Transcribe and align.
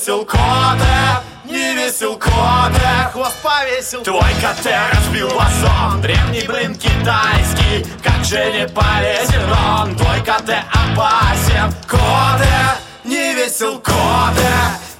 Весел 0.00 0.24
коте 0.24 1.20
не 1.44 1.74
весел 1.74 2.16
коте 2.16 3.10
Хвост 3.12 3.36
повесил. 3.42 4.02
Твой 4.02 4.32
КТ 4.40 4.66
разбил 4.92 5.28
вазон. 5.28 6.00
Древний 6.00 6.42
блин 6.46 6.74
китайский 6.74 7.84
Как 8.02 8.24
же 8.24 8.50
не 8.52 8.68
полезен 8.68 9.52
он. 9.52 9.94
Твой 9.96 10.20
КТ 10.20 10.64
опасен. 10.72 11.74
Коте, 11.86 12.78
не 13.04 13.34
весел 13.34 13.78
коте 13.80 14.48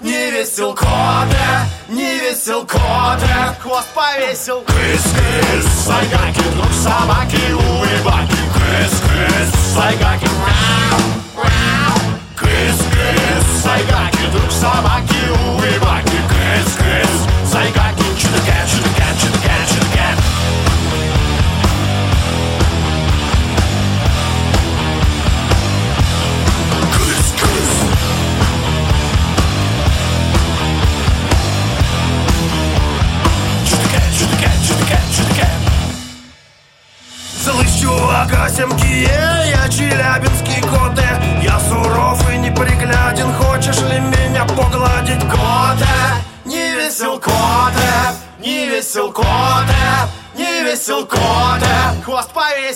не 0.02 0.30
весел 0.30 0.74
коте, 0.74 1.36
не 1.88 2.18
весел 2.18 2.66
коте 2.66 3.54
Хвост 3.60 3.88
повесил. 3.94 4.62
Крыс-крыс, 4.62 5.66
сайгаки, 5.84 6.40
друг 6.54 6.72
собаки, 6.72 7.52
улыбаки 7.52 8.36
Крыс-крыс, 8.54 9.74
сайгаки, 9.74 10.24
мяу, 10.24 11.00
мяу 11.36 11.98
Крыс-крыс, 12.34 13.49
сайгаки, 13.60 14.26
друг 14.32 14.50
собаки, 14.50 15.20
улыбаки 15.44 16.18
Крыс-крыс, 16.30 17.28
сайгаки, 17.44 18.04
чудака, 18.18 18.56
чудака, 18.66 19.09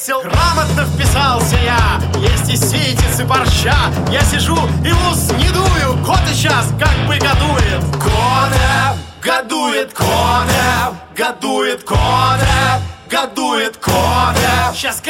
Повесил 0.05 0.21
Грамотно 0.21 0.85
вписался 0.85 1.57
я. 1.57 2.01
Есть 2.21 2.51
и 2.51 2.57
ситец, 2.57 3.21
и 3.21 3.25
борща. 3.25 3.75
Я 4.11 4.21
сижу 4.23 4.57
и 4.85 4.93
ус 4.93 5.31
не 5.33 5.49
дую. 5.51 6.05
Коте 6.05 6.35
сейчас 6.35 6.69
как 6.79 6.95
бы 7.07 7.17
годует. 7.17 7.83
Коте, 7.93 8.99
годует 9.23 9.93
коте 9.95 10.95
Годует 11.17 11.85
коте 11.85 12.83
Годует 13.11 13.77
коте 13.79 14.51
Сейчас 14.75 15.01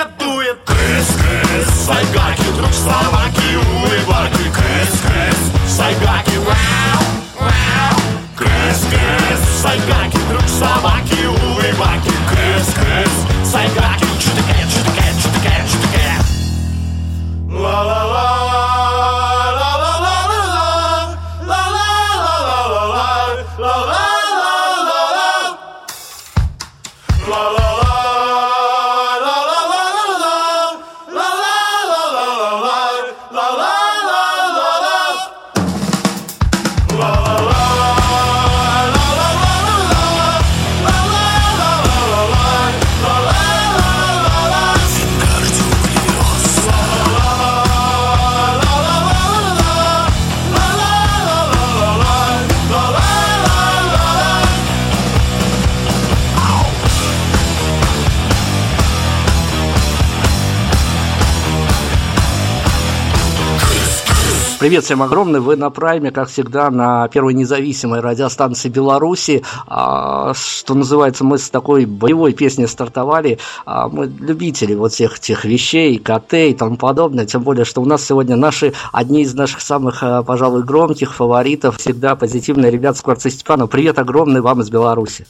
Привет 64.65 64.85
всем 64.85 65.03
огромный, 65.03 65.41
вы 65.41 65.57
на 65.57 65.69
прайме, 65.69 66.11
как 66.11 66.31
всегда, 66.31 66.71
на 66.71 67.07
первой 67.09 67.35
независимой 67.35 68.01
радиостанции 68.01 68.71
Беларуси. 68.71 69.45
А, 69.67 70.33
что 70.33 70.73
называется, 70.73 71.23
мы 71.23 71.37
с 71.37 71.51
такой 71.51 71.85
боевой 71.85 72.33
песней 72.33 72.67
стартовали. 72.67 73.39
А, 73.67 73.89
мы 73.89 74.07
любители 74.07 74.75
вот 74.75 74.93
всех 74.93 75.19
этих 75.19 75.45
вещей, 75.45 75.99
КТ 75.99 76.33
и 76.33 76.55
тому 76.55 76.79
подобное. 76.79 77.27
Тем 77.27 77.43
более, 77.43 77.67
что 77.67 77.83
у 77.83 77.85
нас 77.85 78.07
сегодня 78.07 78.37
наши, 78.37 78.73
одни 78.91 79.21
из 79.21 79.35
наших 79.35 79.61
самых, 79.61 80.03
а, 80.03 80.23
пожалуй, 80.23 80.63
громких 80.65 81.15
фаворитов, 81.15 81.77
всегда 81.77 82.17
позитивные 82.17 82.71
ребята 82.71 82.97
Скворцы 82.97 83.29
Степанов. 83.29 83.69
Привет 83.69 83.99
огромный 83.99 84.41
вам 84.41 84.63
из 84.63 84.71
Беларуси. 84.71 85.27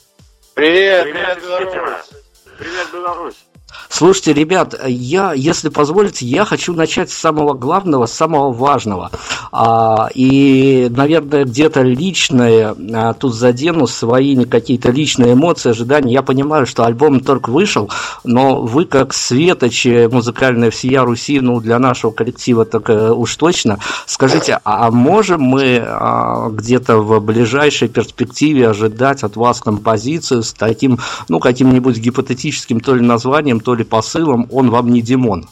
Привет, 0.55 1.11
привет, 1.11 1.43
Беларусь! 1.43 2.11
Привет, 2.57 2.89
Беларусь! 2.93 3.45
Слушайте, 3.89 4.33
ребят, 4.33 4.75
я, 4.87 5.33
если 5.33 5.69
позволите, 5.69 6.27
я 6.27 6.45
хочу 6.45 6.75
начать 6.75 7.11
с 7.11 7.15
самого 7.15 7.55
главного, 7.55 8.07
с 8.07 8.13
самого 8.13 8.53
важного. 8.53 9.11
А, 9.53 10.09
и, 10.15 10.89
наверное, 10.91 11.45
где-то 11.45 11.83
личное 11.83 12.75
а, 12.93 13.13
тут 13.15 13.35
задену 13.35 13.87
свои 13.87 14.45
какие-то 14.45 14.91
личные 14.91 15.35
эмоции, 15.35 15.71
ожидания. 15.71 16.13
Я 16.13 16.23
понимаю, 16.23 16.67
что 16.67 16.85
альбом 16.85 17.21
только 17.21 17.51
вышел, 17.51 17.91
но 18.25 18.63
вы, 18.63 18.85
как 18.85 19.15
светочи 19.15 20.09
музыкальная 20.11 20.71
всея 20.71 21.03
Руси, 21.03 21.41
ну, 21.41 21.61
для 21.61 21.79
нашего 21.79 22.11
коллектива 22.11 22.65
так 22.65 22.91
э, 22.91 23.11
уж 23.11 23.37
точно, 23.37 23.79
скажите, 24.07 24.61
а 24.65 24.91
можем 24.91 25.43
мы 25.43 25.83
а, 25.85 26.49
где-то 26.51 26.99
в 26.99 27.21
ближайшей 27.21 27.89
перспективе 27.89 28.69
ожидать 28.69 29.23
от 29.23 29.37
вас 29.37 29.61
композицию 29.61 30.43
с 30.43 30.53
таким, 30.53 30.99
ну, 31.29 31.39
каким-нибудь 31.39 31.99
гипотетическим 31.99 32.81
то 32.81 32.95
ли 32.95 33.01
названием, 33.01 33.61
то 33.61 33.74
ли 33.75 33.85
посылом 33.85 34.49
«Он 34.51 34.71
вам 34.71 34.89
не 34.89 35.03
Димон». 35.03 35.49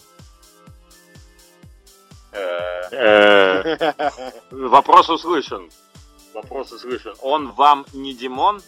Э, 2.93 3.93
Вопрос 4.51 5.09
услышан. 5.09 5.71
Вопрос 6.35 6.73
услышан. 6.73 7.15
Он 7.21 7.53
вам 7.53 7.87
не 7.93 8.15
Димон? 8.15 8.61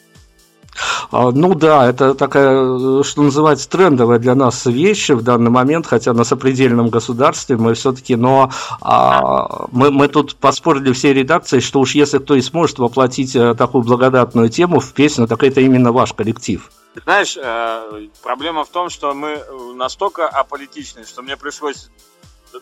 А, 1.10 1.30
ну 1.30 1.54
да, 1.54 1.88
это 1.88 2.14
такая, 2.14 3.02
что 3.02 3.22
называется, 3.22 3.68
трендовая 3.68 4.18
для 4.18 4.34
нас 4.34 4.66
вещь 4.66 5.10
в 5.10 5.22
данный 5.22 5.50
момент, 5.50 5.86
хотя 5.86 6.12
на 6.12 6.24
сопредельном 6.24 6.88
государстве 6.88 7.56
мы 7.56 7.74
все-таки, 7.74 8.16
но 8.16 8.50
а, 8.80 9.66
мы, 9.70 9.90
мы 9.90 10.08
тут 10.08 10.36
поспорили 10.36 10.92
всей 10.92 11.12
редакции, 11.12 11.60
что 11.60 11.80
уж 11.80 11.94
если 11.94 12.18
кто 12.18 12.34
и 12.34 12.42
сможет 12.42 12.78
воплотить 12.78 13.36
э, 13.36 13.54
такую 13.54 13.84
благодатную 13.84 14.48
тему 14.48 14.80
в 14.80 14.92
песню, 14.92 15.26
так 15.26 15.42
это 15.42 15.60
именно 15.60 15.92
ваш 15.92 16.12
коллектив. 16.12 16.70
Знаешь, 17.04 17.36
э, 17.36 18.08
проблема 18.22 18.64
в 18.64 18.68
том, 18.68 18.88
что 18.88 19.14
мы 19.14 19.42
настолько 19.74 20.28
аполитичны, 20.28 21.04
что 21.04 21.22
мне 21.22 21.36
пришлось 21.36 21.90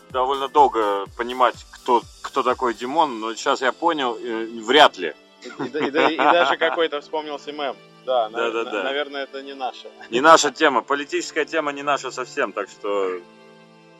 довольно 0.09 0.47
долго 0.47 1.05
понимать, 1.17 1.55
кто, 1.71 2.01
кто 2.21 2.43
такой 2.43 2.73
Димон, 2.73 3.19
но 3.19 3.35
сейчас 3.35 3.61
я 3.61 3.71
понял, 3.71 4.17
э, 4.19 4.47
вряд 4.65 4.97
ли. 4.97 5.13
И, 5.45 5.63
и, 5.63 5.67
и, 5.67 6.13
и 6.13 6.17
даже 6.17 6.57
какой-то 6.57 7.01
вспомнился 7.01 7.51
мем. 7.51 7.75
Да, 8.05 8.29
да, 8.29 8.51
да, 8.51 8.63
да. 8.65 8.83
наверное, 8.83 9.23
это 9.23 9.41
не 9.41 9.53
наша. 9.53 9.87
Не 10.09 10.21
наша 10.21 10.51
тема. 10.51 10.81
Политическая 10.81 11.45
тема 11.45 11.71
не 11.71 11.83
наша 11.83 12.11
совсем, 12.11 12.51
так 12.51 12.69
что 12.69 13.19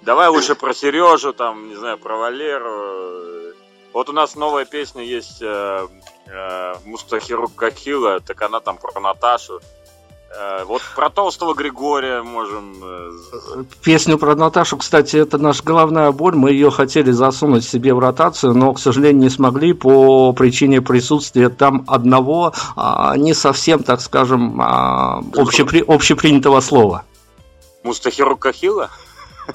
давай 0.02 0.28
лучше 0.28 0.56
про 0.56 0.74
Сережу, 0.74 1.34
там, 1.34 1.70
не 1.70 1.76
знаю, 1.76 1.98
про 1.98 2.18
Валеру. 2.18 3.54
Вот 3.94 4.10
у 4.10 4.14
нас 4.14 4.36
новая 4.36 4.66
песня 4.66 5.04
есть 5.04 5.42
э, 5.42 5.88
э, 6.28 6.74
Мустахирук 6.86 7.56
Кахила, 7.56 8.20
так 8.20 8.42
она 8.42 8.60
там 8.60 8.78
про 8.78 9.00
Наташу. 9.00 9.62
Э, 10.36 10.64
вот 10.66 10.82
про 10.96 11.10
толстого 11.10 11.54
Григория 11.54 12.24
можем... 12.24 12.74
Э, 12.84 13.64
Песню 13.84 14.18
про 14.18 14.36
Наташу, 14.36 14.78
кстати, 14.78 15.18
это 15.18 15.38
наша 15.38 15.64
головная 15.64 16.12
боль. 16.12 16.36
Мы 16.36 16.52
ее 16.52 16.72
хотели 16.72 17.12
засунуть 17.12 17.64
себе 17.64 17.94
в 17.94 18.00
ротацию, 18.00 18.54
но, 18.54 18.74
к 18.74 18.80
сожалению, 18.80 19.22
не 19.22 19.30
смогли 19.30 19.74
по 19.74 20.34
причине 20.34 20.82
присутствия 20.82 21.50
там 21.50 21.84
одного 21.88 22.54
а, 22.76 23.16
не 23.16 23.34
совсем, 23.34 23.84
так 23.84 24.02
скажем, 24.02 24.60
а, 24.60 25.22
общепри... 25.36 25.84
общепринятого 25.88 26.62
слова. 26.62 27.04
Мустахиру 27.84 28.36
Кахила? 28.36 28.90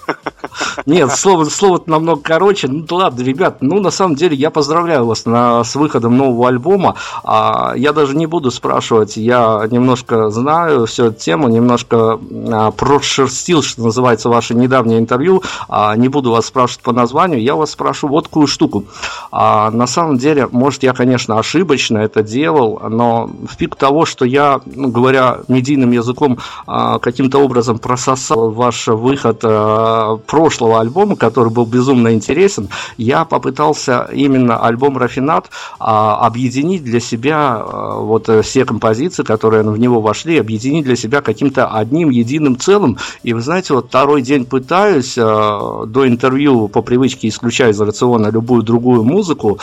Нет, 0.86 1.10
слово, 1.12 1.44
слово 1.44 1.82
намного 1.86 2.20
короче. 2.22 2.68
Ну 2.68 2.84
ладно, 2.90 3.22
ребят, 3.22 3.58
ну 3.60 3.80
на 3.80 3.90
самом 3.90 4.14
деле 4.14 4.36
я 4.36 4.50
поздравляю 4.50 5.06
вас 5.06 5.26
на, 5.26 5.64
с 5.64 5.74
выходом 5.74 6.16
нового 6.16 6.48
альбома. 6.48 6.94
А, 7.24 7.74
я 7.76 7.92
даже 7.92 8.16
не 8.16 8.26
буду 8.26 8.50
спрашивать, 8.50 9.16
я 9.16 9.66
немножко 9.70 10.30
знаю 10.30 10.86
всю 10.86 11.06
эту 11.06 11.20
тему, 11.20 11.48
немножко 11.48 12.18
а, 12.52 12.70
прошерстил, 12.70 13.62
что 13.62 13.82
называется, 13.82 14.28
ваше 14.28 14.54
недавнее 14.54 14.98
интервью. 14.98 15.42
А, 15.68 15.96
не 15.96 16.08
буду 16.08 16.30
вас 16.30 16.46
спрашивать 16.46 16.82
по 16.82 16.92
названию, 16.92 17.42
я 17.42 17.54
вас 17.54 17.70
спрошу 17.70 18.08
вот 18.08 18.24
такую 18.24 18.46
штуку. 18.46 18.84
А, 19.32 19.70
на 19.70 19.86
самом 19.86 20.18
деле, 20.18 20.48
может, 20.50 20.82
я, 20.82 20.92
конечно, 20.92 21.38
ошибочно 21.38 21.98
это 21.98 22.22
делал, 22.22 22.80
но 22.88 23.30
в 23.48 23.56
пик 23.56 23.74
того, 23.74 24.04
что 24.04 24.24
я, 24.24 24.60
ну, 24.66 24.88
говоря 24.88 25.38
медийным 25.48 25.90
языком, 25.90 26.38
а, 26.66 26.98
каким-то 26.98 27.38
образом 27.38 27.78
прососал 27.78 28.50
ваш 28.50 28.88
выход 28.88 29.40
а, 29.42 30.16
прошлого 30.48 30.80
альбома, 30.80 31.14
который 31.14 31.52
был 31.52 31.66
безумно 31.66 32.14
интересен, 32.14 32.70
я 32.96 33.26
попытался 33.26 34.08
именно 34.14 34.56
альбом 34.56 34.96
«Рафинат» 34.96 35.50
а, 35.78 36.26
объединить 36.26 36.82
для 36.82 37.00
себя 37.00 37.56
а, 37.58 38.00
вот 38.00 38.30
все 38.42 38.64
композиции, 38.64 39.24
которые 39.24 39.62
в 39.62 39.78
него 39.78 40.00
вошли, 40.00 40.38
объединить 40.38 40.86
для 40.86 40.96
себя 40.96 41.20
каким-то 41.20 41.66
одним 41.66 42.08
единым 42.08 42.58
целым. 42.58 42.96
И 43.22 43.34
вы 43.34 43.42
знаете, 43.42 43.74
вот 43.74 43.88
второй 43.88 44.22
день 44.22 44.46
пытаюсь, 44.46 45.18
а, 45.18 45.84
до 45.84 46.08
интервью 46.08 46.68
по 46.68 46.80
привычке 46.80 47.28
исключая 47.28 47.72
из 47.72 47.80
рациона 47.80 48.28
любую 48.30 48.62
другую 48.62 49.04
музыку, 49.04 49.58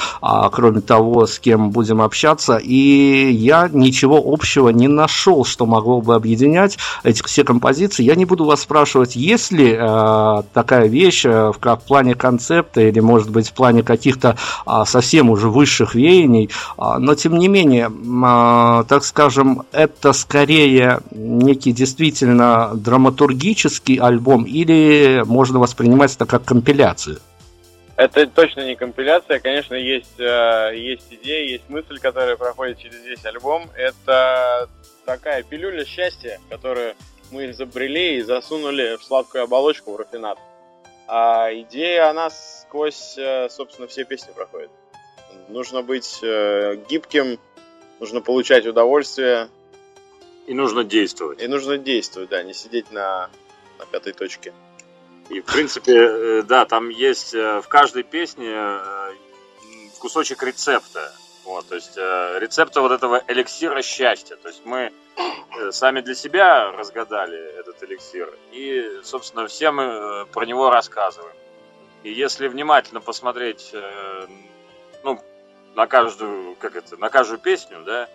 кроме 0.51 0.81
того, 0.81 1.25
с 1.25 1.39
кем 1.39 1.71
будем 1.71 1.99
общаться, 1.99 2.57
и 2.57 3.31
я 3.31 3.69
ничего 3.73 4.21
общего 4.23 4.69
не 4.69 4.87
нашел, 4.87 5.45
что 5.45 5.65
могло 5.65 6.01
бы 6.01 6.13
объединять 6.13 6.77
эти 7.03 7.23
все 7.23 7.43
композиции. 7.43 8.03
Я 8.03 8.13
не 8.13 8.25
буду 8.25 8.45
вас 8.45 8.61
спрашивать, 8.61 9.15
есть 9.15 9.51
ли 9.51 9.75
Э, 9.95 10.43
такая 10.65 10.87
вещь, 10.87 11.25
э, 11.25 11.51
как 11.59 11.81
в 11.81 11.85
плане 11.85 12.15
концепта 12.15 12.81
или, 12.81 12.99
может 12.99 13.29
быть, 13.29 13.49
в 13.49 13.53
плане 13.53 13.83
каких-то 13.83 14.35
а, 14.65 14.85
совсем 14.85 15.29
уже 15.29 15.49
высших 15.49 15.93
веяний, 15.93 16.49
а, 16.77 16.97
но, 16.97 17.13
тем 17.13 17.37
не 17.37 17.47
менее, 17.47 17.91
а, 18.25 18.83
так 18.85 19.03
скажем, 19.03 19.63
это 19.71 20.13
скорее 20.13 21.01
некий 21.11 21.71
действительно 21.71 22.71
драматургический 22.73 23.97
альбом 23.97 24.43
или 24.43 25.23
можно 25.25 25.59
воспринимать 25.59 26.15
это 26.15 26.25
как 26.25 26.45
компиляцию? 26.45 27.19
Это 27.95 28.27
точно 28.27 28.65
не 28.65 28.75
компиляция, 28.75 29.39
конечно, 29.39 29.75
есть, 29.75 30.19
э, 30.19 30.71
есть 30.75 31.05
идея, 31.11 31.47
есть 31.47 31.69
мысль, 31.69 31.99
которая 31.99 32.35
проходит 32.35 32.79
через 32.79 33.05
весь 33.05 33.23
альбом. 33.23 33.69
Это 33.75 34.67
такая 35.05 35.43
пилюля 35.43 35.85
счастья, 35.85 36.39
которая 36.49 36.95
мы 37.31 37.51
изобрели 37.51 38.17
и 38.17 38.21
засунули 38.21 38.97
в 38.97 39.03
сладкую 39.03 39.43
оболочку 39.43 39.93
в 39.93 39.97
рафинат. 39.97 40.37
А 41.07 41.49
идея, 41.53 42.09
она 42.09 42.29
сквозь, 42.29 43.17
э, 43.17 43.47
собственно, 43.49 43.87
все 43.87 44.05
песни 44.05 44.31
проходит. 44.33 44.71
Нужно 45.49 45.83
быть 45.83 46.19
э, 46.23 46.77
гибким, 46.89 47.39
нужно 47.99 48.21
получать 48.21 48.65
удовольствие. 48.65 49.49
И 50.47 50.53
нужно 50.53 50.83
действовать. 50.83 51.41
И 51.41 51.47
нужно 51.47 51.77
действовать, 51.77 52.29
да, 52.29 52.43
не 52.43 52.53
сидеть 52.53 52.91
на, 52.91 53.29
на 53.79 53.85
пятой 53.85 54.13
точке. 54.13 54.53
И, 55.29 55.41
в 55.41 55.45
принципе, 55.45 55.93
э, 55.93 56.41
да, 56.43 56.65
там 56.65 56.89
есть 56.89 57.33
в 57.33 57.65
каждой 57.67 58.03
песне 58.03 58.55
кусочек 59.99 60.43
рецепта. 60.43 61.13
Вот, 61.45 61.67
то 61.67 61.75
есть 61.75 61.95
рецепта 61.95 62.81
вот 62.81 62.91
этого 62.91 63.23
эликсира 63.27 63.81
счастья. 63.81 64.35
То 64.35 64.49
есть 64.49 64.65
мы 64.65 64.91
Э, 65.57 65.71
сами 65.71 66.01
для 66.01 66.15
себя 66.15 66.71
разгадали 66.71 67.59
этот 67.59 67.81
эликсир. 67.83 68.33
И, 68.51 68.99
собственно, 69.03 69.47
все 69.47 69.71
мы 69.71 69.83
э, 69.83 70.25
про 70.31 70.45
него 70.45 70.69
рассказываем. 70.69 71.35
И 72.03 72.11
если 72.11 72.47
внимательно 72.47 72.99
посмотреть, 72.99 73.69
э, 73.73 74.27
ну, 75.03 75.19
на 75.75 75.87
каждую, 75.87 76.55
как 76.55 76.75
это, 76.75 76.97
на 76.97 77.09
каждую 77.09 77.39
песню, 77.39 77.83
да, 77.85 78.09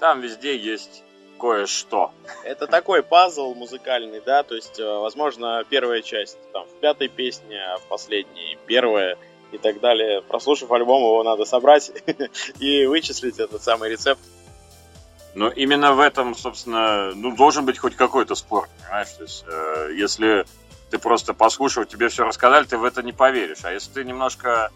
там 0.00 0.20
везде 0.20 0.56
есть 0.56 1.02
кое-что. 1.38 2.12
Это 2.44 2.66
такой 2.66 3.02
пазл 3.02 3.54
музыкальный, 3.54 4.20
да, 4.20 4.42
то 4.42 4.54
есть, 4.54 4.80
возможно, 4.80 5.64
первая 5.68 6.00
часть 6.00 6.38
там 6.52 6.66
в 6.66 6.80
пятой 6.80 7.08
песне, 7.08 7.62
а 7.62 7.76
в 7.76 7.82
последней 7.82 8.56
первая 8.66 9.18
и 9.56 9.58
так 9.58 9.80
далее. 9.80 10.22
Прослушав 10.22 10.70
альбом, 10.70 11.02
его 11.02 11.22
надо 11.22 11.44
собрать 11.44 11.90
и 12.60 12.86
вычислить 12.86 13.38
этот 13.38 13.62
самый 13.62 13.90
рецепт 13.90 14.20
но 15.36 15.50
именно 15.50 15.92
в 15.92 16.00
этом, 16.00 16.34
собственно, 16.34 17.12
ну, 17.14 17.36
должен 17.36 17.66
быть 17.66 17.76
хоть 17.76 17.94
какой-то 17.94 18.34
спор, 18.34 18.70
понимаешь? 18.80 19.10
То 19.18 19.22
есть, 19.24 19.44
э, 19.46 19.90
если 19.94 20.46
ты 20.90 20.98
просто 20.98 21.34
послушал, 21.34 21.84
тебе 21.84 22.08
все 22.08 22.24
рассказали, 22.24 22.64
ты 22.64 22.78
в 22.78 22.84
это 22.84 23.02
не 23.02 23.12
поверишь. 23.12 23.62
А 23.64 23.70
если 23.70 23.92
ты 23.92 24.04
немножко 24.04 24.70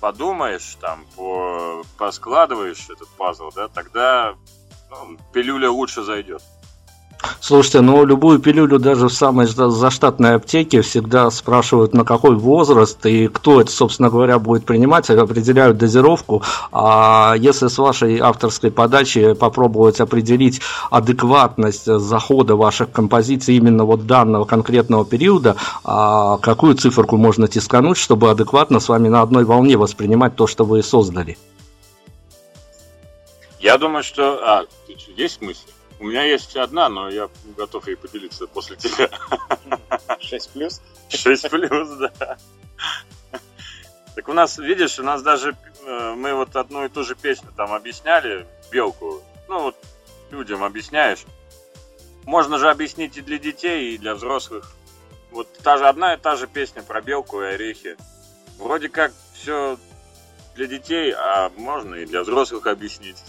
подумаешь, 0.00 0.78
там, 0.80 1.04
по, 1.14 1.84
поскладываешь 1.98 2.88
этот 2.88 3.08
пазл, 3.18 3.50
да, 3.54 3.68
тогда 3.68 4.34
ну, 4.88 5.18
пилюля 5.34 5.70
лучше 5.70 6.02
зайдет. 6.02 6.42
Слушайте, 7.40 7.80
ну 7.80 8.04
любую 8.04 8.38
пилюлю 8.38 8.78
даже 8.78 9.08
в 9.08 9.12
самой 9.12 9.46
заштатной 9.46 10.34
аптеке 10.34 10.82
всегда 10.82 11.30
спрашивают, 11.30 11.94
на 11.94 12.04
какой 12.04 12.36
возраст 12.36 13.04
и 13.06 13.28
кто 13.28 13.60
это, 13.60 13.70
собственно 13.70 14.10
говоря, 14.10 14.38
будет 14.38 14.64
принимать, 14.64 15.10
определяют 15.10 15.78
дозировку. 15.78 16.42
А 16.72 17.34
если 17.38 17.68
с 17.68 17.78
вашей 17.78 18.18
авторской 18.18 18.70
подачи 18.70 19.34
попробовать 19.34 20.00
определить 20.00 20.60
адекватность 20.90 21.86
захода 21.86 22.56
ваших 22.56 22.90
композиций 22.92 23.56
именно 23.56 23.84
вот 23.84 24.06
данного 24.06 24.44
конкретного 24.44 25.04
периода, 25.04 25.56
а 25.84 26.38
какую 26.38 26.74
циферку 26.74 27.16
можно 27.16 27.48
тискануть, 27.48 27.96
чтобы 27.96 28.30
адекватно 28.30 28.80
с 28.80 28.88
вами 28.88 29.08
на 29.08 29.22
одной 29.22 29.44
волне 29.44 29.76
воспринимать 29.76 30.36
то, 30.36 30.46
что 30.46 30.64
вы 30.64 30.82
создали? 30.82 31.36
Я 33.60 33.78
думаю, 33.78 34.04
что... 34.04 34.38
А, 34.44 34.64
есть 35.16 35.40
мысли? 35.40 35.75
У 35.98 36.04
меня 36.04 36.24
есть 36.24 36.56
одна, 36.56 36.88
но 36.88 37.08
я 37.08 37.28
готов 37.56 37.86
ей 37.86 37.96
поделиться 37.96 38.46
после 38.46 38.76
тебя. 38.76 39.08
6 40.20 40.50
плюс? 40.50 40.82
6 41.08 41.50
плюс, 41.50 41.88
да. 41.98 42.38
Так 44.14 44.28
у 44.28 44.32
нас, 44.32 44.58
видишь, 44.58 44.98
у 44.98 45.02
нас 45.02 45.22
даже 45.22 45.56
э, 45.84 46.14
мы 46.16 46.34
вот 46.34 46.56
одну 46.56 46.84
и 46.84 46.88
ту 46.88 47.04
же 47.04 47.14
песню 47.14 47.50
там 47.56 47.72
объясняли, 47.72 48.46
белку. 48.70 49.22
Ну 49.48 49.60
вот 49.60 49.76
людям 50.30 50.64
объясняешь. 50.64 51.24
Можно 52.24 52.58
же 52.58 52.70
объяснить 52.70 53.16
и 53.16 53.20
для 53.20 53.38
детей, 53.38 53.94
и 53.94 53.98
для 53.98 54.14
взрослых. 54.14 54.72
Вот 55.30 55.52
та 55.58 55.76
же 55.76 55.86
одна 55.86 56.14
и 56.14 56.16
та 56.16 56.36
же 56.36 56.46
песня 56.46 56.82
про 56.82 57.00
белку 57.00 57.42
и 57.42 57.46
орехи. 57.46 57.96
Вроде 58.58 58.88
как 58.88 59.12
все 59.34 59.78
для 60.54 60.66
детей, 60.66 61.12
а 61.12 61.50
можно 61.56 61.94
и 61.94 62.06
для 62.06 62.22
взрослых 62.22 62.66
объяснить. 62.66 63.22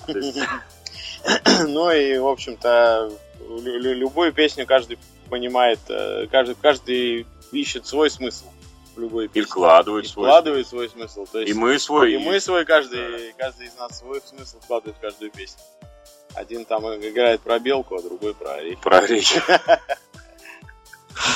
Ну 1.67 1.91
и, 1.91 2.17
в 2.17 2.27
общем-то, 2.27 3.12
любую 3.39 4.33
песню 4.33 4.65
каждый 4.65 5.00
понимает, 5.29 5.79
э, 5.89 6.27
каждый, 6.31 6.55
каждый 6.55 7.25
ищет 7.51 7.86
свой 7.86 8.09
смысл 8.09 8.45
в 8.95 9.00
любой 9.00 9.27
песне. 9.27 9.41
И 9.41 9.45
вкладывает 9.45 10.05
и 10.05 10.07
свой 10.07 10.25
вкладывает 10.25 10.67
свой 10.67 10.89
смысл. 10.89 11.25
То 11.31 11.39
есть, 11.39 11.51
и 11.51 11.53
мы 11.53 11.79
свой. 11.79 12.13
И 12.13 12.17
мы 12.17 12.39
свой, 12.39 12.65
каждый, 12.65 13.33
каждый 13.38 13.67
из 13.67 13.75
нас 13.77 14.00
свой 14.00 14.21
смысл 14.21 14.59
вкладывает 14.59 14.97
в 14.97 15.00
каждую 15.00 15.31
песню. 15.31 15.62
Один 16.36 16.65
там 16.65 16.86
играет 16.86 17.41
про 17.41 17.59
белку, 17.59 17.95
а 17.95 18.01
другой 18.01 18.33
про 18.33 18.55
орехи. 18.55 18.81
Про 18.81 18.97
орехи. 19.00 19.41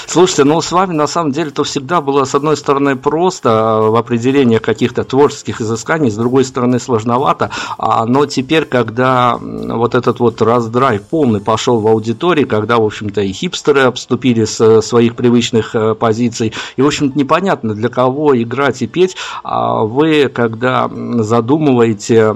Слушайте, 0.07 0.43
ну 0.43 0.61
с 0.61 0.71
вами 0.71 0.93
на 0.93 1.07
самом 1.07 1.31
деле 1.31 1.51
то 1.51 1.63
всегда 1.63 2.01
было 2.01 2.25
с 2.25 2.35
одной 2.35 2.57
стороны 2.57 2.95
просто 2.95 3.49
а, 3.49 3.81
в 3.89 3.95
определении 3.95 4.57
каких-то 4.57 5.03
творческих 5.03 5.61
изысканий, 5.61 6.11
с 6.11 6.15
другой 6.15 6.45
стороны 6.45 6.79
сложновато, 6.79 7.51
а, 7.77 8.05
но 8.05 8.25
теперь, 8.25 8.65
когда 8.65 9.37
вот 9.39 9.95
этот 9.95 10.19
вот 10.19 10.41
раздрайв 10.41 11.03
полный 11.03 11.39
пошел 11.39 11.79
в 11.79 11.87
аудитории, 11.87 12.43
когда, 12.43 12.77
в 12.77 12.83
общем-то, 12.83 13.21
и 13.21 13.31
хипстеры 13.31 13.81
обступили 13.81 14.45
с 14.45 14.81
своих 14.81 15.15
привычных 15.15 15.75
э, 15.75 15.95
позиций, 15.95 16.53
и, 16.75 16.81
в 16.81 16.87
общем-то, 16.87 17.17
непонятно, 17.17 17.73
для 17.73 17.89
кого 17.89 18.39
играть 18.39 18.81
и 18.81 18.87
петь, 18.87 19.15
а 19.43 19.83
вы, 19.83 20.29
когда 20.33 20.89
задумываете 20.89 22.35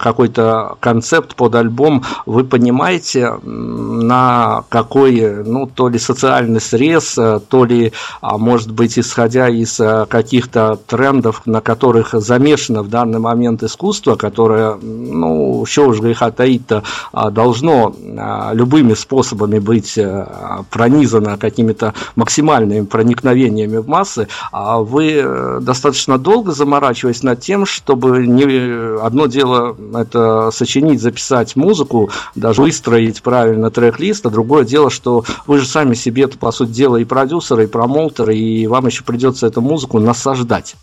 какой-то 0.00 0.76
концепт 0.80 1.34
под 1.34 1.54
альбом, 1.54 2.04
вы 2.26 2.44
понимаете, 2.44 3.38
на 3.42 4.64
какой, 4.68 5.44
ну, 5.44 5.66
то 5.66 5.88
ли 5.88 5.98
социальный 5.98 6.60
срез, 6.60 6.83
Э, 6.84 7.40
то 7.48 7.64
ли, 7.64 7.92
а 8.20 8.38
может 8.38 8.70
быть, 8.70 8.98
исходя 8.98 9.48
из 9.48 9.80
э, 9.80 10.06
каких-то 10.08 10.78
трендов, 10.86 11.42
на 11.46 11.60
которых 11.60 12.12
замешано 12.12 12.82
в 12.82 12.88
данный 12.88 13.18
момент 13.18 13.62
искусство, 13.62 14.16
которое, 14.16 14.74
ну, 14.74 15.64
что 15.66 15.88
уж 15.88 16.00
греха 16.00 16.30
таить-то, 16.30 16.82
а, 17.12 17.30
должно 17.30 17.94
а, 18.18 18.50
любыми 18.52 18.94
способами 18.94 19.58
быть 19.58 19.96
э, 19.96 20.26
пронизано 20.70 21.38
какими-то 21.38 21.94
максимальными 22.16 22.84
проникновениями 22.84 23.78
в 23.78 23.88
массы, 23.88 24.28
вы 24.52 25.58
достаточно 25.60 26.18
долго 26.18 26.52
заморачиваясь 26.52 27.22
над 27.22 27.40
тем, 27.40 27.66
чтобы 27.66 28.26
не 28.26 29.00
одно 29.00 29.26
дело 29.26 29.76
это 29.94 30.50
сочинить, 30.50 31.00
записать 31.00 31.56
музыку, 31.56 32.10
даже 32.34 32.62
выстроить 32.62 33.22
правильно 33.22 33.70
трек-лист, 33.70 34.26
а 34.26 34.30
другое 34.30 34.64
дело, 34.64 34.90
что 34.90 35.24
вы 35.46 35.58
же 35.58 35.66
сами 35.66 35.94
себе 35.94 36.24
это, 36.24 36.38
по 36.38 36.52
сути 36.52 36.70
дела, 36.74 36.96
и 36.96 37.04
продюсеры, 37.04 37.64
и 37.64 37.68
промоутеры, 37.68 38.36
и 38.36 38.66
вам 38.66 38.86
еще 38.86 39.04
придется 39.04 39.46
эту 39.46 39.60
музыку 39.60 39.98
насаждать. 39.98 40.76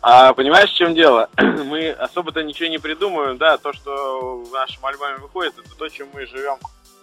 А 0.00 0.32
понимаешь, 0.32 0.70
в 0.70 0.76
чем 0.76 0.94
дело? 0.94 1.28
Мы 1.36 1.90
особо-то 1.90 2.42
ничего 2.42 2.68
не 2.68 2.78
придумываем, 2.78 3.36
да, 3.36 3.58
то, 3.58 3.72
что 3.72 4.42
в 4.42 4.52
нашем 4.52 4.84
альбоме 4.86 5.16
выходит, 5.16 5.54
это 5.58 5.76
то, 5.76 5.88
чем 5.88 6.08
мы 6.14 6.26
живем 6.26 6.58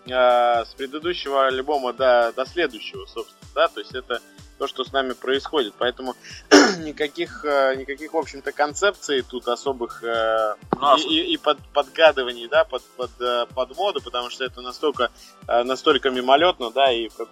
э, 0.08 0.66
с 0.66 0.74
предыдущего 0.76 1.48
альбома 1.48 1.94
до, 1.94 2.34
до 2.36 2.46
следующего, 2.46 3.06
собственно, 3.06 3.50
да, 3.54 3.68
то 3.68 3.80
есть 3.80 3.94
это 3.94 4.20
то, 4.62 4.68
что 4.68 4.84
с 4.84 4.92
нами 4.92 5.14
происходит. 5.14 5.74
Поэтому 5.80 6.16
никаких, 6.84 7.44
э, 7.44 7.74
никаких, 7.78 8.14
в 8.14 8.18
общем-то, 8.18 8.52
концепций 8.52 9.24
тут 9.24 9.48
особых 9.48 10.04
э, 10.04 10.54
ну, 10.80 10.98
и, 10.98 11.02
и, 11.02 11.34
и 11.34 11.38
под, 11.38 11.58
подгадываний, 11.74 12.48
да, 12.48 12.64
под, 12.64 12.84
под, 12.96 13.10
э, 13.20 13.48
под 13.56 13.76
моду, 13.76 14.02
потому 14.04 14.30
что 14.30 14.46
это 14.46 14.62
настолько, 14.62 15.10
настолько 15.48 16.12
мимолетно, 16.12 16.70
да, 16.70 16.92
и 16.92 17.10
как, 17.10 17.30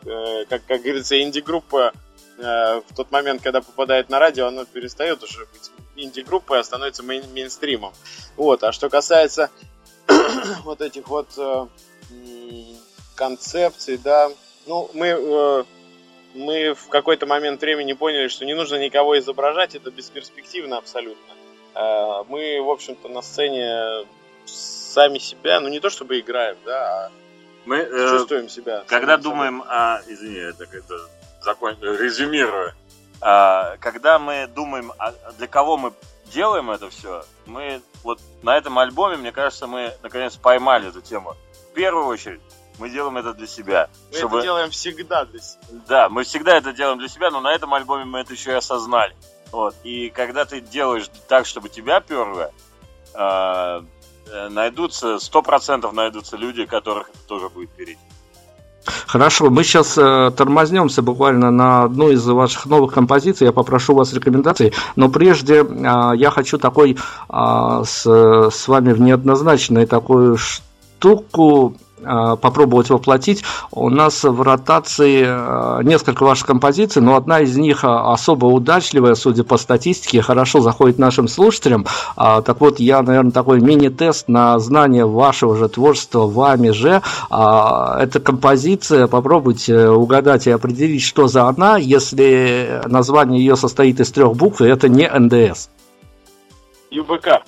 как, 0.49 0.65
как 0.65 0.81
говорится, 0.81 1.21
инди-группа 1.21 1.93
в 2.37 2.95
тот 2.95 3.11
момент, 3.11 3.43
когда 3.43 3.61
попадает 3.61 4.09
на 4.09 4.17
радио, 4.17 4.47
она 4.47 4.63
перестает 4.63 5.21
уже 5.21 5.45
быть 5.45 5.71
инди-группой, 5.97 6.59
а 6.59 6.63
становится 6.63 7.03
мейн 7.03 7.23
мейнстримом. 7.33 7.93
Вот, 8.37 8.63
а 8.63 8.71
что 8.71 8.89
касается 8.89 9.51
вот 10.63 10.81
этих 10.81 11.09
вот 11.09 11.27
концепций, 13.15 13.97
да, 13.97 14.31
ну, 14.65 14.89
мы 14.93 15.65
мы 16.33 16.73
в 16.73 16.89
какой-то 16.89 17.25
момент 17.25 17.61
времени 17.61 17.93
поняли, 17.93 18.27
что 18.27 18.45
не 18.45 18.53
нужно 18.53 18.75
никого 18.75 19.17
изображать, 19.19 19.75
это 19.75 19.91
бесперспективно 19.91 20.77
абсолютно. 20.77 21.33
А, 21.73 22.23
мы, 22.25 22.61
в 22.61 22.69
общем-то, 22.69 23.07
на 23.07 23.21
сцене 23.21 24.05
сами 24.45 25.19
себя, 25.19 25.59
ну 25.59 25.69
не 25.69 25.79
то 25.79 25.89
чтобы 25.89 26.19
играем, 26.19 26.57
да, 26.65 27.05
а 27.05 27.11
мы 27.65 27.77
э, 27.77 28.09
чувствуем 28.09 28.49
себя. 28.49 28.83
Когда 28.87 29.17
думаем 29.17 29.63
о, 29.67 30.01
извини, 30.07 30.39
это, 30.39 30.63
это 30.63 30.99
закон, 31.41 31.77
резюмирую, 31.81 32.73
а, 33.21 33.77
когда 33.77 34.17
мы 34.17 34.47
думаем, 34.47 34.91
а 34.97 35.13
для 35.37 35.47
кого 35.47 35.77
мы 35.77 35.93
делаем 36.31 36.71
это 36.71 36.89
все, 36.89 37.23
мы 37.45 37.81
вот 38.03 38.19
на 38.43 38.57
этом 38.57 38.79
альбоме, 38.79 39.17
мне 39.17 39.31
кажется, 39.31 39.67
мы 39.67 39.93
наконец 40.01 40.35
поймали 40.35 40.89
эту 40.89 41.01
тему. 41.01 41.35
В 41.71 41.73
первую 41.73 42.05
очередь, 42.05 42.41
мы 42.79 42.89
делаем 42.89 43.17
это 43.17 43.33
для 43.33 43.47
себя. 43.47 43.89
Мы 44.11 44.17
чтобы... 44.17 44.37
это 44.37 44.45
делаем 44.45 44.69
всегда 44.71 45.25
для 45.25 45.39
себя. 45.39 45.61
Да, 45.87 46.09
мы 46.09 46.23
всегда 46.23 46.57
это 46.57 46.73
делаем 46.73 46.97
для 46.97 47.07
себя, 47.07 47.29
но 47.29 47.41
на 47.41 47.53
этом 47.53 47.73
альбоме 47.73 48.05
мы 48.05 48.19
это 48.19 48.33
еще 48.33 48.51
и 48.51 48.55
осознали. 48.55 49.15
Вот. 49.51 49.75
И 49.83 50.09
когда 50.09 50.45
ты 50.45 50.61
делаешь 50.61 51.09
так, 51.27 51.45
чтобы 51.45 51.69
тебя 51.69 51.99
перло, 51.99 52.51
э, 53.13 53.81
найдутся, 54.49 55.19
сто 55.19 55.41
процентов 55.41 55.93
найдутся 55.93 56.37
люди, 56.37 56.65
которых 56.65 57.09
это 57.09 57.19
тоже 57.27 57.49
будет 57.49 57.71
переть. 57.71 57.97
Хорошо, 59.07 59.49
мы 59.49 59.63
сейчас 59.63 59.97
э, 59.97 60.31
тормознемся 60.35 61.01
буквально 61.01 61.51
на 61.51 61.83
одну 61.83 62.09
из 62.09 62.25
ваших 62.25 62.65
новых 62.65 62.93
композиций. 62.93 63.45
Я 63.45 63.53
попрошу 63.53 63.93
вас 63.93 64.13
рекомендаций. 64.13 64.73
Но 64.95 65.09
прежде 65.09 65.63
э, 65.63 66.11
я 66.15 66.31
хочу 66.31 66.57
такой 66.57 66.97
э, 67.29 67.83
с, 67.85 68.05
с 68.05 68.67
вами 68.67 68.93
в 68.93 69.01
неоднозначной 69.01 69.85
такую 69.85 70.37
штуку 70.37 71.75
попробовать 72.01 72.89
воплотить. 72.89 73.43
У 73.71 73.89
нас 73.89 74.23
в 74.23 74.41
ротации 74.41 75.23
э, 75.25 75.83
несколько 75.83 76.23
ваших 76.23 76.47
композиций, 76.47 77.01
но 77.01 77.15
одна 77.15 77.41
из 77.41 77.57
них 77.57 77.83
э, 77.83 77.87
особо 77.87 78.45
удачливая, 78.47 79.15
судя 79.15 79.43
по 79.43 79.57
статистике, 79.57 80.21
хорошо 80.21 80.61
заходит 80.61 80.99
нашим 80.99 81.27
слушателям. 81.27 81.85
А, 82.15 82.41
так 82.41 82.61
вот, 82.61 82.79
я, 82.79 83.01
наверное, 83.01 83.31
такой 83.31 83.61
мини-тест 83.61 84.27
на 84.27 84.59
знание 84.59 85.05
вашего 85.05 85.55
же 85.55 85.69
творчества 85.69 86.27
вами 86.27 86.71
же. 86.71 87.01
А, 87.29 87.99
эта 87.99 88.19
композиция, 88.19 89.07
попробуйте 89.07 89.89
угадать 89.89 90.47
и 90.47 90.51
определить, 90.51 91.01
что 91.01 91.27
за 91.27 91.47
она, 91.47 91.77
если 91.77 92.81
название 92.85 93.39
ее 93.39 93.55
состоит 93.55 93.99
из 93.99 94.11
трех 94.11 94.35
букв, 94.35 94.61
и 94.61 94.65
это 94.65 94.89
не 94.89 95.09
НДС. 95.09 95.69
ЮБК. 96.91 97.43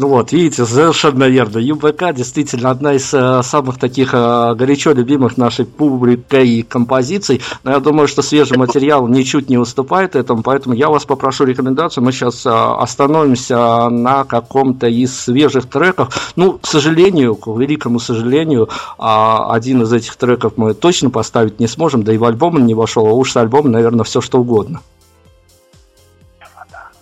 Ну 0.00 0.06
вот, 0.06 0.30
видите, 0.30 0.64
совершенно 0.64 1.24
верно. 1.24 1.58
ЮБК 1.58 2.12
действительно 2.14 2.70
одна 2.70 2.92
из 2.92 3.12
э, 3.12 3.42
самых 3.42 3.80
таких 3.80 4.14
э, 4.14 4.54
горячо 4.54 4.92
любимых 4.92 5.36
нашей 5.36 5.64
публикой 5.64 6.62
композиций. 6.62 7.40
Но 7.64 7.72
я 7.72 7.80
думаю, 7.80 8.06
что 8.06 8.22
свежий 8.22 8.56
материал 8.56 9.08
ничуть 9.08 9.50
не 9.50 9.58
уступает 9.58 10.14
этому, 10.14 10.44
поэтому 10.44 10.76
я 10.76 10.88
вас 10.88 11.04
попрошу 11.04 11.46
рекомендацию. 11.46 12.04
Мы 12.04 12.12
сейчас 12.12 12.46
э, 12.46 12.48
остановимся 12.48 13.88
на 13.88 14.22
каком-то 14.22 14.86
из 14.86 15.18
свежих 15.18 15.68
треков. 15.68 16.32
Ну, 16.36 16.60
к 16.60 16.66
сожалению, 16.68 17.34
к 17.34 17.48
великому 17.48 17.98
сожалению, 17.98 18.68
э, 18.68 19.02
один 19.02 19.82
из 19.82 19.92
этих 19.92 20.14
треков 20.14 20.52
мы 20.54 20.74
точно 20.74 21.10
поставить 21.10 21.58
не 21.58 21.66
сможем, 21.66 22.04
да 22.04 22.14
и 22.14 22.18
в 22.18 22.24
альбом 22.24 22.54
он 22.54 22.66
не 22.66 22.74
вошел, 22.74 23.04
а 23.04 23.12
уж 23.14 23.32
с 23.32 23.36
альбомом, 23.36 23.72
наверное, 23.72 24.04
все 24.04 24.20
что 24.20 24.38
угодно. 24.38 24.80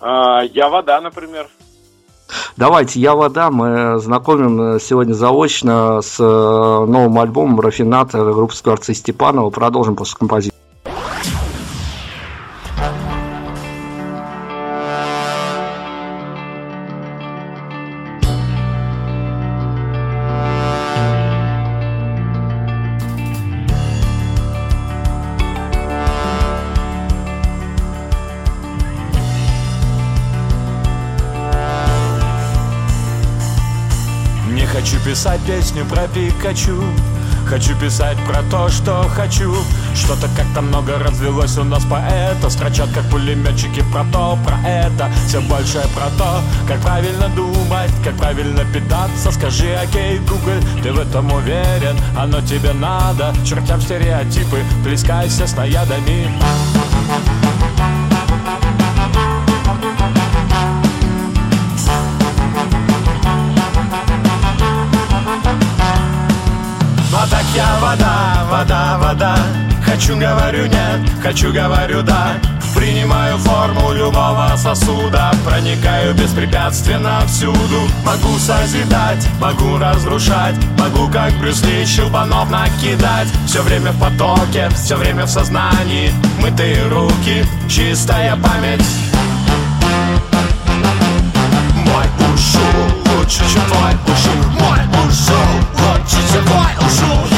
А, 0.01 0.41
я 0.41 0.67
вода, 0.69 0.99
например. 0.99 1.47
Давайте, 2.55 2.99
я 2.99 3.15
вода. 3.15 3.49
Мы 3.51 3.99
знакомим 3.99 4.61
э, 4.61 4.79
сегодня 4.79 5.13
заочно 5.13 6.01
с 6.01 6.19
э, 6.19 6.23
новым 6.23 7.19
альбомом 7.19 7.59
Рафинат 7.59 8.11
группы 8.11 8.55
Скворца 8.55 8.93
Степанова. 8.93 9.49
Продолжим 9.49 9.95
после 9.95 10.17
композиции. 10.17 10.56
Писать 34.95 35.41
песню 35.41 35.83
про 35.85 36.07
Пикачу. 36.07 36.81
Хочу 37.49 37.75
писать 37.77 38.17
про 38.25 38.41
то, 38.43 38.69
что 38.69 39.03
хочу. 39.09 39.53
Что-то 39.93 40.27
как-то 40.35 40.61
много 40.61 40.97
развелось 40.99 41.57
у 41.57 41.63
нас 41.63 41.83
поэта 41.85 42.49
Строчат 42.49 42.89
как 42.93 43.03
пулеметчики 43.09 43.83
про 43.91 44.05
то, 44.11 44.37
про 44.45 44.57
это. 44.67 45.09
Все 45.27 45.41
больше 45.41 45.81
про 45.95 46.09
то, 46.17 46.41
как 46.67 46.79
правильно 46.81 47.27
думать 47.29 47.91
Как 48.03 48.15
правильно 48.15 48.63
питаться. 48.73 49.31
Скажи, 49.31 49.73
окей, 49.75 50.19
Google, 50.19 50.61
ты 50.83 50.93
в 50.93 50.99
этом 50.99 51.31
уверен? 51.33 51.97
Оно 52.17 52.41
тебе 52.41 52.73
надо. 52.73 53.33
Чертям 53.45 53.81
стереотипы, 53.81 54.63
плескайся 54.83 55.47
с 55.47 55.55
наядами 55.55 56.29
я 67.57 67.79
вода, 67.81 68.45
вода, 68.51 68.97
вода. 68.99 69.35
Хочу, 69.83 70.15
говорю 70.15 70.67
нет, 70.67 70.99
хочу, 71.23 71.51
говорю 71.51 72.03
да. 72.03 72.35
Принимаю 72.75 73.37
форму 73.39 73.93
любого 73.93 74.53
сосуда. 74.55 75.31
Проникаю 75.43 76.13
беспрепятственно 76.13 77.21
всюду 77.27 77.81
Могу 78.05 78.37
созидать, 78.37 79.27
могу 79.41 79.77
разрушать. 79.79 80.55
Могу, 80.77 81.11
как 81.11 81.33
Брюс 81.39 81.63
Ли, 81.63 81.85
щелбанов 81.85 82.51
накидать. 82.51 83.27
Все 83.47 83.63
время 83.63 83.91
в 83.91 83.99
потоке, 83.99 84.69
все 84.75 84.95
время 84.95 85.25
в 85.25 85.29
сознании. 85.29 86.11
Мытые 86.39 86.87
руки, 86.89 87.43
чистая 87.67 88.35
память. 88.35 88.85
Мой 91.73 92.05
ушу 92.35 93.17
лучше, 93.17 93.39
чем 93.51 93.63
твой 93.71 93.93
ушу 94.05 94.33
Мой 94.59 94.79
ушу 95.07 95.39
лучше, 95.79 96.17
чем 96.31 96.45
твой 96.45 96.87
ушу 96.87 97.36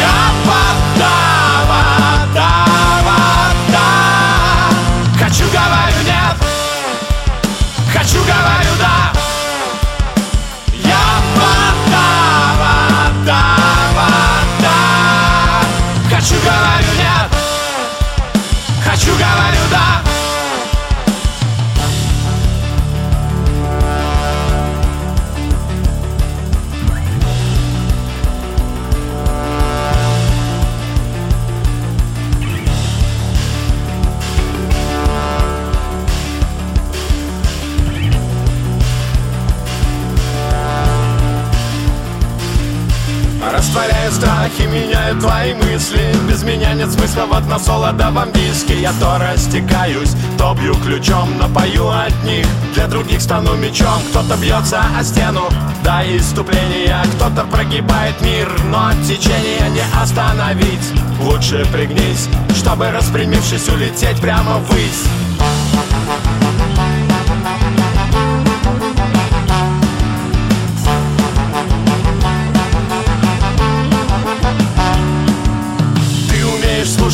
меняю 45.10 45.22
твои 45.22 45.54
мысли. 45.54 46.16
Без 46.28 46.44
меня 46.44 46.74
нет 46.74 46.92
смысла 46.92 47.26
вот 47.28 47.48
на 47.48 47.60
солодовом 47.60 48.32
виске 48.34 48.82
Я 48.82 48.92
то 49.00 49.18
растекаюсь, 49.18 50.14
то 50.38 50.54
бью 50.54 50.76
ключом 50.76 51.38
Напою 51.38 51.90
от 51.90 52.14
них, 52.24 52.46
для 52.74 52.88
других 52.88 53.22
стану 53.22 53.56
мечом. 53.56 54.02
Кто-то 54.10 54.38
бьется 54.38 54.82
о 54.98 55.04
стену 55.04 55.50
до 55.84 56.02
иступления 56.18 57.04
Кто-то 57.16 57.46
прогибает 57.48 58.22
мир, 58.22 58.50
но 58.66 58.92
течение 59.08 59.70
не 59.70 60.02
остановить. 60.02 60.94
Лучше 61.22 61.66
пригнись, 61.72 62.30
чтобы 62.56 62.92
распрямившись 62.92 63.68
улететь 63.70 64.20
прямо 64.22 64.58
ввысь 64.60 65.06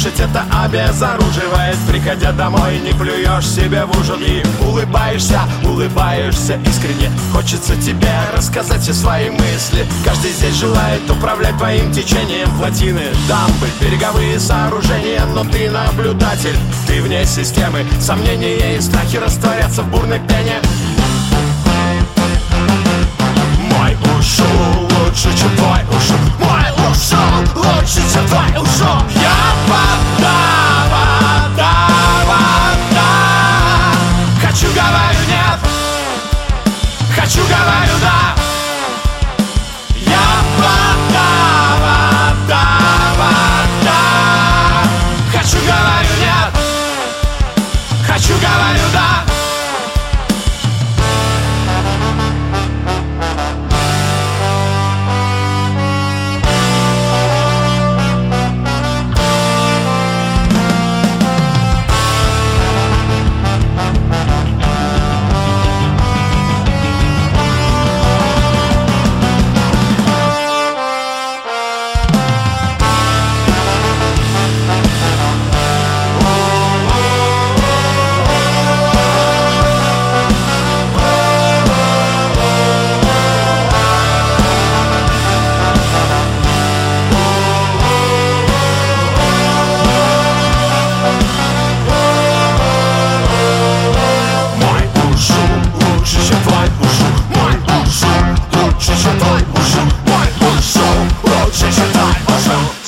слушать, 0.05 0.19
это 0.19 0.45
обезоруживает. 0.63 1.77
Приходя 1.87 2.31
домой, 2.31 2.79
не 2.79 2.91
плюешь 2.91 3.47
себе 3.47 3.85
в 3.85 3.99
ужин 3.99 4.21
И 4.21 4.43
улыбаешься, 4.63 5.41
улыбаешься 5.63 6.59
искренне. 6.65 7.11
Хочется 7.33 7.75
тебе 7.75 8.11
рассказать 8.35 8.81
все 8.81 8.93
свои 8.93 9.29
мысли. 9.29 9.85
Каждый 10.03 10.31
здесь 10.31 10.55
желает 10.55 11.09
управлять 11.09 11.57
твоим 11.57 11.91
течением 11.91 12.49
Плотины, 12.57 13.03
дамбы, 13.27 13.67
береговые 13.81 14.39
сооружения 14.39 15.25
Но 15.33 15.43
ты 15.43 15.69
наблюдатель, 15.69 16.57
ты 16.87 17.01
вне 17.01 17.25
системы. 17.25 17.85
Сомнения 17.99 18.77
и 18.77 18.81
страхи 18.81 19.17
растворятся 19.17 19.83
в 19.83 19.89
бурной 19.89 20.19
пене. 20.19 20.61
Мой 23.71 23.95
ушел 24.17 24.45
лучше, 24.81 25.29
чем 25.37 25.55
твой 25.55 25.81
ушел. 25.89 26.17
Мой 26.39 26.91
ушел 26.91 27.63
лучше, 27.63 28.01
чем 28.13 28.27
твой 28.27 28.61
ушел 28.61 29.14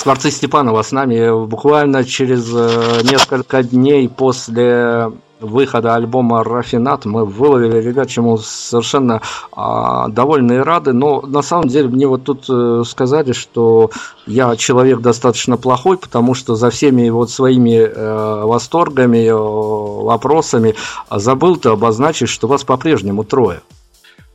Скворцы 0.07 0.31
Степанова 0.31 0.83
с 0.83 0.93
нами 0.93 1.45
буквально 1.47 2.05
через 2.05 2.49
э, 2.55 3.01
несколько 3.03 3.61
дней 3.61 4.07
после 4.07 5.11
выхода 5.41 5.95
альбома 5.95 6.45
«Рафинат» 6.45 7.03
мы 7.03 7.25
выловили 7.25 7.81
ребят, 7.81 8.07
чему 8.07 8.37
совершенно 8.37 9.21
а, 9.51 10.07
довольны 10.07 10.53
и 10.53 10.57
рады, 10.59 10.93
но 10.93 11.19
на 11.23 11.41
самом 11.41 11.67
деле 11.67 11.89
мне 11.89 12.07
вот 12.07 12.23
тут 12.23 12.45
э, 12.49 12.83
сказали, 12.87 13.33
что 13.33 13.91
я 14.25 14.55
человек 14.55 15.01
достаточно 15.01 15.57
плохой, 15.57 15.97
потому 15.97 16.35
что 16.35 16.55
за 16.55 16.69
всеми 16.69 17.09
вот 17.09 17.29
своими 17.29 17.75
э, 17.75 18.41
восторгами, 18.45 19.27
э, 19.27 19.33
вопросами 19.33 20.75
забыл-то 21.11 21.73
обозначить, 21.73 22.29
что 22.29 22.47
вас 22.47 22.63
по-прежнему 22.63 23.25
трое. 23.25 23.59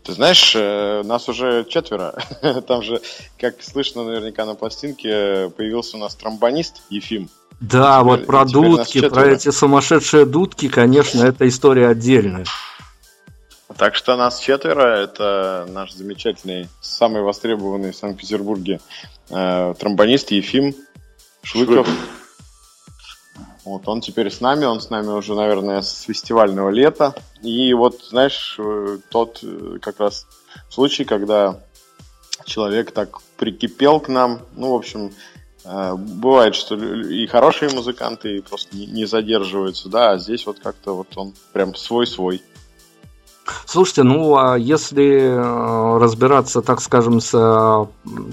Ты 0.05 0.13
знаешь, 0.13 0.55
э, 0.57 1.03
нас 1.05 1.29
уже 1.29 1.65
четверо. 1.69 2.15
Там 2.67 2.83
же, 2.83 3.01
как 3.39 3.63
слышно 3.63 4.03
наверняка 4.05 4.45
на 4.45 4.55
пластинке, 4.55 5.51
появился 5.57 5.97
у 5.97 6.01
нас 6.01 6.15
тромбонист 6.15 6.83
Ефим. 6.91 7.29
Да, 7.61 8.01
Теперь- 8.01 8.19
вот 8.19 8.27
про 8.27 8.45
дудки, 8.45 9.09
про 9.09 9.27
эти 9.29 9.51
сумасшедшие 9.51 10.27
дудки, 10.27 10.69
конечно, 10.69 11.25
это 11.25 11.47
история 11.47 11.89
отдельная. 11.89 12.45
Так 13.77 13.95
что 13.95 14.17
нас 14.17 14.41
четверо. 14.41 14.97
Это 14.97 15.67
наш 15.69 15.93
замечательный, 15.93 16.69
самый 16.81 17.23
востребованный 17.23 17.93
в 17.93 17.97
Санкт-Петербурге 17.97 18.81
э, 19.31 19.75
тромбонист 19.79 20.31
Ефим 20.33 20.75
Шлыков. 21.43 21.89
Вот 23.65 23.87
он 23.87 24.01
теперь 24.01 24.31
с 24.31 24.41
нами, 24.41 24.65
он 24.65 24.81
с 24.81 24.91
нами 24.91 25.09
уже, 25.09 25.35
наверное, 25.35 25.83
с 25.83 26.03
фестивального 26.03 26.71
лета. 26.71 27.15
И 27.43 27.73
вот, 27.75 28.03
знаешь, 28.03 28.57
э, 28.59 28.99
тот 29.09 29.39
э, 29.43 29.79
как 29.81 30.01
раз 30.01 30.27
случай, 30.69 31.05
когда 31.05 31.61
человек 32.45 32.91
так 32.91 33.21
прикипел 33.37 34.01
к 34.01 34.09
нам, 34.09 34.41
ну, 34.57 34.73
в 34.73 34.75
общем, 34.75 35.13
э, 35.65 35.95
бывает, 35.95 36.57
что 36.57 36.75
и 36.75 37.27
хорошие 37.27 37.71
музыканты 37.71 38.43
просто 38.43 38.77
не 38.77 39.05
задерживаются, 39.05 39.89
да, 39.89 40.13
а 40.13 40.19
здесь 40.19 40.45
вот 40.45 40.59
как-то 40.59 40.97
вот 40.97 41.17
он 41.17 41.35
прям 41.53 41.77
свой-свой. 41.77 42.43
Слушайте, 43.67 44.05
ну 44.05 44.37
а 44.37 44.57
если 44.57 45.21
э, 45.21 45.99
разбираться, 45.99 46.63
так 46.63 46.81
скажем, 46.81 47.21
с 47.21 47.33
э, 47.35 47.87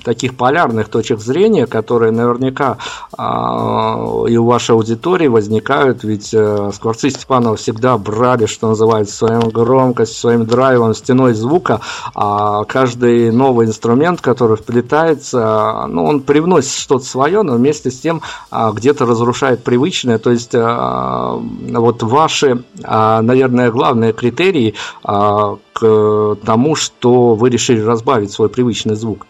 таких 0.04 0.38
полярных 0.38 0.89
точек 0.89 1.19
зрения, 1.19 1.65
которые 1.65 2.12
наверняка 2.12 2.78
а, 3.17 4.26
и 4.28 4.38
у 4.38 4.45
вашей 4.45 4.72
аудитории 4.72 5.28
возникают, 5.28 6.04
ведь 6.04 6.34
э, 6.34 6.72
скворцы 6.74 7.10
Степанова 7.10 7.56
всегда 7.56 7.98
брали, 7.98 8.45
что 8.45 8.69
называется, 8.69 9.15
своим 9.15 9.50
громкостью, 9.50 10.19
своим 10.19 10.45
драйвом, 10.45 10.93
стеной 10.93 11.34
звука, 11.34 11.82
а 12.13 12.63
каждый 12.65 13.32
новый 13.32 13.65
инструмент, 13.65 14.22
который 14.22 14.58
вплетается, 14.58 15.86
ну, 15.88 16.06
он 16.06 16.22
привносит 16.22 16.72
что-то 16.72 17.06
свое, 17.06 17.41
но 17.41 17.54
вместе 17.54 17.89
с 17.89 18.00
тем 18.00 18.22
а, 18.52 18.72
где-то 18.72 19.06
разрушает 19.06 19.63
привычное, 19.63 20.19
то 20.19 20.30
есть 20.32 20.54
вот 20.54 22.04
ваши, 22.04 22.63
наверное, 22.84 23.72
главные 23.72 24.13
критерии– 24.13 24.76
а, 24.99 24.99
к 25.02 26.38
тому, 26.46 26.76
что 26.76 27.36
вы 27.36 27.50
решили 27.50 27.82
разбавить 27.82 28.32
свой 28.32 28.50
привычный 28.50 28.96
звук? 28.96 29.26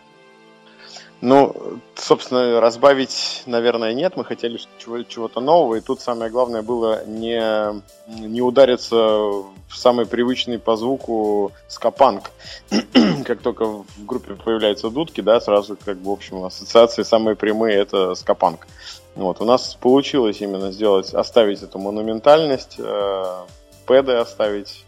Ну, 1.22 1.54
собственно, 1.96 2.62
разбавить, 2.62 3.44
наверное, 3.46 3.94
нет. 3.94 4.16
Мы 4.16 4.24
хотели 4.24 4.58
чего-то 4.80 5.42
нового, 5.42 5.76
и 5.76 5.82
тут 5.82 6.00
самое 6.00 6.32
главное 6.32 6.62
было 6.62 7.06
не, 7.06 7.82
не 8.08 8.42
удариться 8.42 8.96
в 8.96 9.76
самый 9.76 10.06
привычный 10.06 10.60
по 10.60 10.78
звуку 10.78 11.52
скапанк. 11.68 12.32
как 13.26 13.42
только 13.42 13.66
в 13.66 13.86
группе 14.06 14.36
появляются 14.36 14.90
дудки, 14.90 15.20
да, 15.20 15.42
сразу, 15.42 15.78
как 15.84 15.98
бы, 15.98 16.10
в 16.10 16.14
общем, 16.14 16.46
ассоциации 16.46 17.04
самые 17.04 17.36
прямые– 17.36 17.76
это 17.78 18.16
скапанк. 18.16 18.68
Вот, 19.16 19.42
у 19.42 19.46
нас 19.46 19.76
получилось 19.76 20.40
именно 20.40 20.72
сделать, 20.72 21.14
оставить 21.14 21.62
эту 21.62 21.80
монументальность, 21.80 22.76
э, 22.78 23.46
пэды 23.86 24.14
оставить, 24.14 24.86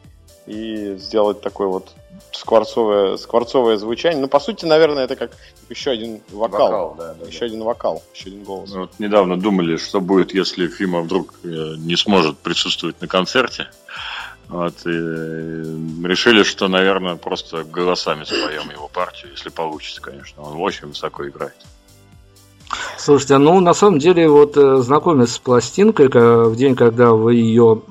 и 0.52 0.98
сделать 0.98 1.42
такое 1.42 1.68
вот 1.68 1.94
скворцовое, 2.32 3.18
скворцовое 3.18 3.78
звучание. 3.78 4.22
Ну, 4.22 4.28
по 4.28 4.40
сути, 4.40 4.66
наверное, 4.66 5.06
это 5.06 5.16
как 5.16 5.32
еще 5.70 5.92
один 5.92 6.22
вокал. 6.32 6.68
вокал 6.68 6.96
да, 6.98 7.14
да, 7.14 7.28
еще 7.28 7.40
да. 7.42 7.46
один 7.46 7.64
вокал, 7.64 8.04
еще 8.14 8.28
один 8.30 8.44
голос. 8.44 8.72
Мы 8.72 8.82
вот 8.82 9.00
недавно 9.00 9.40
думали, 9.40 9.78
что 9.78 10.02
будет, 10.02 10.34
если 10.34 10.68
Фима 10.68 11.02
вдруг 11.02 11.34
э, 11.44 11.48
не 11.78 11.96
сможет 11.96 12.38
присутствовать 12.40 13.02
на 13.02 13.08
концерте. 13.08 13.68
Вот, 14.48 14.86
и 14.86 14.90
решили, 14.90 16.44
что, 16.44 16.68
наверное, 16.68 17.16
просто 17.16 17.64
голосами 17.64 18.26
споем 18.26 18.70
его 18.70 18.90
партию, 18.90 19.32
если 19.32 19.50
получится, 19.50 20.02
конечно. 20.02 20.44
Он 20.44 20.60
очень 20.60 20.88
высоко 20.88 21.26
играет. 21.26 21.56
Слушайте, 22.97 23.38
ну 23.38 23.60
на 23.60 23.73
самом 23.73 23.99
деле 23.99 24.29
вот 24.29 24.57
э, 24.57 24.77
знакомясь 24.77 25.34
с 25.34 25.39
пластинкой 25.39 26.07
в 26.10 26.55
день, 26.55 26.75
когда 26.75 27.12
вы 27.12 27.36
ее 27.36 27.81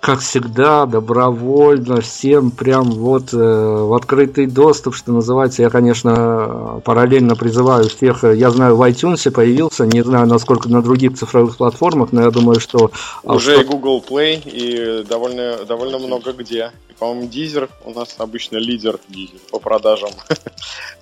как 0.00 0.20
всегда, 0.20 0.86
добровольно, 0.86 2.00
всем 2.00 2.50
прям 2.50 2.90
вот 2.90 3.32
э, 3.32 3.36
в 3.36 3.92
открытый 3.94 4.46
доступ, 4.46 4.94
что 4.94 5.12
называется. 5.12 5.62
Я, 5.62 5.70
конечно, 5.70 6.80
параллельно 6.84 7.34
призываю 7.34 7.88
всех, 7.88 8.22
я 8.22 8.50
знаю, 8.50 8.76
в 8.76 8.82
iTunes 8.88 9.30
появился, 9.30 9.86
не 9.86 10.02
знаю, 10.02 10.26
насколько 10.26 10.68
на 10.68 10.82
других 10.82 11.16
цифровых 11.18 11.56
платформах, 11.56 12.12
но 12.12 12.22
я 12.22 12.30
думаю, 12.30 12.60
что... 12.60 12.90
А, 13.24 13.34
Уже 13.34 13.60
и 13.60 13.64
Google 13.64 14.02
Play, 14.08 14.40
и 14.44 15.04
довольно, 15.04 15.64
довольно 15.66 15.98
много 15.98 16.32
где. 16.32 16.72
По-моему, 16.98 17.28
Deezer 17.28 17.68
у 17.84 17.92
нас 17.92 18.14
обычно 18.18 18.56
лидер 18.56 18.98
Deezer 19.08 19.40
по 19.50 19.58
продажам. 19.58 20.10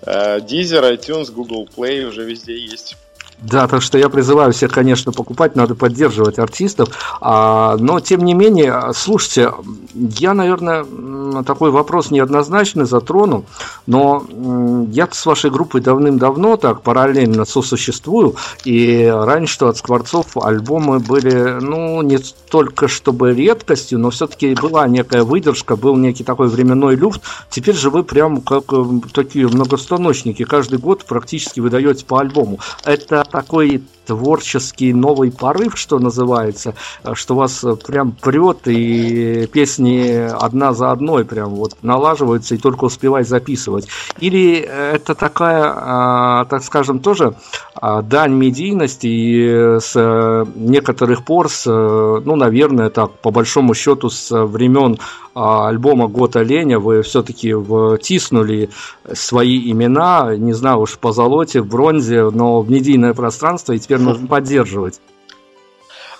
Э, 0.02 0.38
Deezer, 0.38 0.94
iTunes, 0.94 1.32
Google 1.32 1.66
Play 1.74 2.06
уже 2.06 2.24
везде 2.24 2.56
есть. 2.56 2.96
Да, 3.38 3.68
так 3.68 3.82
что 3.82 3.98
я 3.98 4.08
призываю 4.08 4.52
всех, 4.52 4.72
конечно, 4.72 5.12
покупать, 5.12 5.56
надо 5.56 5.74
поддерживать 5.74 6.38
артистов. 6.38 6.88
А, 7.20 7.76
но, 7.78 8.00
тем 8.00 8.24
не 8.24 8.32
менее, 8.32 8.92
слушайте, 8.94 9.52
я, 9.94 10.32
наверное, 10.32 10.84
такой 11.44 11.70
вопрос 11.70 12.10
неоднозначно 12.10 12.86
затрону, 12.86 13.44
но 13.86 14.24
я 14.90 15.08
с 15.10 15.26
вашей 15.26 15.50
группой 15.50 15.80
давным-давно 15.80 16.56
так 16.56 16.80
параллельно 16.80 17.44
сосуществую, 17.44 18.36
и 18.64 19.06
раньше 19.06 19.64
от 19.66 19.76
Скворцов 19.76 20.36
альбомы 20.38 20.98
были, 20.98 21.58
ну, 21.60 22.00
не 22.02 22.18
только 22.48 22.88
чтобы 22.88 23.34
редкостью, 23.34 23.98
но 23.98 24.10
все-таки 24.10 24.54
была 24.54 24.88
некая 24.88 25.24
выдержка, 25.24 25.76
был 25.76 25.96
некий 25.96 26.24
такой 26.24 26.48
временной 26.48 26.96
люфт. 26.96 27.20
Теперь 27.50 27.74
же 27.74 27.90
вы 27.90 28.02
прям 28.02 28.40
как 28.40 28.64
э, 28.72 28.84
такие 29.12 29.46
многостаночники, 29.48 30.44
каждый 30.44 30.78
год 30.78 31.04
практически 31.04 31.60
выдаете 31.60 32.04
по 32.04 32.20
альбому. 32.20 32.60
Это 32.84 33.25
такой 33.30 33.82
творческий 34.06 34.92
новый 34.92 35.30
порыв, 35.30 35.76
что 35.76 35.98
называется, 35.98 36.74
что 37.14 37.34
вас 37.34 37.64
прям 37.86 38.12
прет, 38.12 38.66
и 38.66 39.46
песни 39.46 40.28
одна 40.30 40.72
за 40.72 40.92
одной 40.92 41.24
прям 41.24 41.50
вот 41.50 41.76
налаживаются, 41.82 42.54
и 42.54 42.58
только 42.58 42.84
успевай 42.84 43.24
записывать. 43.24 43.88
Или 44.20 44.56
это 44.58 45.14
такая, 45.14 45.72
а, 45.74 46.44
так 46.46 46.62
скажем, 46.62 47.00
тоже 47.00 47.34
а, 47.74 48.02
дань 48.02 48.32
медийности, 48.32 49.06
и 49.06 49.80
с 49.80 50.46
некоторых 50.54 51.24
пор, 51.24 51.50
с, 51.50 51.66
ну, 51.66 52.36
наверное, 52.36 52.90
так, 52.90 53.12
по 53.20 53.30
большому 53.30 53.74
счету, 53.74 54.10
с 54.10 54.30
времен 54.46 54.98
а, 55.34 55.68
альбома 55.68 56.08
«Год 56.08 56.36
оленя» 56.36 56.78
вы 56.78 57.02
все-таки 57.02 57.52
втиснули 57.52 58.70
свои 59.12 59.70
имена, 59.70 60.36
не 60.36 60.52
знаю 60.52 60.80
уж 60.80 60.98
по 60.98 61.12
золоте, 61.12 61.60
в 61.60 61.66
бронзе, 61.66 62.30
но 62.30 62.60
в 62.62 62.70
медийное 62.70 63.12
пространство, 63.14 63.72
и 63.72 63.78
теперь 63.78 63.95
теперь 63.96 64.06
нужно 64.06 64.26
поддерживать? 64.28 65.00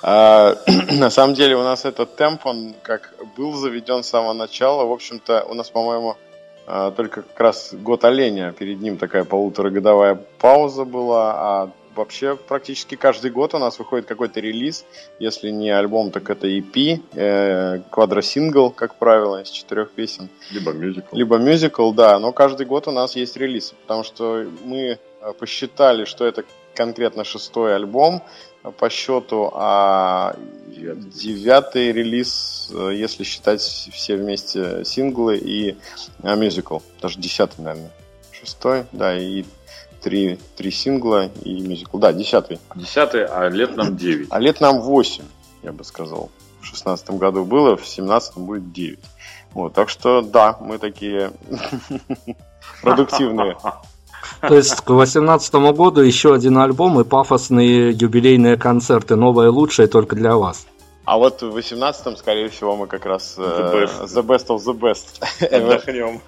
А, 0.03 0.57
на 0.93 1.11
самом 1.11 1.35
деле 1.35 1.57
у 1.57 1.63
нас 1.63 1.85
этот 1.85 2.17
темп, 2.17 2.47
он 2.47 2.75
как 2.83 3.15
был 3.37 3.55
заведен 3.55 4.03
с 4.03 4.09
самого 4.09 4.33
начала. 4.33 4.85
В 4.85 4.93
общем-то, 4.93 5.45
у 5.49 5.55
нас, 5.55 5.71
по-моему, 5.71 6.17
а, 6.67 6.91
только 6.91 7.23
как 7.23 7.41
раз 7.41 7.75
год 7.75 8.05
оленя, 8.05 8.53
перед 8.53 8.81
ним 8.81 8.99
такая 8.99 9.25
полуторагодовая 9.25 10.21
пауза 10.39 10.85
была, 10.85 11.35
а 11.37 11.71
вообще 11.95 12.37
практически 12.37 12.95
каждый 12.95 13.31
год 13.31 13.55
у 13.55 13.59
нас 13.59 13.79
выходит 13.79 14.07
какой-то 14.07 14.41
релиз. 14.41 14.85
Если 15.19 15.51
не 15.51 15.71
альбом, 15.71 16.11
так 16.11 16.29
это 16.29 16.47
EP, 16.47 17.01
э, 17.15 17.81
квадросингл, 17.91 18.71
как 18.71 18.97
правило, 18.97 19.41
из 19.41 19.49
четырех 19.49 19.93
песен. 19.93 20.29
Либо 20.51 20.73
мюзикл. 20.73 21.17
Либо 21.17 21.39
мюзикл, 21.39 21.93
да. 21.93 22.19
Но 22.19 22.33
каждый 22.33 22.67
год 22.67 22.87
у 22.87 22.91
нас 22.91 23.17
есть 23.17 23.37
релиз, 23.39 23.73
потому 23.83 24.05
что 24.05 24.47
мы 24.63 24.99
посчитали, 25.39 26.05
что 26.05 26.27
это 26.27 26.45
конкретно 26.77 27.25
шестой 27.25 27.75
альбом 27.75 28.23
по 28.79 28.91
счету, 28.91 29.51
а 29.55 30.37
девятый 30.67 31.93
релиз, 31.93 32.71
э, 32.73 32.93
если 32.95 33.25
считать 33.25 33.61
все 33.61 34.17
вместе 34.17 34.85
синглы 34.85 35.39
и 35.39 35.77
а, 36.23 36.35
мюзикл. 36.35 36.79
Даже 37.01 37.19
десятый, 37.19 37.65
наверное. 37.65 37.91
Шестой, 38.33 38.85
да, 38.93 39.17
и 39.17 39.45
три, 40.03 40.39
три 40.57 40.71
сингла 40.71 41.31
и 41.43 41.61
мюзикл. 41.61 41.99
Да, 41.99 42.13
десятый. 42.13 42.59
Десятый, 42.75 43.25
а 43.25 43.49
лет 43.49 43.77
нам 43.77 43.97
девять. 43.97 44.29
А 44.31 44.39
лет 44.39 44.61
нам 44.61 44.81
восемь, 44.81 45.25
я 45.63 45.73
бы 45.73 45.85
сказал. 45.85 46.31
В 46.61 46.67
шестнадцатом 46.67 47.19
году 47.19 47.45
было, 47.45 47.77
в 47.77 47.87
семнадцатом 47.87 48.47
будет 48.47 48.73
девять. 48.73 49.05
Вот, 49.53 49.73
так 49.73 49.89
что 49.89 50.23
да, 50.23 50.57
мы 50.61 50.79
такие 50.79 51.33
продуктивные. 52.83 53.57
То 54.41 54.55
есть 54.55 54.75
к 54.77 54.87
2018 54.87 55.55
году 55.75 56.01
еще 56.01 56.35
один 56.35 56.59
альбом 56.59 57.01
и 57.01 57.05
пафосные 57.05 57.91
юбилейные 57.91 58.57
концерты, 58.57 59.17
новое 59.17 59.51
лучшее 59.51 59.89
только 59.89 60.17
для 60.17 60.37
вас. 60.37 60.67
А 61.05 61.19
вот 61.19 61.41
в 61.41 61.57
18-м, 61.57 62.17
скорее 62.17 62.49
всего, 62.49 62.77
мы 62.77 62.89
как 62.89 63.07
раз 63.07 63.37
the 63.39 63.73
best, 63.73 64.07
the 64.07 64.23
best 64.23 64.47
of 64.49 64.59
the 64.65 64.77
best. 64.77 65.23
Отдохнем. 65.41 66.21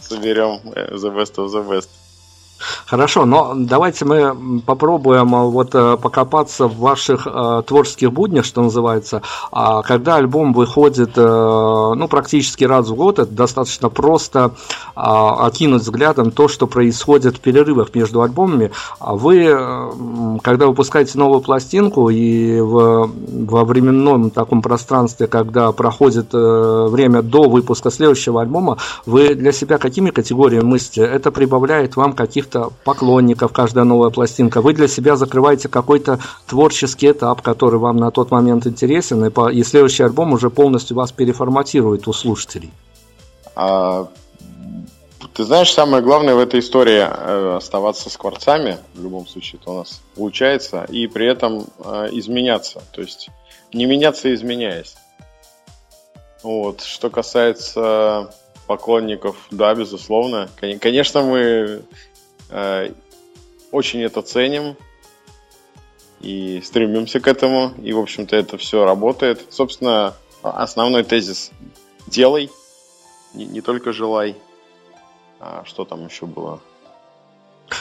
Соберем 0.00 0.60
э, 0.74 0.94
the 0.94 1.14
best 1.14 1.36
of 1.36 1.46
the 1.52 1.64
best. 1.68 1.88
Хорошо, 2.86 3.24
но 3.24 3.52
давайте 3.56 4.04
мы 4.04 4.60
попробуем 4.60 5.34
э, 5.34 5.48
вот 5.48 5.74
э, 5.74 5.96
покопаться 5.96 6.66
в 6.66 6.78
ваших 6.78 7.26
э, 7.26 7.62
творческих 7.66 8.12
буднях, 8.12 8.44
что 8.44 8.62
называется. 8.62 9.22
А 9.52 9.82
когда 9.82 10.16
альбом 10.16 10.52
выходит, 10.52 11.12
э, 11.16 11.22
ну, 11.22 12.08
практически 12.08 12.64
раз 12.64 12.88
в 12.88 12.94
год, 12.94 13.18
это 13.20 13.30
достаточно 13.30 13.88
просто 13.88 14.54
э, 14.96 15.00
окинуть 15.00 15.82
взглядом 15.82 16.30
то, 16.30 16.48
что 16.48 16.66
происходит 16.66 17.36
в 17.36 17.40
перерывах 17.40 17.94
между 17.94 18.22
альбомами. 18.22 18.72
А 18.98 19.14
вы, 19.14 19.44
э, 19.44 20.38
когда 20.42 20.66
выпускаете 20.66 21.16
новую 21.18 21.40
пластинку 21.40 22.10
и 22.10 22.60
в, 22.60 23.10
во 23.46 23.64
временном 23.64 24.30
таком 24.30 24.62
пространстве, 24.62 25.26
когда 25.26 25.70
проходит 25.72 26.32
время 26.32 27.22
до 27.22 27.48
выпуска 27.48 27.90
следующего 27.90 28.40
альбома, 28.40 28.78
вы 29.06 29.34
для 29.34 29.52
себя 29.52 29.78
какими 29.78 30.10
категориями 30.10 30.64
мыслите? 30.64 31.02
Это 31.02 31.30
прибавляет 31.30 31.96
вам 31.96 32.12
каких 32.12 32.47
каких-то 32.48 32.72
поклонников 32.84 33.52
каждая 33.52 33.84
новая 33.84 34.10
пластинка. 34.10 34.60
Вы 34.60 34.72
для 34.72 34.88
себя 34.88 35.16
закрываете 35.16 35.68
какой-то 35.68 36.18
творческий 36.46 37.10
этап, 37.10 37.42
который 37.42 37.78
вам 37.78 37.96
на 37.96 38.10
тот 38.10 38.30
момент 38.30 38.66
интересен, 38.66 39.24
и, 39.24 39.30
по, 39.30 39.50
и 39.50 39.62
следующий 39.62 40.04
альбом 40.04 40.32
уже 40.32 40.50
полностью 40.50 40.96
вас 40.96 41.12
переформатирует 41.12 42.08
у 42.08 42.12
слушателей. 42.12 42.72
А, 43.54 44.08
ты 45.34 45.44
знаешь, 45.44 45.72
самое 45.72 46.02
главное 46.02 46.34
в 46.34 46.38
этой 46.38 46.60
истории 46.60 47.00
э, 47.00 47.56
оставаться 47.56 48.10
скворцами, 48.10 48.78
в 48.94 49.02
любом 49.02 49.26
случае 49.26 49.60
это 49.60 49.70
у 49.70 49.78
нас 49.78 50.00
получается, 50.14 50.86
и 50.88 51.06
при 51.06 51.26
этом 51.26 51.66
э, 51.84 52.08
изменяться, 52.12 52.82
то 52.92 53.02
есть 53.02 53.30
не 53.72 53.86
меняться, 53.86 54.32
изменяясь. 54.34 54.96
Вот. 56.42 56.82
Что 56.82 57.10
касается 57.10 58.30
поклонников, 58.68 59.36
да, 59.50 59.74
безусловно. 59.74 60.48
Конечно, 60.80 61.22
мы 61.22 61.82
очень 62.50 64.02
это 64.02 64.22
ценим 64.22 64.76
и 66.20 66.60
стремимся 66.64 67.20
к 67.20 67.28
этому. 67.28 67.72
И, 67.82 67.92
в 67.92 67.98
общем-то, 67.98 68.36
это 68.36 68.56
все 68.58 68.84
работает. 68.84 69.46
Собственно, 69.50 70.14
основной 70.42 71.04
тезис– 71.04 71.50
делай, 72.06 72.50
не, 73.34 73.44
не 73.46 73.60
только 73.60 73.92
желай. 73.92 74.36
А 75.40 75.62
что 75.64 75.84
там 75.84 76.06
еще 76.06 76.26
было? 76.26 76.60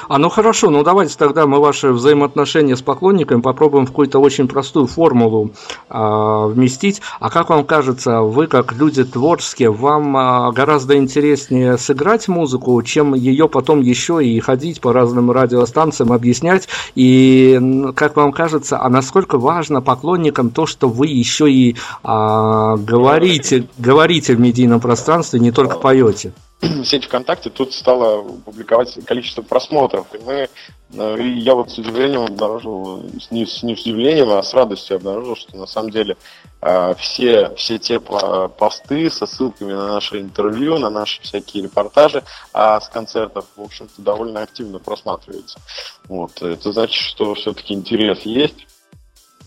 А 0.08 0.18
ну 0.18 0.30
хорошо, 0.30 0.70
ну 0.70 0.84
давайте 0.84 1.18
тогда 1.18 1.46
мы 1.48 1.60
ваши 1.60 1.92
взаимоотношения 1.92 2.76
с 2.76 2.82
поклонниками 2.82 3.42
попробуем 3.42 3.86
в 3.86 3.90
какую-то 3.90 4.20
очень 4.20 4.48
простую 4.48 4.88
формулу 4.88 5.52
а, 5.90 6.48
вместить. 6.48 7.02
А 7.20 7.30
как 7.30 7.50
вам 7.50 7.66
кажется, 7.66 8.22
вы 8.22 8.48
как 8.48 8.74
люди 8.74 9.04
творческие, 9.04 9.72
вам 9.72 10.16
а, 10.16 10.52
гораздо 10.52 10.98
интереснее 10.98 11.78
сыграть 11.78 12.28
музыку, 12.28 12.82
чем 12.84 13.14
ее 13.14 13.48
потом 13.48 13.82
еще 13.82 14.24
и 14.24 14.40
ходить 14.40 14.82
по 14.82 14.94
разным 14.94 15.32
радиостанциям, 15.32 16.12
объяснять? 16.12 16.68
И 16.96 17.60
как 17.96 18.16
вам 18.16 18.32
кажется, 18.32 18.80
а 18.82 18.90
насколько 18.90 19.38
важно 19.38 19.82
поклонникам 19.82 20.50
то, 20.50 20.66
что 20.66 20.90
вы 20.90 21.08
еще 21.08 21.52
и 21.52 21.76
а, 22.04 22.78
говорите, 22.78 23.68
говорите 23.78 24.36
в 24.36 24.40
медийном 24.40 24.80
пространстве, 24.80 25.40
не 25.40 25.52
только 25.52 25.78
поете? 25.78 26.34
сеть 26.84 27.06
ВКонтакте 27.06 27.50
тут 27.50 27.74
стала 27.74 28.22
публиковать 28.22 28.98
количество 29.06 29.42
просмотров. 29.42 30.08
И 30.14 30.18
мы, 30.20 30.50
э, 30.94 31.22
и 31.22 31.40
я 31.40 31.54
вот 31.54 31.70
с 31.70 31.78
удивлением 31.78 32.24
обнаружил, 32.24 33.04
не, 33.30 33.42
не 33.42 33.76
с 33.76 33.82
удивлением, 33.82 34.32
а 34.32 34.42
с 34.42 34.54
радостью 34.54 34.98
обнаружил, 34.98 35.36
что 35.36 35.56
на 35.56 35.68
самом 35.68 35.92
деле 35.92 36.18
э, 36.62 36.96
все, 36.98 37.54
все 37.56 37.78
те 37.78 38.00
посты 38.00 39.10
со 39.12 39.28
ссылками 39.28 39.74
на 39.74 39.88
наши 39.94 40.20
интервью, 40.20 40.78
на 40.78 40.90
наши 40.90 41.22
всякие 41.22 41.64
репортажи 41.64 42.24
а 42.54 42.82
с 42.82 42.90
концертов, 42.90 43.46
в 43.56 43.62
общем-то, 43.62 44.02
довольно 44.02 44.42
активно 44.42 44.80
просматриваются. 44.80 45.60
Вот. 46.08 46.42
Это 46.42 46.72
значит, 46.72 47.04
что 47.04 47.36
все-таки 47.36 47.74
интерес 47.74 48.22
есть 48.22 48.68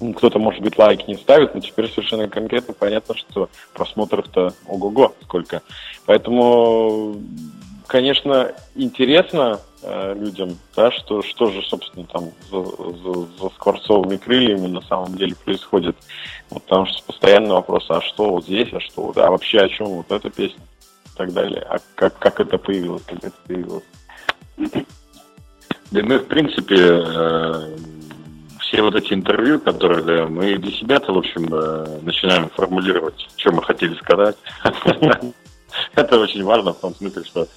ну, 0.01 0.15
кто-то, 0.15 0.39
может 0.39 0.63
быть, 0.63 0.79
лайк 0.79 1.07
не 1.07 1.17
ставит, 1.17 1.55
но 1.55 1.61
теперь 1.61 1.91
совершенно 1.91 2.29
конкретно 2.29 2.73
понятно, 2.73 3.15
что 3.15 3.51
просмотров-то 3.75 4.55
ого-го 4.67 5.15
сколько. 5.23 5.63
Поэтому, 6.07 7.17
конечно, 7.87 8.53
интересно 8.75 9.61
э, 9.83 10.15
людям, 10.15 10.59
да, 10.75 10.91
что, 10.91 11.23
что 11.23 11.51
же, 11.51 11.63
собственно, 11.63 12.07
там 12.07 12.31
за, 12.51 12.65
за, 12.65 13.13
за 13.39 13.49
скворцовыми 13.51 14.17
крыльями 14.17 14.69
на 14.69 14.81
самом 14.83 15.17
деле 15.17 15.35
происходит. 15.45 15.97
Вот, 16.49 16.63
потому 16.63 16.87
что 16.87 17.03
постоянный 17.05 17.53
вопрос, 17.53 17.85
а 17.91 18.01
что 18.01 18.31
вот 18.31 18.45
здесь, 18.45 18.73
а 18.73 18.81
что, 18.81 19.13
а 19.17 19.31
вообще 19.31 19.59
о 19.59 19.69
чем 19.69 19.89
вот 19.89 20.11
эта 20.11 20.31
песня 20.31 20.63
и 21.13 21.17
так 21.17 21.33
далее, 21.35 21.63
а 21.69 21.79
как, 21.95 22.19
как 22.19 22.41
это 22.41 22.57
появилось, 22.57 23.03
как 23.03 23.19
это 23.19 23.37
появилось. 23.47 23.85
Да 25.91 26.03
мы, 26.05 26.19
в 26.19 26.27
принципе, 26.27 26.77
э, 26.79 27.77
все 28.71 28.83
вот 28.83 28.95
эти 28.95 29.13
интервью, 29.13 29.59
которые 29.59 30.03
даем, 30.05 30.35
мы 30.35 30.57
для 30.57 30.71
себя-то, 30.71 31.13
в 31.13 31.19
общем, 31.19 31.53
э, 31.53 31.99
начинаем 32.03 32.49
формулировать, 32.51 33.29
что 33.37 33.51
мы 33.53 33.63
хотели 33.65 33.95
сказать. 33.97 34.37
Это 35.95 36.21
очень 36.21 36.45
важно 36.45 36.73
в 36.73 36.79
том 36.79 36.95
смысле, 36.95 37.25
что 37.25 37.49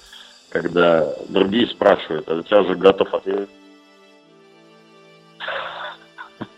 когда 0.50 1.06
другие 1.28 1.68
спрашивают, 1.68 2.28
а 2.28 2.42
тебя 2.42 2.62
уже 2.62 2.74
готов 2.74 3.14
ответ. 3.14 3.48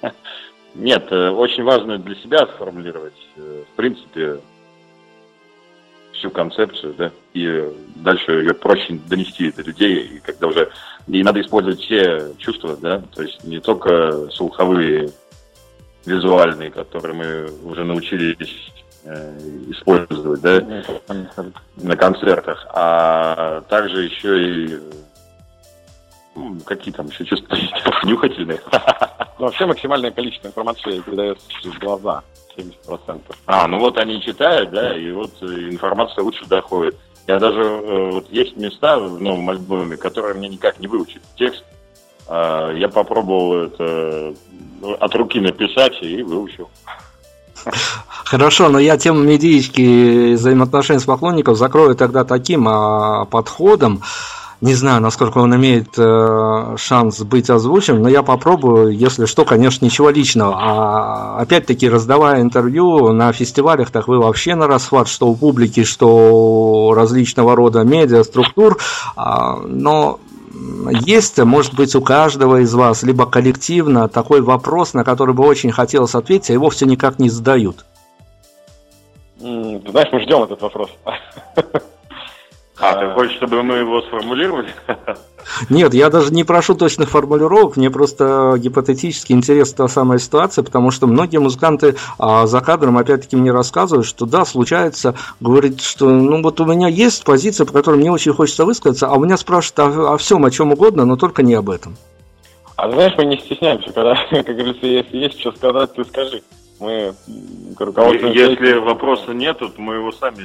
Нет, 0.74 1.06
э, 1.10 1.28
очень 1.28 1.62
важно 1.62 1.98
для 1.98 2.14
себя 2.16 2.46
сформулировать, 2.46 3.14
э, 3.36 3.64
в 3.70 3.76
принципе, 3.76 4.40
всю 6.18 6.30
концепцию, 6.30 6.94
да, 6.96 7.10
и 7.34 7.64
дальше 7.96 8.32
ее 8.32 8.54
проще 8.54 8.98
донести 9.08 9.52
до 9.52 9.62
людей, 9.62 10.02
и 10.04 10.20
когда 10.20 10.46
уже 10.48 10.70
и 11.06 11.22
надо 11.22 11.40
использовать 11.40 11.80
все 11.80 12.32
чувства, 12.38 12.76
да, 12.76 13.02
то 13.14 13.22
есть 13.22 13.44
не 13.44 13.60
только 13.60 14.28
слуховые, 14.30 15.10
визуальные, 16.04 16.70
которые 16.70 17.14
мы 17.14 17.70
уже 17.70 17.84
научились 17.84 18.72
э, 19.04 19.38
использовать, 19.68 20.40
да, 20.40 20.84
на 21.76 21.96
концертах, 21.96 22.66
а 22.72 23.60
также 23.62 24.04
еще 24.04 24.42
и 24.42 24.78
ну, 26.36 26.60
какие 26.64 26.94
там 26.94 27.06
еще 27.06 27.24
чувства 27.24 27.56
нюхательные. 28.04 28.60
Ну, 29.38 29.46
вообще 29.46 29.66
максимальное 29.66 30.10
количество 30.10 30.48
информации 30.48 31.00
передается 31.00 31.46
через 31.60 31.78
глаза. 31.78 32.22
70%. 32.56 33.20
А, 33.46 33.66
ну 33.68 33.78
вот 33.78 33.98
они 33.98 34.22
читают, 34.22 34.70
да, 34.70 34.96
и 34.96 35.12
вот 35.12 35.30
э, 35.42 35.68
информация 35.70 36.24
лучше 36.24 36.46
доходит. 36.46 36.96
Я 37.26 37.38
даже, 37.38 37.60
э, 37.60 38.10
вот 38.12 38.30
есть 38.30 38.56
места 38.56 38.98
в 38.98 39.20
новом 39.20 39.50
альбоме, 39.50 39.96
которые 39.96 40.34
мне 40.34 40.48
никак 40.48 40.80
не 40.80 40.86
выучить 40.86 41.20
текст. 41.36 41.64
А, 42.28 42.72
я 42.72 42.88
попробовал 42.88 43.64
это 43.64 44.34
ну, 44.80 44.94
от 44.94 45.14
руки 45.14 45.38
написать 45.40 46.00
и 46.02 46.22
выучил. 46.22 46.70
Хорошо, 48.24 48.68
но 48.68 48.78
я 48.78 48.96
тему 48.96 49.20
медички 49.20 50.34
взаимоотношений 50.34 51.00
с 51.00 51.04
поклонников 51.04 51.56
закрою 51.56 51.94
тогда 51.94 52.24
таким 52.24 52.68
а, 52.68 53.24
подходом. 53.26 54.02
Не 54.62 54.72
знаю, 54.72 55.02
насколько 55.02 55.38
он 55.38 55.54
имеет 55.54 55.98
э, 55.98 56.76
шанс 56.78 57.20
быть 57.20 57.50
озвучен, 57.50 58.00
но 58.00 58.08
я 58.08 58.22
попробую, 58.22 58.96
если 58.96 59.26
что, 59.26 59.44
конечно, 59.44 59.84
ничего 59.84 60.08
личного. 60.08 60.56
А 60.58 61.38
опять-таки, 61.38 61.88
раздавая 61.88 62.40
интервью 62.40 63.12
на 63.12 63.32
фестивалях, 63.32 63.90
так 63.90 64.08
вы 64.08 64.18
вообще 64.18 64.54
на 64.54 64.66
расхват, 64.66 65.08
что 65.08 65.28
у 65.28 65.36
публики, 65.36 65.84
что 65.84 66.94
различного 66.96 67.54
рода 67.54 67.84
медиа, 67.84 68.24
структур. 68.24 68.78
А, 69.14 69.56
но 69.58 70.20
есть, 71.04 71.38
может 71.38 71.74
быть, 71.74 71.94
у 71.94 72.00
каждого 72.00 72.62
из 72.62 72.72
вас, 72.72 73.02
либо 73.02 73.26
коллективно, 73.26 74.08
такой 74.08 74.40
вопрос, 74.40 74.94
на 74.94 75.04
который 75.04 75.34
бы 75.34 75.44
очень 75.44 75.70
хотелось 75.70 76.14
ответить, 76.14 76.48
а 76.48 76.54
его 76.54 76.70
все 76.70 76.86
никак 76.86 77.18
не 77.18 77.28
задают? 77.28 77.84
Знаешь, 79.38 80.08
мы 80.12 80.20
ждем 80.22 80.44
этот 80.44 80.62
вопрос. 80.62 80.90
А, 82.78 82.94
ты 82.94 83.10
хочешь, 83.14 83.36
чтобы 83.36 83.62
мы 83.62 83.76
его 83.76 84.02
сформулировали? 84.02 84.68
Нет, 85.70 85.94
я 85.94 86.10
даже 86.10 86.32
не 86.32 86.44
прошу 86.44 86.74
точных 86.74 87.08
формулировок, 87.08 87.76
мне 87.76 87.90
просто 87.90 88.54
гипотетически 88.58 89.32
интересна 89.32 89.86
та 89.86 89.88
самая 89.88 90.18
ситуация, 90.18 90.62
потому 90.62 90.90
что 90.90 91.06
многие 91.06 91.38
музыканты 91.38 91.96
а, 92.18 92.46
за 92.46 92.60
кадром 92.60 92.98
опять-таки 92.98 93.36
мне 93.36 93.50
рассказывают, 93.50 94.06
что 94.06 94.26
да, 94.26 94.44
случается, 94.44 95.14
говорит, 95.40 95.80
что 95.80 96.10
ну 96.10 96.42
вот 96.42 96.60
у 96.60 96.66
меня 96.66 96.88
есть 96.88 97.24
позиция, 97.24 97.64
по 97.64 97.72
которой 97.72 97.96
мне 97.96 98.12
очень 98.12 98.34
хочется 98.34 98.66
высказаться, 98.66 99.06
а 99.06 99.14
у 99.14 99.24
меня 99.24 99.38
спрашивают 99.38 99.96
о, 99.96 100.14
о 100.14 100.18
всем, 100.18 100.44
о 100.44 100.50
чем 100.50 100.72
угодно, 100.72 101.06
но 101.06 101.16
только 101.16 101.42
не 101.42 101.54
об 101.54 101.70
этом. 101.70 101.96
А 102.76 102.90
знаешь, 102.90 103.14
мы 103.16 103.24
не 103.24 103.38
стесняемся, 103.38 103.90
когда, 103.92 104.16
как 104.30 104.44
говорится, 104.44 104.86
если 104.86 105.16
есть 105.16 105.40
что 105.40 105.52
сказать, 105.52 105.94
ты 105.94 106.04
скажи. 106.04 106.42
Мы 106.78 107.14
Если 108.34 108.74
вопроса 108.74 109.32
нет, 109.32 109.58
то 109.58 109.72
мы 109.78 109.94
его 109.94 110.12
сами 110.12 110.42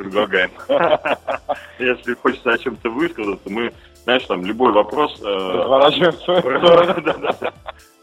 предлагаем. 0.00 0.50
Если 1.78 2.14
хочется 2.14 2.50
о 2.50 2.58
чем-то 2.58 2.90
высказаться, 2.90 3.50
мы, 3.50 3.72
знаешь, 4.04 4.24
там 4.24 4.44
любой 4.44 4.72
вопрос... 4.72 5.20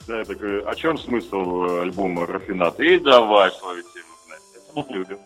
Да, 0.08 0.24
такой, 0.24 0.62
о 0.62 0.74
чем 0.74 0.98
смысл 0.98 1.82
альбома 1.82 2.26
Рафинат? 2.26 2.80
И 2.80 2.98
давай 2.98 3.52
свою 3.52 3.82
тему, 3.82 4.80
Это 4.80 4.94
любим. 4.94 5.18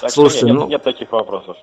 Так 0.00 0.10
Слушайте, 0.10 0.46
нет, 0.46 0.54
ну... 0.54 0.68
нет 0.68 0.82
таких 0.82 1.12
вопросов. 1.12 1.54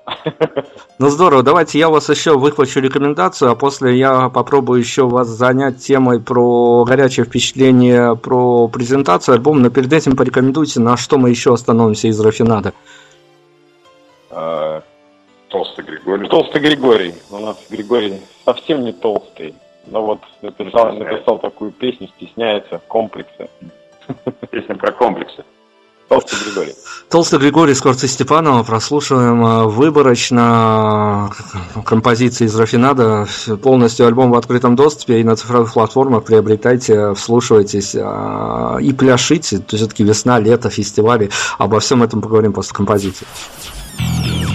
Ну 1.00 1.08
здорово, 1.08 1.42
давайте 1.42 1.80
я 1.80 1.88
вас 1.88 2.08
еще 2.08 2.38
выхвачу 2.38 2.78
рекомендацию, 2.78 3.50
а 3.50 3.56
после 3.56 3.98
я 3.98 4.28
попробую 4.28 4.78
еще 4.78 5.08
вас 5.08 5.26
занять 5.26 5.78
темой 5.78 6.20
про 6.20 6.84
горячее 6.84 7.26
впечатление, 7.26 8.14
про 8.14 8.68
презентацию 8.68 9.34
альбома, 9.34 9.60
но 9.60 9.70
перед 9.70 9.92
этим 9.92 10.16
порекомендуйте, 10.16 10.78
на 10.78 10.96
что 10.96 11.18
мы 11.18 11.30
еще 11.30 11.54
остановимся 11.54 12.06
из 12.06 12.20
Рафинада. 12.20 12.72
А, 14.38 14.82
толстый 15.48 15.82
Григорий. 15.82 16.28
Толстый 16.28 16.60
Григорий. 16.60 17.14
У 17.30 17.38
нас 17.38 17.56
Григорий 17.70 18.20
совсем 18.44 18.84
не 18.84 18.92
толстый. 18.92 19.54
Но 19.86 20.04
вот 20.04 20.20
написал, 20.42 20.92
написал 20.92 21.38
такую 21.38 21.72
песню, 21.72 22.08
стесняется, 22.16 22.82
комплексы. 22.86 23.48
Песня 24.50 24.74
про 24.74 24.92
комплексы. 24.92 25.42
Толстый 26.08 26.36
Григорий. 26.44 26.74
Толстый 27.08 27.38
Григорий 27.38 27.74
Скорци 27.74 28.06
Степанова. 28.08 28.62
Прослушиваем 28.62 29.42
а, 29.42 29.64
выборочно 29.64 31.30
композиции 31.86 32.44
из 32.44 32.54
Рафинада. 32.60 33.26
Полностью 33.62 34.06
альбом 34.06 34.32
в 34.32 34.34
открытом 34.34 34.76
доступе 34.76 35.20
и 35.20 35.24
на 35.24 35.36
цифровых 35.36 35.72
платформах 35.72 36.24
приобретайте, 36.24 37.14
вслушивайтесь 37.14 37.96
а, 37.98 38.76
и 38.82 38.92
пляшите. 38.92 39.56
То 39.56 39.62
есть 39.62 39.76
все-таки 39.76 40.04
весна, 40.04 40.38
лето, 40.38 40.68
фестивали. 40.68 41.30
Обо 41.56 41.80
всем 41.80 42.02
этом 42.02 42.20
поговорим 42.20 42.52
после 42.52 42.74
композиции. 42.74 43.26
Yeah. 43.98 44.45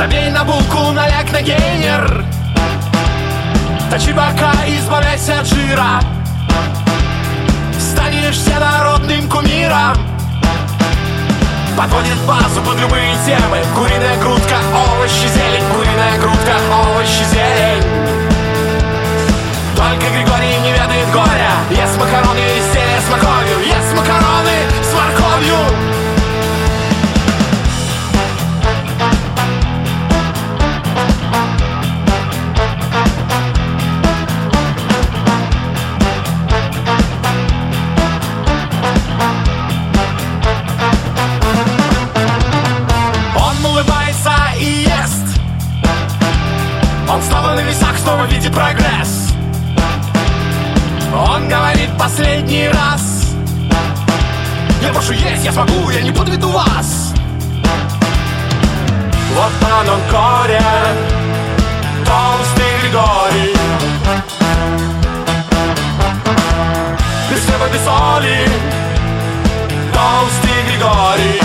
Забей 0.00 0.30
на 0.30 0.44
булку, 0.44 0.92
наляг 0.92 1.30
на 1.30 1.42
гейнер. 1.42 2.24
Точи 3.90 4.12
бока, 4.12 4.54
избавляйся 4.66 5.40
от 5.40 5.46
жира. 5.46 6.00
Станешь 7.78 8.36
всенародным 8.36 9.28
кумиром. 9.28 9.98
Подводит 11.76 12.16
базу 12.26 12.62
под 12.62 12.80
любые 12.80 13.14
темы. 13.26 13.58
Куриная 13.76 14.16
грудка, 14.22 14.56
овощи, 14.72 15.28
зелень. 15.34 15.68
Куриная 15.70 16.18
грудка, 16.18 16.56
овощи, 16.72 17.22
зелень. 17.30 17.84
Только 19.76 20.06
Григорий 20.14 20.60
не 20.62 20.72
ведает 20.72 21.10
горя. 21.12 21.52
Ест 21.68 21.98
макароны, 21.98 22.38
изделия 22.38 23.00
с 23.06 23.10
морковью 23.10 23.39
снова 48.10 48.24
видит 48.24 48.52
прогресс. 48.52 49.32
Он 51.14 51.48
говорит 51.48 51.90
последний 51.96 52.68
раз. 52.68 53.26
Я 54.82 54.92
прошу 54.92 55.12
есть, 55.12 55.44
я 55.44 55.52
смогу, 55.52 55.90
я 55.90 56.02
не 56.02 56.10
подведу 56.10 56.48
вас. 56.48 57.14
Вот 59.34 59.52
он, 59.62 59.88
он 59.88 60.00
горе 60.10 60.60
Толстый 62.04 62.80
Григорий. 62.82 63.54
Без 67.30 67.44
хлеба, 67.44 67.68
без 67.72 67.84
соли 67.84 68.48
Толстый 69.94 70.62
Григорий. 70.68 71.40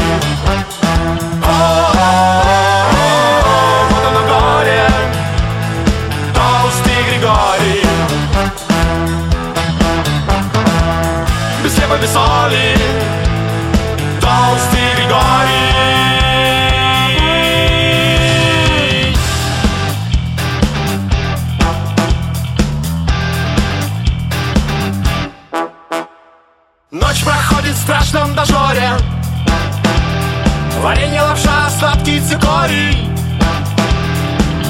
Без 1.42 2.65
соли 12.04 12.76
Толстый 14.20 14.96
Григорий 14.98 15.76
Ночь 26.92 27.24
проходит 27.24 27.76
в 27.76 27.82
страшном 27.82 28.36
дожоре 28.36 28.90
Варенье, 30.82 31.22
лапша, 31.22 31.70
сладкий 31.80 32.20
цикорий 32.20 33.10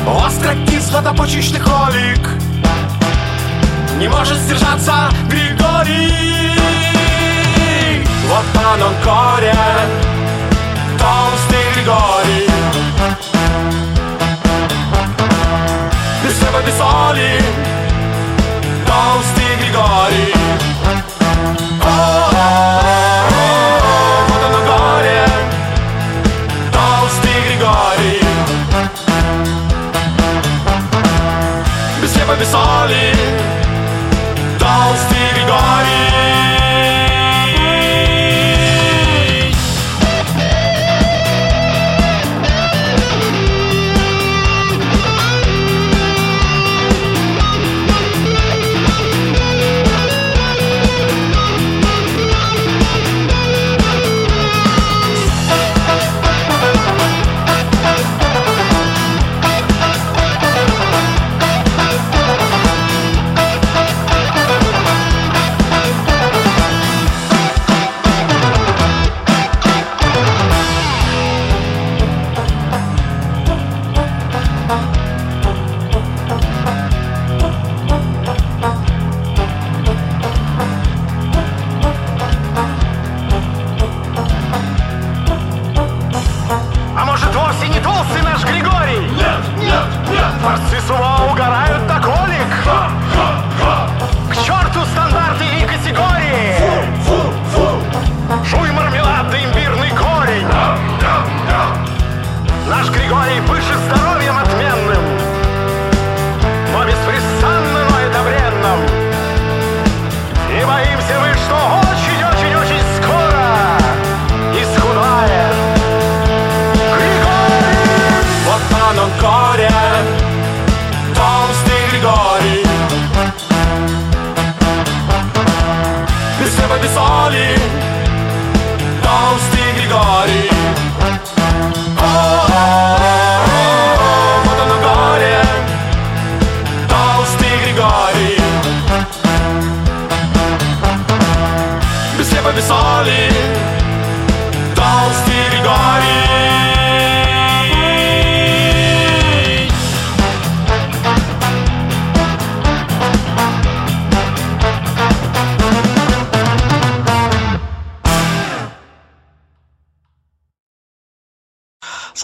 Остро-кисло-почечный 0.06 1.60
холик 1.60 2.30
Не 3.98 4.08
может 4.08 4.38
сдержаться 4.38 5.10
Григорий 5.28 6.45
Vatan 8.30 8.82
Ankara'ya 8.82 9.88
Tavs 10.98 11.52
değil 11.52 11.86
gari 11.86 12.48
Bir 16.24 16.32
sebebi 16.32 16.72
salim 16.78 17.46
Tavs 18.88 19.36
değil 19.38 19.74
gari 19.74 20.36
Salim 32.52 33.55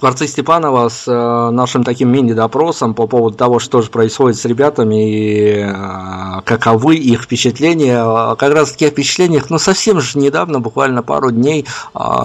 Скворцы 0.01 0.25
Степанова 0.25 0.89
с 0.89 1.07
э, 1.07 1.51
нашим 1.51 1.83
таким 1.83 2.11
мини-допросом 2.11 2.95
по 2.95 3.05
поводу 3.05 3.37
того, 3.37 3.59
что 3.59 3.83
же 3.83 3.91
происходит 3.91 4.35
с 4.39 4.45
ребятами 4.45 5.11
и 5.11 5.57
э, 5.59 6.41
каковы 6.43 6.95
их 6.95 7.21
впечатления. 7.21 8.03
Как 8.35 8.51
раз 8.51 8.71
таки 8.71 8.87
о 8.87 8.89
впечатлениях, 8.89 9.51
ну, 9.51 9.59
совсем 9.59 10.01
же 10.01 10.17
недавно, 10.17 10.59
буквально 10.59 11.03
пару 11.03 11.29
дней, 11.29 11.67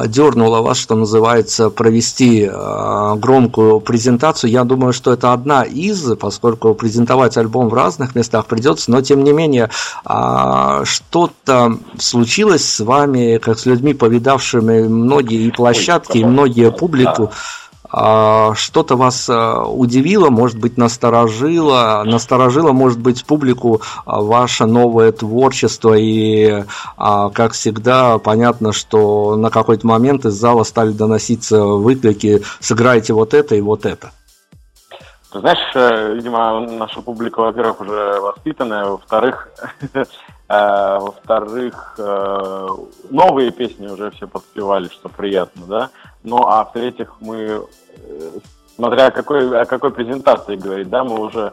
дернуло 0.07 0.63
вас, 0.63 0.79
что 0.79 0.95
называется, 0.95 1.69
провести 1.69 2.47
громкую 2.47 3.81
презентацию. 3.81 4.51
Я 4.51 4.65
думаю, 4.65 4.95
что 4.95 5.13
это 5.13 5.35
одна 5.35 5.63
из, 5.65 6.17
поскольку 6.17 6.73
презентовать 6.75 7.37
альбом 7.37 7.69
в 7.69 7.75
разных 7.75 8.15
местах 8.15 8.47
придется, 8.47 8.91
но 8.91 9.03
тем 9.03 9.23
не 9.23 9.33
менее, 9.33 9.69
что-то 10.03 11.79
случилось 11.99 12.67
с 12.67 12.81
вами, 12.81 13.37
как 13.37 13.59
с 13.59 13.67
людьми, 13.67 13.93
повидавшими 13.93 14.89
многие 14.89 15.47
и 15.47 15.51
площадки, 15.51 16.19
и 16.19 16.25
многие 16.25 16.71
публику. 16.71 17.33
А, 17.91 18.55
что-то 18.55 18.97
вас 18.97 19.29
а, 19.29 19.65
удивило, 19.65 20.31
может 20.31 20.59
быть, 20.59 20.77
насторожило, 20.77 22.03
насторожило, 22.05 22.73
может 22.73 22.99
быть, 22.99 23.25
публику 23.25 23.81
а, 24.05 24.21
ваше 24.21 24.67
новое 24.67 25.13
творчество, 25.13 25.95
и, 25.95 26.65
как 26.97 27.53
всегда, 27.53 28.19
понятно, 28.19 28.73
что 28.73 29.37
на 29.37 29.51
какой-то 29.51 29.87
момент 29.87 30.25
из 30.25 30.35
зала 30.35 30.65
стали 30.65 30.91
доноситься 30.91 31.63
выклики 31.63 32.43
«сыграйте 32.61 33.13
вот 33.13 33.35
это 33.35 33.55
и 33.55 33.61
вот 33.61 33.87
это». 33.87 34.13
Знаешь, 35.41 35.59
э, 35.75 36.15
видимо, 36.15 36.61
наша 36.61 37.01
публика, 37.03 37.41
во-первых, 37.41 37.81
уже 37.81 38.21
воспитанная, 38.21 38.87
во-вторых, 38.87 39.49
э, 39.95 40.05
во-вторых, 40.49 41.95
э, 41.99 42.69
новые 43.11 43.51
песни 43.51 43.87
уже 43.87 44.11
все 44.13 44.27
подпевали, 44.29 44.89
что 44.89 45.09
приятно, 45.09 45.67
да. 45.67 45.91
Ну, 46.27 46.39
а 46.45 46.65
в-третьих, 46.65 47.15
мы, 47.21 47.65
смотря 48.75 49.07
о 49.07 49.11
какой, 49.13 49.61
о 49.61 49.65
какой 49.65 49.93
презентации 49.93 50.57
говорить, 50.57 50.89
да, 50.89 51.05
мы 51.05 51.21
уже 51.21 51.53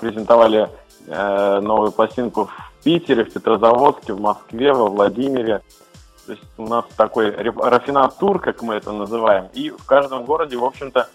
презентовали 0.00 0.70
новую 1.06 1.92
пластинку 1.92 2.46
в 2.46 2.82
Питере, 2.82 3.24
в 3.24 3.32
Петрозаводске, 3.34 4.14
в 4.14 4.20
Москве, 4.20 4.72
во 4.72 4.88
Владимире. 4.88 5.60
То 6.24 6.32
есть 6.32 6.42
у 6.56 6.66
нас 6.66 6.86
такой 6.96 7.30
рафинат-тур, 7.30 8.40
как 8.40 8.62
мы 8.62 8.76
это 8.76 8.90
называем, 8.90 9.50
и 9.52 9.68
в 9.68 9.84
каждом 9.84 10.24
городе, 10.24 10.56
в 10.56 10.64
общем-то, 10.64 11.10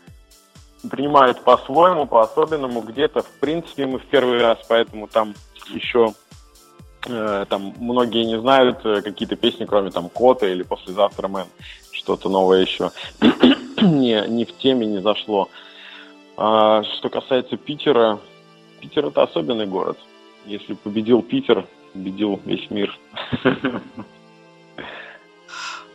принимают 0.90 1.44
по-своему, 1.44 2.06
по-особенному. 2.06 2.82
Где-то, 2.82 3.24
в 3.24 3.32
принципе, 3.40 3.88
мы 3.88 3.98
в 3.98 4.06
первый 4.06 4.40
раз, 4.40 4.60
поэтому 4.68 5.08
там 5.08 5.34
еще 5.68 6.14
э, 7.08 7.46
там 7.50 7.74
многие 7.80 8.26
не 8.26 8.40
знают 8.40 8.86
э, 8.86 9.02
какие-то 9.02 9.36
песни, 9.36 9.66
кроме 9.66 9.90
там 9.90 10.08
Кота 10.08 10.48
или 10.48 10.62
Послезавтра 10.62 11.28
Мэн, 11.28 11.48
что-то 12.02 12.30
новое 12.30 12.62
еще 12.62 12.92
не, 13.82 14.26
не 14.28 14.46
в 14.46 14.58
теме 14.58 14.88
не 14.88 15.02
зашло. 15.02 15.50
А, 16.36 16.84
что 16.84 17.10
касается 17.10 17.58
Питера, 17.58 18.20
Питер 18.80 19.08
это 19.08 19.24
особенный 19.24 19.68
город. 19.68 19.98
Если 20.46 20.74
победил 20.74 21.22
Питер, 21.22 21.68
победил 21.94 22.40
весь 22.46 22.70
мир. 22.72 22.98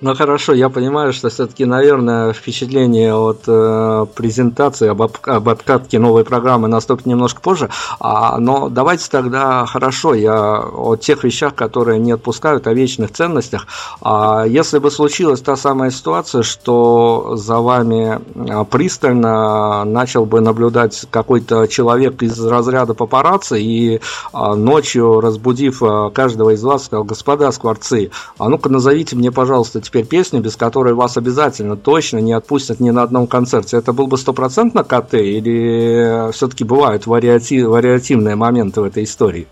Ну 0.02 0.14
хорошо, 0.14 0.52
я 0.52 0.68
понимаю, 0.68 1.14
что 1.14 1.30
все-таки, 1.30 1.64
наверное, 1.64 2.34
впечатление 2.34 3.14
от 3.14 3.44
э, 3.46 4.06
презентации 4.14 4.88
об, 4.88 5.00
об 5.00 5.48
откатке 5.48 5.98
новой 5.98 6.22
программы 6.22 6.68
наступит 6.68 7.06
немножко 7.06 7.40
позже. 7.40 7.70
А, 7.98 8.36
но 8.38 8.68
давайте 8.68 9.08
тогда 9.10 9.64
хорошо, 9.64 10.12
я 10.12 10.60
о 10.60 10.96
тех 10.96 11.24
вещах, 11.24 11.54
которые 11.54 11.98
не 11.98 12.12
отпускают, 12.12 12.66
о 12.66 12.74
вечных 12.74 13.10
ценностях. 13.12 13.66
А, 14.02 14.44
если 14.46 14.80
бы 14.80 14.90
случилась 14.90 15.40
та 15.40 15.56
самая 15.56 15.90
ситуация, 15.90 16.42
что 16.42 17.32
за 17.36 17.60
вами 17.60 18.20
а, 18.50 18.64
пристально 18.64 19.84
начал 19.86 20.26
бы 20.26 20.42
наблюдать 20.42 21.06
какой-то 21.10 21.66
человек 21.68 22.22
из 22.22 22.38
разряда 22.44 22.92
папарацци 22.92 23.62
и 23.62 24.02
а, 24.34 24.56
ночью, 24.56 25.22
разбудив 25.22 25.82
а, 25.82 26.10
каждого 26.10 26.50
из 26.50 26.62
вас, 26.62 26.84
сказал, 26.84 27.04
господа 27.04 27.50
скворцы, 27.50 28.10
а 28.36 28.50
ну-ка 28.50 28.68
назовите 28.68 29.16
мне, 29.16 29.32
пожалуйста, 29.32 29.85
теперь 29.86 30.06
песню, 30.06 30.40
без 30.40 30.56
которой 30.56 30.94
вас 30.94 31.16
обязательно 31.16 31.76
точно 31.76 32.18
не 32.18 32.32
отпустят 32.32 32.80
ни 32.80 32.90
на 32.90 33.02
одном 33.02 33.26
концерте. 33.26 33.76
Это 33.76 33.92
был 33.92 34.06
бы 34.06 34.18
стопроцентно 34.18 34.84
КТ 34.84 35.14
или 35.14 36.32
все-таки 36.32 36.64
бывают 36.64 37.06
вариатив, 37.06 37.68
вариативные 37.68 38.36
моменты 38.36 38.80
в 38.80 38.84
этой 38.84 39.04
истории? 39.04 39.46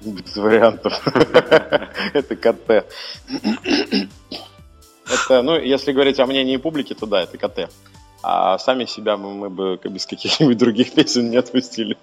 Без 0.00 0.36
вариантов. 0.36 0.92
Это 2.14 2.36
КТ. 2.36 2.86
Это, 5.10 5.42
ну, 5.42 5.58
если 5.58 5.92
говорить 5.92 6.20
о 6.20 6.26
мнении 6.26 6.56
публики, 6.56 6.94
то 6.94 7.06
да, 7.06 7.22
это 7.22 7.38
КТ. 7.38 7.70
А 8.22 8.58
сами 8.58 8.84
себя 8.84 9.16
мы 9.16 9.48
бы 9.48 9.80
без 9.82 10.04
каких-нибудь 10.04 10.58
других 10.58 10.92
песен 10.92 11.30
не 11.30 11.38
отпустили. 11.38 11.96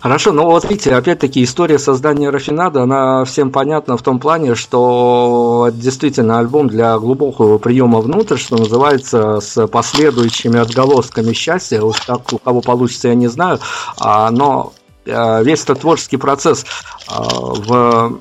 Хорошо, 0.00 0.32
но 0.32 0.46
вот 0.46 0.68
видите, 0.68 0.94
опять-таки 0.94 1.42
история 1.42 1.78
создания 1.78 2.30
Рафинада, 2.30 2.82
она 2.82 3.24
всем 3.24 3.50
понятна 3.50 3.96
в 3.96 4.02
том 4.02 4.18
плане, 4.18 4.54
что 4.54 5.70
действительно 5.72 6.38
альбом 6.38 6.68
для 6.68 6.98
глубокого 6.98 7.58
приема 7.58 8.00
внутрь, 8.00 8.36
что 8.36 8.56
называется, 8.56 9.40
с 9.40 9.66
последующими 9.66 10.58
отголосками 10.58 11.32
счастья, 11.32 11.82
уж 11.82 12.00
так 12.00 12.32
у 12.32 12.38
кого 12.38 12.60
получится, 12.60 13.08
я 13.08 13.14
не 13.14 13.28
знаю, 13.28 13.60
а, 13.98 14.30
но 14.30 14.72
весь 15.08 15.62
этот 15.62 15.80
творческий 15.80 16.16
процесс 16.16 16.64
э, 17.08 17.12
в 17.14 18.18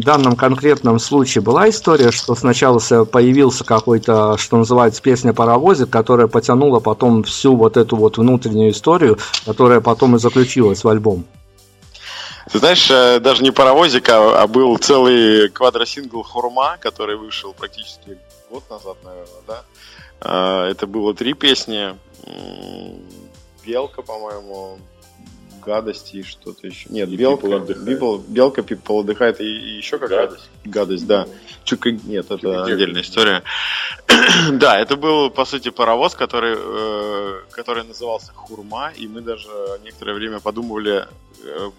данном 0.00 0.36
конкретном 0.36 0.98
случае 0.98 1.42
была 1.42 1.68
история, 1.68 2.10
что 2.10 2.34
сначала 2.34 2.78
появился 3.04 3.64
какой-то, 3.64 4.36
что 4.36 4.56
называется, 4.56 5.00
песня 5.00 5.32
паровозик, 5.32 5.90
которая 5.90 6.26
потянула 6.26 6.80
потом 6.80 7.22
всю 7.22 7.56
вот 7.56 7.76
эту 7.76 7.96
вот 7.96 8.18
внутреннюю 8.18 8.72
историю, 8.72 9.18
которая 9.46 9.80
потом 9.80 10.16
и 10.16 10.18
заключилась 10.18 10.82
в 10.84 10.88
альбом. 10.88 11.24
Ты 12.50 12.58
знаешь, 12.58 12.90
э, 12.90 13.20
даже 13.20 13.42
не 13.42 13.50
паровозик, 13.50 14.08
а, 14.08 14.42
а 14.42 14.46
был 14.46 14.76
целый 14.78 15.48
квадросингл 15.50 16.22
Хурма, 16.22 16.78
который 16.80 17.16
вышел 17.16 17.52
практически 17.52 18.18
год 18.50 18.64
назад, 18.70 18.96
наверное, 19.04 19.42
да. 19.46 19.62
Это 20.20 20.88
было 20.88 21.14
три 21.14 21.34
песни. 21.34 21.94
Белка, 23.64 24.02
по-моему, 24.02 24.78
гадости 25.68 26.16
и 26.16 26.22
что-то 26.22 26.66
еще. 26.66 26.88
Нет, 26.88 27.08
и 27.10 27.16
белка, 27.16 27.46
people 27.46 28.24
белка 28.26 28.62
people 28.62 29.00
отдыхает 29.00 29.40
и, 29.40 29.44
и 29.44 29.76
еще 29.76 29.98
какая 29.98 30.26
гадость. 30.26 30.50
гадость, 30.64 31.06
да. 31.06 31.26
Чука... 31.64 31.90
Нет, 31.90 32.24
это 32.26 32.38
Чука 32.38 32.64
отдельная 32.64 33.02
история. 33.02 33.42
да, 34.52 34.80
это 34.80 34.96
был, 34.96 35.30
по 35.30 35.44
сути, 35.44 35.68
паровоз, 35.68 36.14
который, 36.14 36.56
э, 36.58 37.40
который 37.50 37.84
назывался 37.84 38.32
Хурма, 38.32 38.92
и 38.96 39.06
мы 39.06 39.20
даже 39.20 39.48
некоторое 39.84 40.14
время 40.14 40.40
подумывали 40.40 41.06
э, 41.44 41.70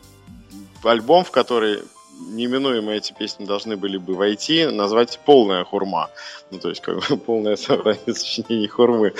альбом, 0.83 1.23
в 1.23 1.31
который 1.31 1.79
неминуемо 2.19 2.91
эти 2.91 3.13
песни 3.13 3.45
должны 3.45 3.77
были 3.77 3.97
бы 3.97 4.13
войти, 4.13 4.65
назвать 4.65 5.19
полная 5.25 5.63
хурма. 5.63 6.09
Ну, 6.51 6.59
то 6.59 6.69
есть, 6.69 6.81
как 6.81 6.97
бы 6.97 7.17
полное 7.25 7.55
собрание 7.55 8.13
сочинений 8.13 8.67
хурмы. 8.67 9.13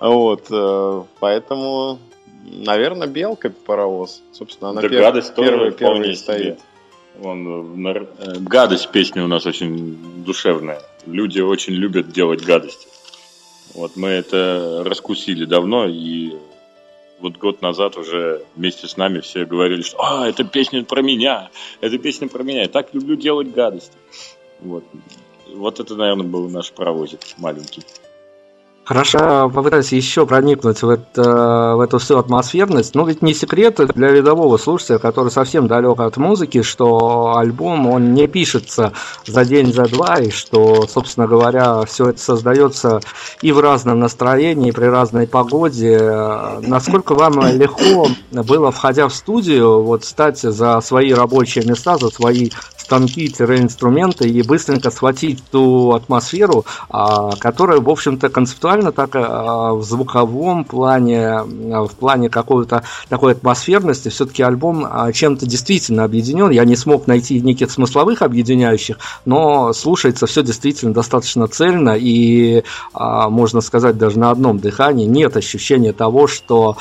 Вот, 0.00 0.46
э, 0.50 1.02
поэтому 1.20 1.98
Наверное, 2.44 3.08
белка 3.08 3.50
паровоз. 3.50 4.22
Собственно, 4.32 4.70
она 4.70 4.82
да 4.82 4.88
пер... 4.88 5.00
гадость 5.00 5.34
первая, 5.34 5.70
первая 5.70 6.14
стоит. 6.14 6.60
Вон, 7.18 7.86
э, 7.86 8.06
гадость 8.40 8.90
песня 8.90 9.24
у 9.24 9.26
нас 9.26 9.44
очень 9.46 10.24
душевная. 10.24 10.80
Люди 11.06 11.40
очень 11.40 11.74
любят 11.74 12.10
делать 12.12 12.42
гадости. 12.42 12.88
Вот 13.74 13.96
мы 13.96 14.08
это 14.08 14.82
раскусили 14.84 15.44
давно, 15.44 15.86
и 15.86 16.32
вот 17.20 17.36
год 17.36 17.62
назад 17.62 17.96
уже 17.96 18.44
вместе 18.56 18.88
с 18.88 18.96
нами 18.96 19.20
все 19.20 19.44
говорили, 19.44 19.82
что 19.82 19.98
«А, 20.00 20.28
это 20.28 20.44
песня 20.44 20.84
про 20.84 21.02
меня, 21.02 21.50
это 21.80 21.98
песня 21.98 22.28
про 22.28 22.42
меня, 22.42 22.62
я 22.62 22.68
так 22.68 22.94
люблю 22.94 23.16
делать 23.16 23.52
гадости». 23.52 23.92
Вот, 24.60 24.84
вот 25.54 25.80
это, 25.80 25.94
наверное, 25.94 26.26
был 26.26 26.48
наш 26.48 26.72
паровозик 26.72 27.20
маленький. 27.38 27.82
Хорошо, 28.84 29.48
попытаюсь 29.54 29.92
еще 29.92 30.26
проникнуть 30.26 30.82
в, 30.82 30.88
это, 30.88 31.74
в 31.76 31.80
эту 31.80 31.98
всю 31.98 32.18
атмосферность. 32.18 32.96
Ну, 32.96 33.06
ведь 33.06 33.22
не 33.22 33.34
секрет 33.34 33.76
для 33.94 34.10
рядового 34.10 34.56
слушателя, 34.56 34.98
который 34.98 35.30
совсем 35.30 35.68
далек 35.68 36.00
от 36.00 36.16
музыки, 36.16 36.62
что 36.62 37.36
альбом, 37.36 37.86
он 37.86 38.14
не 38.14 38.26
пишется 38.26 38.92
за 39.26 39.44
день, 39.44 39.72
за 39.72 39.84
два, 39.84 40.16
и 40.16 40.30
что, 40.30 40.88
собственно 40.88 41.28
говоря, 41.28 41.84
все 41.84 42.08
это 42.08 42.20
создается 42.20 43.00
и 43.42 43.52
в 43.52 43.60
разном 43.60 44.00
настроении, 44.00 44.70
и 44.70 44.72
при 44.72 44.86
разной 44.86 45.28
погоде. 45.28 46.00
Насколько 46.60 47.14
вам 47.14 47.46
легко 47.46 48.08
было, 48.32 48.72
входя 48.72 49.06
в 49.06 49.14
студию, 49.14 49.82
вот 49.82 50.04
стать 50.04 50.40
за 50.40 50.80
свои 50.80 51.12
рабочие 51.12 51.64
места, 51.64 51.96
за 51.96 52.08
свои 52.08 52.50
станки-инструменты 52.90 54.28
и 54.28 54.42
быстренько 54.42 54.90
схватить 54.90 55.42
ту 55.52 55.92
атмосферу, 55.92 56.64
а, 56.88 57.36
которая, 57.36 57.78
в 57.78 57.88
общем-то, 57.88 58.28
концептуально 58.30 58.90
так 58.90 59.10
а, 59.14 59.74
в 59.74 59.84
звуковом 59.84 60.64
плане, 60.64 61.40
в 61.42 61.90
плане 61.90 62.28
какой-то 62.28 62.82
такой 63.08 63.32
атмосферности, 63.32 64.08
все-таки 64.08 64.42
альбом 64.42 64.88
чем-то 65.12 65.46
действительно 65.46 66.02
объединен. 66.02 66.50
Я 66.50 66.64
не 66.64 66.74
смог 66.74 67.06
найти 67.06 67.40
никаких 67.40 67.70
смысловых 67.70 68.22
объединяющих, 68.22 68.98
но 69.24 69.72
слушается 69.72 70.26
все 70.26 70.42
действительно 70.42 70.92
достаточно 70.92 71.46
цельно 71.46 71.96
и, 71.96 72.64
можно 72.94 73.60
сказать, 73.60 73.98
даже 73.98 74.18
на 74.18 74.30
одном 74.30 74.58
дыхании 74.58 75.06
нет 75.06 75.36
ощущения 75.36 75.92
того, 75.92 76.26
что 76.26 76.76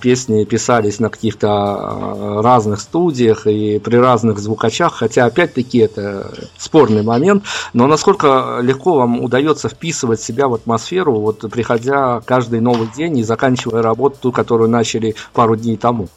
песни 0.00 0.44
писались 0.44 1.00
на 1.00 1.08
каких-то 1.08 2.40
разных 2.42 2.80
студиях 2.80 3.46
и 3.46 3.78
при 3.78 3.96
разных 3.96 4.38
звукачах, 4.38 4.94
хотя 4.94 5.31
опять-таки 5.32 5.78
это 5.78 6.32
спорный 6.58 7.02
момент, 7.02 7.44
но 7.72 7.86
насколько 7.86 8.60
легко 8.62 8.94
вам 8.94 9.22
удается 9.22 9.68
вписывать 9.68 10.20
себя 10.20 10.46
в 10.48 10.54
атмосферу, 10.54 11.20
вот 11.20 11.40
приходя 11.50 12.20
каждый 12.20 12.60
новый 12.60 12.88
день 12.94 13.18
и 13.18 13.22
заканчивая 13.22 13.82
работу, 13.82 14.18
ту, 14.20 14.32
которую 14.32 14.68
начали 14.68 15.14
пару 15.32 15.56
дней 15.56 15.76
тому? 15.76 16.08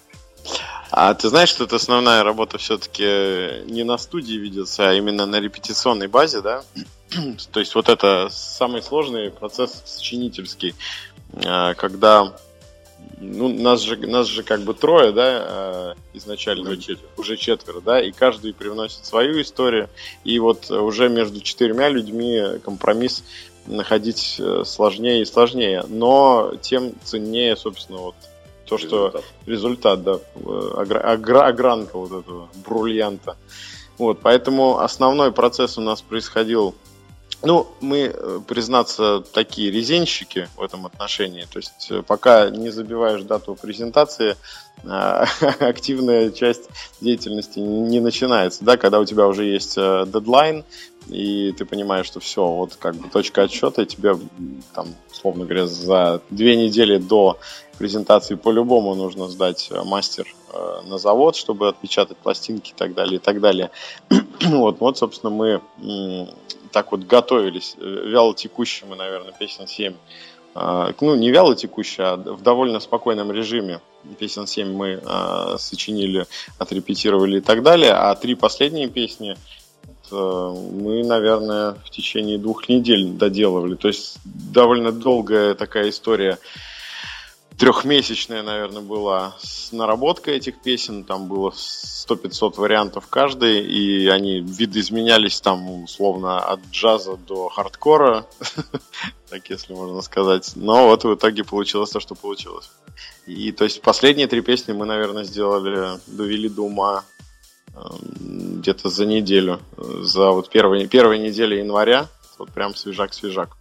А 0.92 1.14
ты 1.14 1.30
знаешь, 1.30 1.50
что 1.50 1.64
это 1.64 1.78
основная 1.78 2.24
работа 2.24 2.58
все-таки 2.58 3.64
не 3.70 3.84
на 3.84 3.98
студии 3.98 4.36
ведется, 4.36 4.90
а 4.90 4.94
именно 4.94 5.26
на 5.26 5.40
репетиционной 5.40 6.08
базе, 6.08 6.42
да? 6.42 6.64
То 7.52 7.60
есть 7.60 7.76
вот 7.76 7.90
это 7.90 8.30
самый 8.32 8.82
сложный 8.82 9.32
процесс 9.32 9.82
сочинительский, 9.86 10.76
а, 11.44 11.74
когда 11.74 12.34
ну, 13.20 13.50
нас 13.50 13.82
же, 13.82 13.98
нас 13.98 14.28
же 14.28 14.44
как 14.44 14.62
бы 14.62 14.74
трое, 14.74 15.12
да, 15.12 15.94
э, 15.94 15.94
изначально. 16.14 16.70
Уже 16.70 16.78
четверо. 16.78 17.10
Уже 17.18 17.38
четверо, 17.38 17.82
да, 17.82 18.02
и 18.02 18.12
каждый 18.12 18.54
привносит 18.54 19.06
свою 19.06 19.42
историю. 19.42 19.90
И 20.24 20.40
вот 20.40 20.70
уже 20.70 21.10
между 21.10 21.42
четырьмя 21.42 21.90
людьми 21.90 22.60
компромисс 22.64 23.24
находить 23.68 24.36
э, 24.40 24.64
сложнее 24.66 25.22
и 25.22 25.26
сложнее. 25.26 25.84
Но 25.88 26.54
тем 26.62 26.94
ценнее, 27.04 27.56
собственно, 27.56 28.00
вот 28.00 28.16
то, 28.66 28.78
что 28.78 29.22
результат, 29.46 30.04
да, 30.04 30.20
э, 30.36 30.72
огра, 30.76 31.48
огранка 31.48 31.98
вот 31.98 32.24
этого 32.24 32.50
бриллианта. 32.66 33.38
Вот, 33.98 34.20
поэтому 34.22 34.80
основной 34.80 35.32
процесс 35.32 35.78
у 35.78 35.82
нас 35.82 36.02
происходил 36.02 36.76
ну, 37.46 37.68
мы, 37.80 38.12
э, 38.14 38.40
признаться, 38.48 39.24
такие 39.34 39.72
резинщики 39.72 40.50
в 40.58 40.62
этом 40.62 40.86
отношении. 40.86 41.46
То 41.52 41.60
есть, 41.60 41.88
э, 41.92 42.02
пока 42.02 42.50
не 42.50 42.70
забиваешь 42.70 43.22
дату 43.24 43.56
презентации, 43.56 44.36
а, 44.88 45.26
активная 45.60 46.32
часть 46.32 46.70
деятельности 47.02 47.60
не 47.60 48.00
начинается. 48.00 48.66
Да, 48.66 48.78
когда 48.78 49.00
у 49.00 49.06
тебя 49.06 49.28
уже 49.28 49.46
есть 49.46 49.78
э, 49.78 50.06
дедлайн, 50.08 50.64
и 51.08 51.52
ты 51.52 51.66
понимаешь, 51.66 52.08
что 52.08 52.20
все, 52.20 52.46
вот 52.46 52.76
как 52.76 52.96
бы 52.96 53.10
точка 53.10 53.44
отсчета, 53.44 53.84
и 53.84 53.86
тебе, 53.86 54.18
там, 54.74 54.88
условно 55.12 55.46
говоря, 55.46 55.68
за 55.68 56.22
две 56.32 56.56
недели 56.56 56.98
до 56.98 57.38
презентации 57.78 58.36
по-любому 58.36 58.96
нужно 58.96 59.28
сдать 59.28 59.70
мастер 59.86 60.34
на 60.86 60.98
завод, 60.98 61.36
чтобы 61.36 61.68
отпечатать 61.68 62.18
пластинки 62.18 62.72
и 62.72 62.74
так 62.76 62.96
далее, 62.96 63.18
и 63.18 63.20
так 63.20 63.40
далее. 63.40 63.70
вот, 64.42 64.80
вот, 64.80 64.98
собственно, 64.98 65.30
мы 65.30 65.62
так 66.76 66.92
вот 66.92 67.06
готовились, 67.06 67.78
э, 67.80 68.10
вяло 68.10 68.36
мы, 68.90 68.98
наверное, 68.98 69.32
песен 69.32 69.66
7. 69.66 69.94
А, 70.54 70.92
ну, 71.00 71.16
не 71.16 71.32
вяло 71.32 71.56
текущие, 71.56 72.06
а 72.06 72.18
в 72.18 72.44
довольно 72.44 72.82
спокойном 72.82 73.32
режиме. 73.32 73.80
Песен 74.20 74.46
7 74.46 74.74
мы 74.74 75.02
а, 75.06 75.58
сочинили, 75.58 76.26
отрепетировали 76.60 77.38
и 77.38 77.42
так 77.42 77.64
далее. 77.64 77.94
А 77.94 78.14
три 78.16 78.36
последние 78.36 78.90
песни 78.90 79.38
мы, 80.12 81.04
наверное, 81.04 81.76
в 81.86 81.90
течение 81.90 82.38
двух 82.38 82.68
недель 82.68 83.06
доделывали. 83.06 83.76
То 83.76 83.88
есть 83.88 84.18
довольно 84.26 84.92
долгая 84.92 85.56
такая 85.56 85.90
история 85.90 86.38
трехмесячная, 87.58 88.44
наверное, 88.44 88.82
была 88.82 89.36
наработка 89.72 90.32
этих 90.32 90.62
песен. 90.62 91.04
Там 91.04 91.28
было 91.28 91.52
100-500 91.52 92.60
вариантов 92.60 93.08
каждый, 93.10 93.66
и 93.66 94.08
они 94.08 94.40
видоизменялись 94.42 95.42
там, 95.42 95.84
условно, 95.84 96.40
от 96.40 96.60
джаза 96.72 97.18
до 97.18 97.50
хардкора, 97.50 98.26
так 99.30 99.50
если 99.50 99.74
можно 99.74 100.02
сказать. 100.02 100.52
Но 100.56 100.88
вот 100.88 101.04
в 101.04 101.14
итоге 101.14 101.44
получилось 101.44 101.92
то, 101.92 102.00
что 102.00 102.16
получилось. 102.16 102.70
И 103.26 103.52
то 103.52 103.64
есть 103.64 103.82
последние 103.82 104.28
три 104.28 104.42
песни 104.42 104.74
мы, 104.74 104.86
наверное, 104.86 105.24
сделали, 105.24 106.00
довели 106.08 106.50
до 106.50 106.64
ума 106.64 107.04
эм, 107.74 108.62
где-то 108.62 108.90
за 108.90 109.06
неделю, 109.06 109.60
за 109.78 110.32
вот 110.32 110.50
первые, 110.50 110.88
первые 110.88 111.20
недели 111.20 111.56
января, 111.56 112.08
вот 112.38 112.52
прям 112.52 112.76
свежак-свежак. 112.76 113.58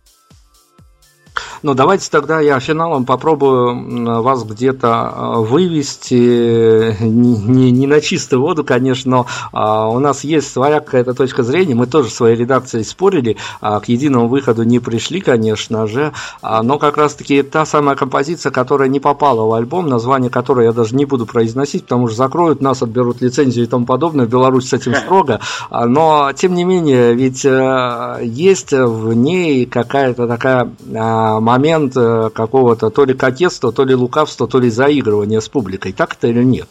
Ну, 1.62 1.74
давайте 1.74 2.10
тогда 2.10 2.40
я 2.40 2.58
финалом 2.60 3.04
попробую 3.04 4.22
вас 4.22 4.44
где-то 4.44 4.88
а, 4.92 5.40
вывести, 5.40 6.96
не, 7.02 7.36
не, 7.36 7.70
не 7.70 7.86
на 7.86 8.00
чистую 8.00 8.42
воду, 8.42 8.64
конечно, 8.64 9.10
но 9.10 9.26
а, 9.52 9.88
у 9.88 9.98
нас 9.98 10.24
есть 10.24 10.50
своя 10.50 10.80
какая-то 10.80 11.14
точка 11.14 11.42
зрения, 11.42 11.74
мы 11.74 11.86
тоже 11.86 12.08
в 12.08 12.12
своей 12.12 12.36
редакции 12.36 12.82
спорили, 12.82 13.36
а, 13.60 13.80
к 13.80 13.88
единому 13.88 14.28
выходу 14.28 14.62
не 14.64 14.78
пришли, 14.78 15.20
конечно 15.20 15.86
же, 15.86 16.12
а, 16.42 16.62
но 16.62 16.78
как 16.78 16.96
раз-таки 16.96 17.42
та 17.42 17.66
самая 17.66 17.96
композиция, 17.96 18.50
которая 18.50 18.88
не 18.88 19.00
попала 19.00 19.46
в 19.48 19.52
альбом, 19.52 19.88
название 19.88 20.30
которой 20.30 20.66
я 20.66 20.72
даже 20.72 20.94
не 20.96 21.04
буду 21.04 21.26
произносить, 21.26 21.84
потому 21.84 22.08
что 22.08 22.16
закроют 22.16 22.60
нас, 22.60 22.82
отберут 22.82 23.20
лицензию 23.20 23.66
и 23.66 23.68
тому 23.68 23.86
подобное, 23.86 24.26
в 24.26 24.30
Беларуси 24.30 24.68
с 24.68 24.72
этим 24.72 24.94
строго, 24.94 25.40
но 25.70 26.32
тем 26.34 26.54
не 26.54 26.64
менее, 26.64 27.14
ведь 27.14 27.44
а, 27.46 28.18
есть 28.20 28.72
в 28.72 29.12
ней 29.12 29.66
какая-то 29.66 30.26
такая 30.26 30.70
момент 31.54 31.96
э, 31.96 32.30
какого-то 32.30 32.90
то 32.90 33.04
ли 33.04 33.14
кокетства, 33.14 33.72
то 33.72 33.84
ли 33.84 33.94
лукавства, 33.94 34.48
то 34.48 34.58
ли 34.58 34.70
заигрывания 34.70 35.40
с 35.40 35.48
публикой. 35.48 35.92
Так 35.92 36.14
это 36.14 36.26
или 36.26 36.42
нет? 36.42 36.68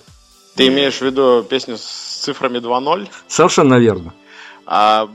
Ты 0.55 0.67
имеешь 0.67 0.97
в 0.97 1.01
виду 1.01 1.43
песню 1.43 1.77
с 1.77 2.21
цифрами 2.23 2.59
2.0? 2.59 3.07
Совершенно 3.27 3.75
верно. 3.79 4.13
А 4.65 5.09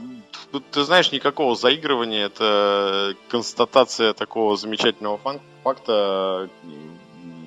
ты 0.71 0.83
знаешь, 0.83 1.11
никакого 1.11 1.55
заигрывания, 1.55 2.25
это 2.25 3.13
констатация 3.29 4.13
такого 4.13 4.57
замечательного 4.57 5.19
факта 5.63 6.49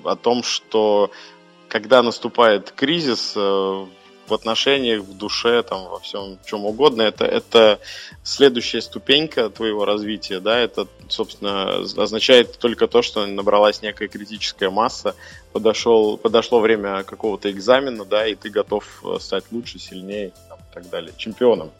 о 0.03 0.15
том, 0.15 0.43
что 0.43 1.11
когда 1.67 2.01
наступает 2.03 2.71
кризис 2.71 3.33
э, 3.35 3.85
в 4.27 4.33
отношениях, 4.33 5.01
в 5.01 5.17
душе, 5.17 5.63
там, 5.63 5.87
во 5.89 5.99
всем 5.99 6.37
чем 6.45 6.65
угодно. 6.65 7.01
Это, 7.01 7.25
это 7.25 7.79
следующая 8.23 8.81
ступенька 8.81 9.49
твоего 9.49 9.85
развития, 9.85 10.39
да, 10.39 10.59
это, 10.59 10.87
собственно, 11.09 11.81
означает 11.97 12.57
только 12.57 12.87
то, 12.87 13.01
что 13.01 13.25
набралась 13.25 13.81
некая 13.81 14.07
критическая 14.07 14.69
масса, 14.69 15.15
подошел, 15.51 16.17
подошло 16.17 16.59
время 16.59 17.03
какого-то 17.03 17.51
экзамена, 17.51 18.05
да, 18.05 18.27
и 18.27 18.35
ты 18.35 18.49
готов 18.49 19.03
э, 19.03 19.17
стать 19.19 19.45
лучше, 19.51 19.79
сильнее 19.79 20.31
там, 20.49 20.59
и 20.59 20.73
так 20.73 20.89
далее, 20.89 21.13
чемпионом. 21.17 21.71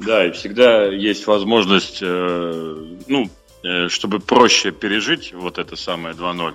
Да, 0.00 0.26
и 0.26 0.30
всегда 0.30 0.86
есть 0.86 1.26
возможность, 1.26 1.98
э, 2.00 2.86
ну, 3.06 3.30
э, 3.62 3.88
чтобы 3.88 4.18
проще 4.18 4.70
пережить 4.70 5.34
вот 5.34 5.58
это 5.58 5.76
самое 5.76 6.14
2.0, 6.14 6.52
э, 6.52 6.54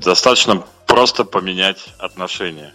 достаточно 0.00 0.64
просто 0.86 1.24
поменять 1.24 1.94
отношение 1.98 2.74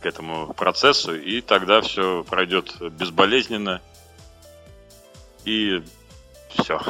к 0.00 0.06
этому 0.06 0.52
процессу, 0.54 1.14
и 1.14 1.40
тогда 1.40 1.80
все 1.80 2.24
пройдет 2.24 2.74
безболезненно, 2.92 3.80
и 5.44 5.82
все. 6.50 6.80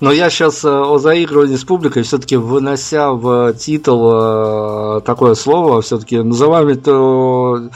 Но 0.00 0.12
я 0.12 0.30
сейчас 0.30 0.64
э, 0.64 0.68
о 0.68 0.98
заигрывании 0.98 1.56
с 1.56 1.64
публикой, 1.64 2.02
все-таки 2.02 2.36
вынося 2.36 3.12
в 3.12 3.52
титул 3.54 4.98
э, 4.98 5.00
такое 5.02 5.34
слово, 5.34 5.82
все-таки 5.82 6.18
называем 6.18 6.68
это 6.68 7.70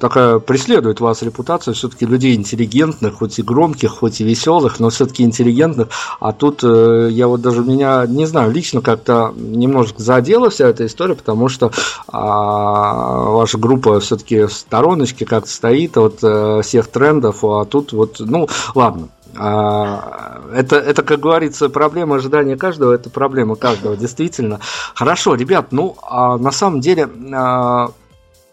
такая 0.00 0.38
преследует 0.38 1.00
вас 1.00 1.22
репутация 1.22 1.74
все-таки 1.74 2.06
людей 2.06 2.34
интеллигентных, 2.34 3.14
хоть 3.14 3.38
и 3.38 3.42
громких, 3.42 3.90
хоть 3.90 4.20
и 4.20 4.24
веселых, 4.24 4.80
но 4.80 4.90
все-таки 4.90 5.22
интеллигентных. 5.22 5.88
А 6.20 6.32
тут 6.32 6.60
э, 6.62 7.08
я 7.10 7.28
вот 7.28 7.40
даже 7.40 7.62
меня, 7.62 8.06
не 8.06 8.26
знаю, 8.26 8.52
лично 8.52 8.80
как-то 8.80 9.32
немножко 9.36 10.02
задела 10.02 10.50
вся 10.50 10.68
эта 10.68 10.86
история, 10.86 11.14
потому 11.14 11.48
что 11.48 11.72
а, 12.08 13.30
ваша 13.30 13.58
группа 13.58 14.00
все-таки 14.00 14.44
в 14.44 14.52
стороночке 14.52 15.24
как-то 15.24 15.50
стоит 15.50 15.96
от 15.96 16.18
э, 16.22 16.60
всех 16.62 16.88
трендов, 16.88 17.44
а 17.44 17.64
тут 17.64 17.92
вот, 17.92 18.16
ну, 18.20 18.48
ладно, 18.74 19.08
а, 19.38 20.42
это, 20.54 20.76
это, 20.76 21.02
как 21.02 21.20
говорится, 21.20 21.68
проблема 21.68 22.16
ожидания 22.16 22.56
каждого, 22.56 22.92
это 22.92 23.10
проблема 23.10 23.56
каждого, 23.56 23.96
действительно. 23.96 24.60
Хорошо, 24.94 25.34
ребят, 25.34 25.68
ну, 25.72 25.96
а 26.02 26.38
на 26.38 26.50
самом 26.50 26.80
деле, 26.80 27.08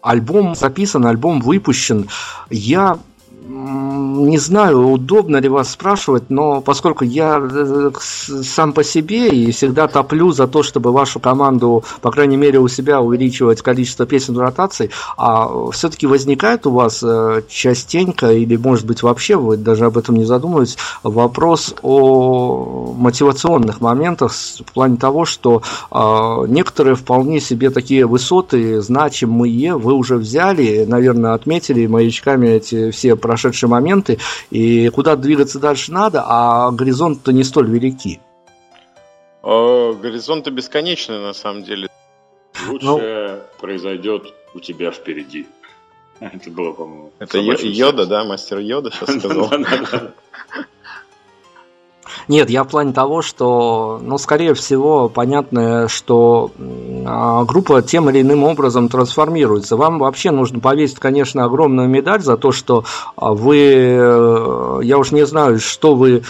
альбом 0.04 0.54
записан, 0.54 1.06
альбом 1.06 1.40
выпущен. 1.40 2.08
Я 2.50 2.98
не 3.46 4.38
знаю, 4.38 4.88
удобно 4.88 5.36
ли 5.36 5.48
вас 5.48 5.70
спрашивать, 5.70 6.30
но 6.30 6.62
поскольку 6.62 7.04
я 7.04 7.38
э, 7.38 7.90
сам 8.00 8.72
по 8.72 8.82
себе 8.82 9.28
и 9.28 9.50
всегда 9.50 9.86
топлю 9.86 10.32
за 10.32 10.46
то, 10.46 10.62
чтобы 10.62 10.92
вашу 10.92 11.20
команду, 11.20 11.84
по 12.00 12.10
крайней 12.10 12.38
мере, 12.38 12.58
у 12.58 12.68
себя 12.68 13.02
увеличивать 13.02 13.60
количество 13.60 14.06
песен 14.06 14.34
в 14.34 14.38
ротации, 14.38 14.90
а 15.18 15.70
все-таки 15.72 16.06
возникает 16.06 16.66
у 16.66 16.70
вас 16.70 17.02
э, 17.02 17.42
частенько, 17.48 18.32
или 18.32 18.56
может 18.56 18.86
быть 18.86 19.02
вообще 19.02 19.36
вы 19.36 19.58
даже 19.58 19.84
об 19.84 19.98
этом 19.98 20.16
не 20.16 20.24
задумываетесь, 20.24 20.78
вопрос 21.02 21.74
о 21.82 22.94
мотивационных 22.96 23.82
моментах 23.82 24.32
в 24.32 24.72
плане 24.72 24.96
того, 24.96 25.26
что 25.26 25.62
э, 25.90 26.46
некоторые 26.48 26.94
вполне 26.94 27.40
себе 27.40 27.68
такие 27.68 28.06
высоты 28.06 28.80
значимые 28.80 29.76
вы 29.76 29.92
уже 29.92 30.16
взяли, 30.16 30.86
наверное, 30.88 31.34
отметили 31.34 31.86
маячками 31.86 32.48
эти 32.48 32.90
все 32.90 33.16
прошедшие 33.34 33.68
моменты, 33.68 34.18
и 34.50 34.88
куда 34.90 35.16
двигаться 35.16 35.58
дальше 35.58 35.92
надо, 35.92 36.22
а 36.24 36.70
горизонт-то 36.70 37.32
не 37.32 37.42
столь 37.42 37.68
велики. 37.68 38.20
О, 39.42 39.92
горизонты 39.92 40.50
бесконечны, 40.50 41.18
на 41.18 41.32
самом 41.32 41.64
деле. 41.64 41.88
Лучшее 42.68 43.32
ну, 43.34 43.40
произойдет 43.60 44.32
у 44.54 44.60
тебя 44.60 44.92
впереди. 44.92 45.46
Это 46.20 46.50
было, 46.50 46.72
по-моему. 46.72 47.12
Это 47.18 47.38
Йода, 47.38 48.06
да, 48.06 48.24
мастер 48.24 48.58
Йода 48.58 48.92
сейчас 48.92 49.16
сказал. 49.18 49.50
Нет, 52.28 52.50
я 52.50 52.64
в 52.64 52.68
плане 52.68 52.92
того, 52.92 53.22
что, 53.22 54.00
ну, 54.02 54.18
скорее 54.18 54.54
всего, 54.54 55.08
понятно, 55.08 55.88
что 55.88 56.50
а, 57.06 57.44
группа 57.44 57.82
тем 57.82 58.10
или 58.10 58.22
иным 58.22 58.44
образом 58.44 58.88
трансформируется. 58.88 59.76
Вам 59.76 59.98
вообще 59.98 60.30
нужно 60.30 60.60
повесить, 60.60 60.98
конечно, 60.98 61.44
огромную 61.44 61.88
медаль 61.88 62.20
за 62.20 62.36
то, 62.36 62.52
что 62.52 62.84
а, 63.16 63.32
вы, 63.32 63.58
э, 63.58 64.80
я 64.82 64.98
уж 64.98 65.12
не 65.12 65.26
знаю, 65.26 65.60
что 65.60 65.94
вы 65.94 66.22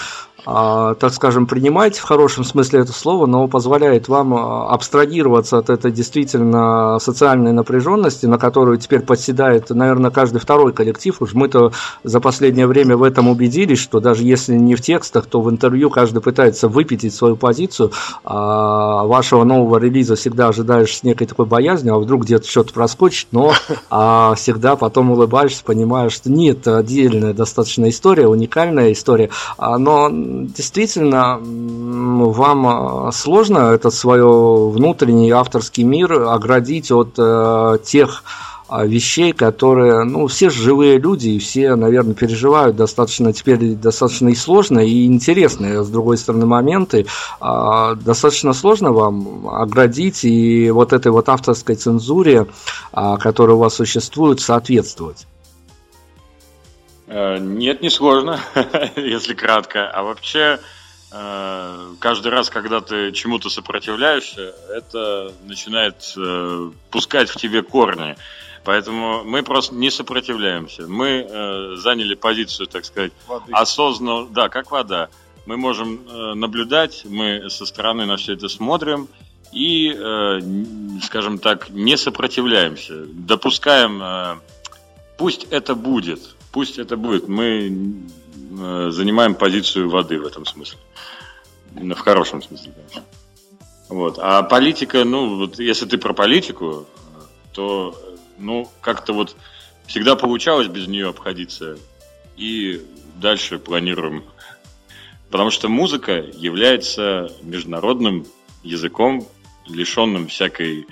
так 0.45 1.13
скажем, 1.13 1.47
принимаете 1.47 2.01
в 2.01 2.05
хорошем 2.05 2.45
смысле 2.45 2.81
это 2.81 2.93
слово, 2.93 3.27
но 3.27 3.49
позволяет 3.49 4.09
вам 4.09 4.35
а, 4.35 4.69
абстрагироваться 4.69 5.57
от 5.59 5.71
этой 5.71 5.91
действительно 5.91 6.99
социальной 7.01 7.53
напряженности, 7.53 8.27
на 8.27 8.37
которую 8.37 8.77
теперь 8.77 9.01
подседает, 9.01 9.71
наверное, 9.71 10.11
каждый 10.11 10.39
второй 10.39 10.73
коллектив. 10.73 11.17
Уж 11.21 11.33
мы-то 11.33 11.73
за 12.03 12.21
последнее 12.21 12.67
время 12.67 12.97
в 12.97 13.03
этом 13.03 13.29
убедились, 13.29 13.79
что 13.79 14.01
даже 14.01 14.23
если 14.23 14.55
не 14.55 14.75
в 14.75 14.83
текстах, 14.83 15.27
то 15.27 15.41
в 15.41 15.51
интервью 15.51 15.89
каждый 15.89 16.21
пытается 16.21 16.69
выпятить 16.69 17.15
свою 17.15 17.37
позицию. 17.37 17.93
А 18.25 19.05
вашего 19.05 19.45
нового 19.45 19.79
релиза 19.79 20.15
всегда 20.17 20.49
ожидаешь 20.49 20.97
с 20.97 21.03
некой 21.03 21.27
такой 21.27 21.47
боязнью, 21.47 21.95
а 21.95 21.99
вдруг 21.99 22.25
где-то 22.25 22.47
что-то 22.47 22.75
проскочит, 22.75 23.29
но 23.33 23.53
а 23.91 24.35
всегда 24.35 24.77
потом 24.77 25.11
улыбаешься, 25.11 25.65
понимаешь, 25.65 26.13
что 26.13 26.31
нет, 26.31 26.69
отдельная 26.69 27.33
достаточно 27.33 27.89
история, 27.89 28.29
уникальная 28.29 28.93
история, 28.93 29.31
но 29.59 30.11
действительно 30.47 31.39
вам 31.41 32.67
а, 32.67 33.13
сложно 33.13 33.73
этот 33.73 33.95
свой 33.95 34.21
внутренний 34.71 35.31
авторский 35.31 35.85
мир 35.85 36.13
оградить 36.13 36.91
от 36.91 37.15
э, 37.19 37.79
тех 37.85 38.25
а, 38.67 38.87
вещей, 38.87 39.33
которые, 39.33 40.05
ну, 40.05 40.27
все 40.27 40.49
живые 40.49 40.99
люди, 40.99 41.29
и 41.29 41.39
все, 41.39 41.77
наверное, 41.77 42.15
переживают 42.15 42.77
достаточно 42.77 43.33
теперь 43.33 43.75
достаточно 43.75 44.31
и 44.31 44.35
сложно, 44.35 44.81
и 44.81 45.07
интересные, 45.07 45.85
с 45.85 45.89
другой 45.89 46.17
стороны, 46.17 46.47
моменты. 46.47 47.07
А, 47.41 47.95
достаточно 47.95 48.55
сложно 48.55 48.93
вам 48.93 49.49
оградить 49.49 50.25
и 50.25 50.71
вот 50.71 50.93
этой 50.93 51.13
вот 51.13 51.29
авторской 51.29 51.77
цензуре, 51.77 52.47
а, 52.93 53.19
которая 53.19 53.57
у 53.57 53.61
вас 53.61 53.75
существует, 53.75 54.41
соответствовать. 54.41 55.27
Э, 57.15 57.39
нет, 57.39 57.81
не 57.81 57.91
сложно, 57.91 58.41
если 58.97 59.35
кратко. 59.35 59.89
А 59.89 60.03
вообще, 60.03 60.59
э, 61.13 61.95
каждый 62.01 62.33
раз, 62.33 62.51
когда 62.51 62.81
ты 62.81 63.13
чему-то 63.13 63.51
сопротивляешься, 63.51 64.53
это 64.69 65.33
начинает 65.45 66.13
э, 66.17 66.71
пускать 66.91 67.31
в 67.31 67.37
тебе 67.37 67.63
корни. 67.63 68.17
Поэтому 68.65 69.23
мы 69.23 69.45
просто 69.45 69.77
не 69.77 69.91
сопротивляемся. 69.91 70.89
Мы 70.89 71.77
заняли 71.77 72.15
позицию, 72.15 72.67
так 72.67 72.87
сказать, 72.87 73.13
осознанно, 73.53 74.27
да, 74.27 74.49
как 74.49 74.71
вода. 74.71 75.11
Мы 75.45 75.59
можем 75.59 76.01
наблюдать, 76.41 77.03
мы 77.05 77.51
со 77.51 77.67
стороны 77.67 78.07
на 78.07 78.17
все 78.17 78.33
это 78.33 78.49
смотрим 78.49 79.07
и, 79.53 79.93
скажем 81.03 81.41
так, 81.41 81.69
не 81.69 81.99
сопротивляемся. 81.99 83.05
Допускаем, 83.05 84.41
пусть 85.19 85.45
это 85.51 85.75
будет, 85.75 86.34
пусть 86.55 86.79
это 86.79 86.97
будет. 86.97 87.27
Мы 87.27 87.99
э, 88.59 88.91
занимаем 88.93 89.35
позицию 89.35 89.91
воды 89.91 90.21
в 90.21 90.25
этом 90.25 90.47
смысле. 90.47 90.79
В 91.73 91.97
хорошем 91.97 92.41
смысле, 92.43 92.73
конечно. 92.73 93.03
Вот. 93.89 94.21
А 94.21 94.45
политика, 94.45 95.03
ну, 95.05 95.37
вот 95.37 95.59
если 95.59 95.85
ты 95.87 95.99
про 95.99 96.13
политику, 96.15 96.87
то, 97.53 98.01
ну, 98.39 98.71
как-то 98.81 99.13
вот 99.13 99.35
всегда 99.87 100.15
получалось 100.15 100.69
без 100.69 100.87
нее 100.87 101.09
обходиться. 101.09 101.77
И 102.37 102.81
дальше 103.17 103.59
планируем. 103.59 104.23
Потому 105.31 105.51
что 105.51 105.69
музыка 105.69 106.13
является 106.35 107.33
международным 107.43 108.27
языком, 108.63 109.27
лишенным 109.67 110.29
всякой 110.29 110.87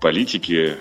политики, 0.00 0.78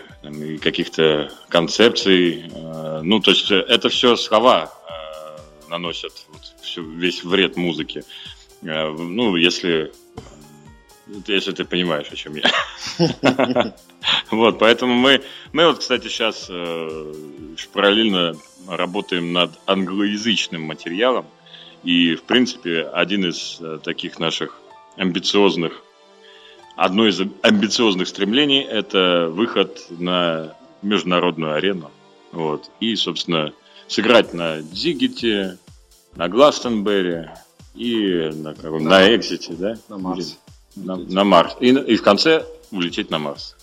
каких-то 0.61 1.31
концепций. 1.49 2.45
Э, 2.53 3.01
ну, 3.03 3.19
то 3.19 3.31
есть 3.31 3.51
это 3.51 3.89
все 3.89 4.15
слова 4.15 4.71
э, 4.89 5.69
наносят 5.69 6.13
вот, 6.29 6.41
всю, 6.61 6.83
весь 6.83 7.23
вред 7.23 7.57
музыки. 7.57 8.03
Э, 8.61 8.89
ну, 8.89 9.35
если, 9.35 9.91
если 11.27 11.51
ты 11.51 11.65
понимаешь, 11.65 12.07
о 12.11 12.15
чем 12.15 12.35
я. 12.35 13.73
Вот, 14.31 14.59
поэтому 14.59 14.95
мы, 14.95 15.21
мы 15.53 15.67
вот, 15.67 15.79
кстати, 15.79 16.07
сейчас 16.07 16.49
параллельно 17.71 18.35
работаем 18.67 19.31
над 19.31 19.51
англоязычным 19.65 20.61
материалом. 20.61 21.25
И, 21.83 22.15
в 22.15 22.23
принципе, 22.23 22.81
один 22.81 23.29
из 23.29 23.61
таких 23.83 24.19
наших 24.19 24.59
амбициозных 24.97 25.83
Одно 26.75 27.07
из 27.07 27.21
амбициозных 27.41 28.07
стремлений– 28.07 28.61
это 28.61 29.29
выход 29.29 29.85
на 29.89 30.55
международную 30.81 31.53
арену. 31.53 31.91
Вот. 32.31 32.69
И, 32.79 32.95
собственно, 32.95 33.53
сыграть 33.87 34.33
на 34.33 34.61
Дигите, 34.61 35.57
на 36.15 36.27
Гластенберри 36.29 37.29
и 37.75 38.31
на, 38.33 38.53
на, 38.53 38.79
на 38.79 39.15
Экзите, 39.15 39.53
да? 39.53 39.77
На 39.87 39.97
Марс. 39.97 40.37
На, 40.75 40.95
на 40.95 41.23
Марс. 41.23 41.55
И, 41.59 41.69
и 41.69 41.95
в 41.95 42.01
конце 42.01 42.45
улететь 42.71 43.11
на 43.11 43.19
Марс. 43.19 43.55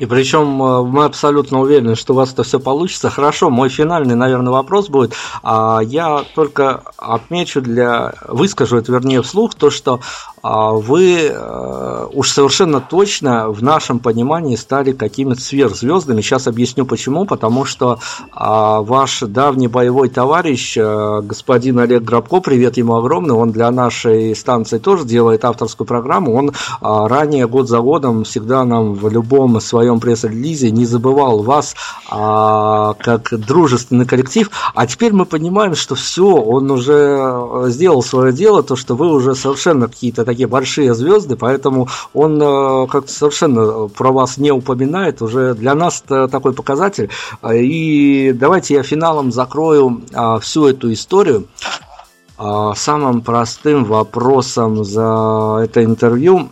И 0.00 0.06
причем 0.06 0.62
э, 0.62 0.82
мы 0.82 1.04
абсолютно 1.04 1.60
уверены, 1.60 1.94
что 1.94 2.14
у 2.14 2.16
вас 2.16 2.32
это 2.32 2.42
все 2.42 2.58
получится. 2.58 3.10
Хорошо, 3.10 3.50
мой 3.50 3.68
финальный, 3.68 4.14
наверное, 4.14 4.50
вопрос 4.50 4.88
будет. 4.88 5.12
А 5.42 5.80
я 5.80 6.24
только 6.34 6.82
отмечу 6.96 7.60
для, 7.60 8.14
выскажу 8.26 8.78
это, 8.78 8.92
вернее, 8.92 9.20
вслух, 9.20 9.54
то, 9.54 9.68
что 9.68 10.00
а, 10.42 10.72
вы 10.72 11.30
э, 11.30 12.06
уж 12.12 12.30
совершенно 12.30 12.80
точно 12.80 13.50
в 13.50 13.62
нашем 13.62 13.98
понимании 13.98 14.56
стали 14.56 14.92
какими-то 14.92 15.40
сверхзвездами. 15.40 16.22
Сейчас 16.22 16.46
объясню 16.46 16.86
почему. 16.86 17.26
Потому 17.26 17.64
что 17.64 17.98
а, 18.32 18.80
ваш 18.80 19.20
давний 19.20 19.68
боевой 19.68 20.08
товарищ, 20.08 20.76
э, 20.78 21.20
господин 21.22 21.78
Олег 21.78 22.02
Грабко, 22.02 22.40
привет 22.40 22.78
ему 22.78 22.96
огромный, 22.96 23.34
он 23.34 23.52
для 23.52 23.70
нашей 23.70 24.34
станции 24.34 24.78
тоже 24.78 25.04
делает 25.04 25.44
авторскую 25.44 25.86
программу. 25.86 26.34
Он 26.34 26.52
а, 26.80 27.06
ранее 27.06 27.46
год 27.46 27.68
за 27.68 27.80
годом 27.80 28.24
всегда 28.24 28.64
нам 28.64 28.94
в 28.94 29.08
любом 29.10 29.60
своем 29.60 29.89
пресс-релизе 29.98 30.70
не 30.70 30.84
забывал 30.84 31.42
вас 31.42 31.74
как 32.08 33.28
дружественный 33.32 34.06
коллектив. 34.06 34.50
А 34.74 34.86
теперь 34.86 35.12
мы 35.12 35.24
понимаем, 35.24 35.74
что 35.74 35.94
все, 35.94 36.26
он 36.26 36.70
уже 36.70 37.66
сделал 37.68 38.02
свое 38.02 38.32
дело, 38.32 38.62
то, 38.62 38.76
что 38.76 38.94
вы 38.94 39.12
уже 39.12 39.34
совершенно 39.34 39.88
какие-то 39.88 40.24
такие 40.24 40.46
большие 40.46 40.94
звезды, 40.94 41.36
поэтому 41.36 41.88
он 42.12 42.40
э, 42.40 42.86
как-то 42.88 43.12
совершенно 43.12 43.88
про 43.88 44.12
вас 44.12 44.36
не 44.36 44.52
упоминает, 44.52 45.22
уже 45.22 45.54
для 45.54 45.74
нас 45.74 46.02
такой 46.06 46.52
показатель. 46.52 47.10
И 47.52 48.32
давайте 48.34 48.74
я 48.74 48.82
финалом 48.82 49.32
закрою 49.32 50.02
а, 50.12 50.38
всю 50.38 50.66
эту 50.66 50.92
историю 50.92 51.46
а, 52.36 52.74
самым 52.74 53.22
простым 53.22 53.84
вопросом 53.84 54.84
за 54.84 55.60
это 55.62 55.84
интервью. 55.84 56.48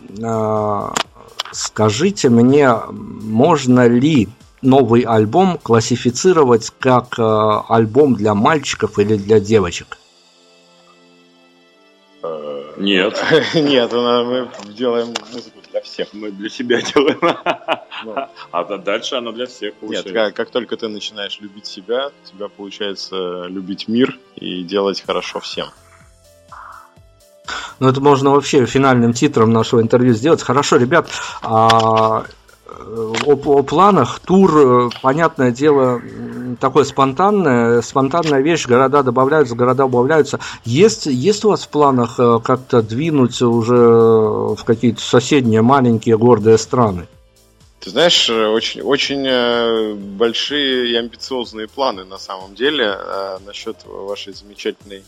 Скажите 1.59 2.29
мне, 2.29 2.73
можно 2.89 3.89
ли 3.89 4.29
новый 4.63 5.03
альбом 5.03 5.59
классифицировать 5.59 6.71
как 6.79 7.17
альбом 7.19 8.15
для 8.15 8.35
мальчиков 8.35 9.01
или 9.01 9.17
для 9.17 9.41
девочек? 9.41 9.99
Нет. 12.77 13.21
Нет, 13.55 13.93
мы 13.93 14.49
делаем 14.69 15.09
музыку 15.33 15.59
для 15.73 15.81
всех. 15.81 16.13
Мы 16.13 16.31
для 16.31 16.49
себя 16.49 16.81
делаем. 16.81 17.37
А 18.53 18.79
дальше 18.79 19.17
оно 19.17 19.33
для 19.33 19.47
всех 19.47 19.73
Нет, 19.73 19.81
получается. 19.81 20.13
как, 20.13 20.35
как 20.35 20.51
только 20.51 20.77
ты 20.77 20.87
начинаешь 20.87 21.41
любить 21.41 21.67
себя, 21.67 22.13
у 22.25 22.37
тебя 22.37 22.47
получается 22.49 23.47
любить 23.49 23.89
мир 23.89 24.17
и 24.37 24.63
делать 24.63 25.03
хорошо 25.05 25.41
всем. 25.41 25.67
Ну, 27.81 27.89
это 27.89 28.01
можно 28.01 28.31
вообще 28.31 28.67
финальным 28.67 29.13
титром 29.13 29.53
нашего 29.53 29.81
интервью 29.81 30.15
сделать. 30.15 30.43
Хорошо, 30.43 30.77
ребят, 30.77 31.09
а, 31.43 32.25
э, 32.67 33.13
о, 33.25 33.33
о 33.33 33.63
планах. 33.63 34.19
Тур, 34.19 34.57
э, 34.57 34.91
понятное 35.01 35.53
дело, 35.53 36.01
такое 36.61 36.85
спонтанное, 36.85 37.81
спонтанная 37.83 38.41
вещь. 38.41 38.67
Города 38.67 39.05
добавляются, 39.05 39.55
города 39.55 39.85
убавляются. 39.85 40.41
Есть, 40.65 41.07
есть 41.07 41.45
у 41.45 41.51
вас 41.51 41.63
в 41.63 41.69
планах 41.69 42.19
э, 42.19 42.41
как-то 42.43 42.83
двинуться 42.83 43.47
уже 43.47 43.77
в 43.77 44.65
какие-то 44.65 45.01
соседние 45.01 45.63
маленькие 45.63 46.19
гордые 46.19 46.59
страны? 46.59 47.07
Ты 47.79 47.91
знаешь, 47.91 48.29
очень, 48.29 48.83
очень 48.83 49.95
большие 50.17 50.91
и 50.91 50.97
амбициозные 50.97 51.69
планы 51.69 52.05
на 52.05 52.19
самом 52.19 52.57
деле 52.57 52.93
насчет 53.47 53.77
вашей 53.87 54.35
замечательной 54.35 55.05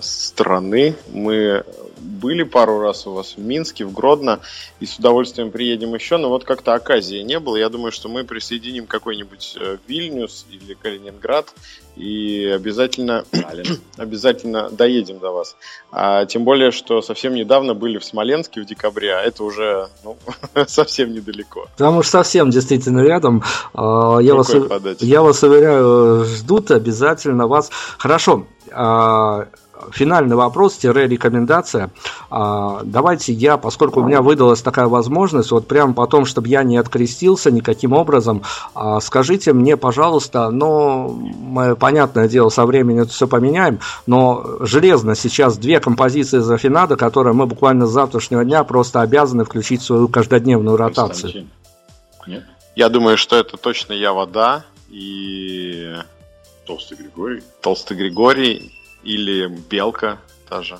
страны. 0.00 0.94
Мы 1.12 1.64
были 2.00 2.42
пару 2.42 2.80
раз 2.80 3.06
у 3.06 3.12
вас 3.12 3.34
в 3.36 3.38
Минске, 3.38 3.84
в 3.84 3.92
Гродно, 3.92 4.40
и 4.80 4.86
с 4.86 4.98
удовольствием 4.98 5.50
приедем 5.50 5.94
еще, 5.94 6.16
но 6.16 6.28
вот 6.28 6.44
как-то 6.44 6.74
оказии 6.74 7.22
не 7.22 7.38
было. 7.38 7.56
Я 7.56 7.68
думаю, 7.68 7.92
что 7.92 8.08
мы 8.08 8.24
присоединим 8.24 8.86
какой-нибудь 8.86 9.56
э, 9.60 9.78
Вильнюс 9.86 10.46
или 10.50 10.74
Калининград 10.74 11.52
и 11.96 12.46
обязательно, 12.46 13.24
обязательно 13.96 14.70
доедем 14.70 15.18
до 15.18 15.30
вас. 15.30 15.56
А, 15.90 16.26
тем 16.26 16.44
более, 16.44 16.70
что 16.70 17.02
совсем 17.02 17.34
недавно 17.34 17.74
были 17.74 17.98
в 17.98 18.04
Смоленске 18.04 18.60
в 18.60 18.66
декабре, 18.66 19.14
а 19.14 19.22
это 19.22 19.44
уже 19.44 19.88
ну, 20.04 20.16
совсем 20.66 21.12
недалеко. 21.12 21.66
Потому 21.76 22.02
что 22.02 22.12
совсем 22.12 22.50
действительно 22.50 23.00
рядом. 23.00 23.42
А, 23.74 24.18
Я 24.18 24.34
вас, 24.34 24.50
подать. 24.68 25.02
я 25.02 25.22
вас 25.22 25.42
уверяю, 25.42 26.24
ждут 26.24 26.70
обязательно 26.70 27.46
вас. 27.46 27.70
Хорошо. 27.98 28.46
А, 28.72 29.46
Финальный 29.92 30.36
вопрос, 30.36 30.76
тире 30.76 31.06
рекомендация. 31.06 31.90
А, 32.30 32.80
Давайте 32.84 33.32
я, 33.32 33.56
поскольку 33.56 34.00
у 34.00 34.04
меня 34.04 34.22
выдалась 34.22 34.62
такая 34.62 34.86
возможность, 34.86 35.50
вот 35.50 35.66
прямо 35.66 35.94
потом, 35.94 36.24
чтобы 36.24 36.48
я 36.48 36.62
не 36.62 36.76
открестился 36.76 37.50
никаким 37.50 37.92
образом, 37.92 38.42
а, 38.74 39.00
скажите 39.00 39.52
мне, 39.52 39.76
пожалуйста, 39.76 40.50
ну, 40.50 41.08
мы, 41.10 41.76
понятное 41.76 42.28
дело, 42.28 42.48
со 42.48 42.66
временем 42.66 43.02
это 43.02 43.12
все 43.12 43.28
поменяем, 43.28 43.80
но 44.06 44.44
железно 44.60 45.14
сейчас 45.14 45.56
две 45.56 45.80
композиции 45.80 46.38
из 46.38 46.50
Афинада, 46.50 46.96
которые 46.96 47.34
мы 47.34 47.46
буквально 47.46 47.86
с 47.86 47.90
завтрашнего 47.90 48.44
дня 48.44 48.64
просто 48.64 49.00
обязаны 49.00 49.44
включить 49.44 49.82
в 49.82 49.84
свою 49.84 50.08
каждодневную 50.08 50.76
ротацию. 50.76 51.46
Нет? 52.26 52.44
Я 52.74 52.88
думаю, 52.88 53.16
что 53.16 53.36
это 53.36 53.56
точно 53.56 53.92
я 53.92 54.12
вода 54.12 54.64
и 54.88 55.94
Толстый 56.68 56.98
Григорий. 56.98 57.42
Толстый 57.62 57.96
Григорий 57.96 58.72
или 59.02 59.46
Белка 59.46 60.18
та 60.50 60.62
же. 60.62 60.78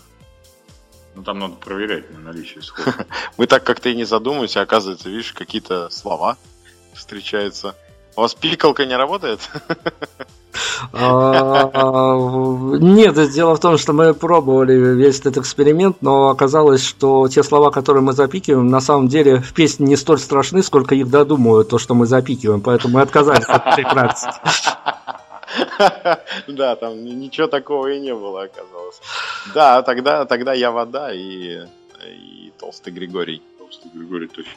Ну, 1.15 1.23
там 1.23 1.39
надо 1.39 1.55
проверять 1.55 2.11
на 2.13 2.21
наличие 2.21 2.63
схода. 2.63 3.07
Мы 3.39 3.47
так 3.47 3.65
как-то 3.65 3.89
и 3.89 3.97
не 3.97 4.05
задумываемся, 4.05 4.61
оказывается, 4.61 5.09
видишь, 5.09 5.33
какие-то 5.33 5.89
слова 5.89 6.37
встречаются. 6.93 7.75
У 8.17 8.21
вас 8.21 8.35
пикалка 8.35 8.85
не 8.85 8.97
работает? 8.97 9.41
А, 10.93 12.17
Нет, 12.81 13.31
дело 13.33 13.55
в 13.55 13.61
том, 13.61 13.79
что 13.79 13.93
мы 13.93 14.13
пробовали 14.15 14.73
весь 14.73 15.21
этот 15.21 15.39
эксперимент, 15.39 15.99
но 16.01 16.31
оказалось, 16.31 16.85
что 16.85 17.29
те 17.29 17.43
слова, 17.43 17.71
которые 17.71 18.03
мы 18.03 18.13
запикиваем, 18.13 18.69
на 18.69 18.81
самом 18.81 19.09
деле 19.09 19.41
в 19.41 19.53
песне 19.53 19.87
не 19.87 19.97
столь 19.97 20.19
страшны, 20.19 20.63
сколько 20.63 20.95
их 20.95 21.09
додумывают, 21.11 21.69
то, 21.69 21.79
что 21.79 21.95
мы 21.95 22.07
запикиваем, 22.07 22.61
поэтому 22.61 22.95
мы 22.95 23.03
отказались 23.03 23.45
от 23.45 23.67
этой 23.67 23.85
практики. 23.85 24.35
Да, 26.47 26.77
там 26.77 27.05
ни- 27.05 27.11
ничего 27.11 27.47
такого 27.47 27.89
и 27.89 28.01
не 28.01 28.15
было, 28.15 28.43
оказалось. 28.43 29.01
Да, 29.55 29.83
тогда, 29.83 30.25
тогда 30.25 30.53
я 30.53 30.71
вода 30.71 31.13
и, 31.13 31.67
и 32.05 32.53
Толстый 32.59 32.93
Григорий. 32.93 33.43
Толстый 33.59 33.91
Григорий 33.95 34.29
точно. 34.29 34.53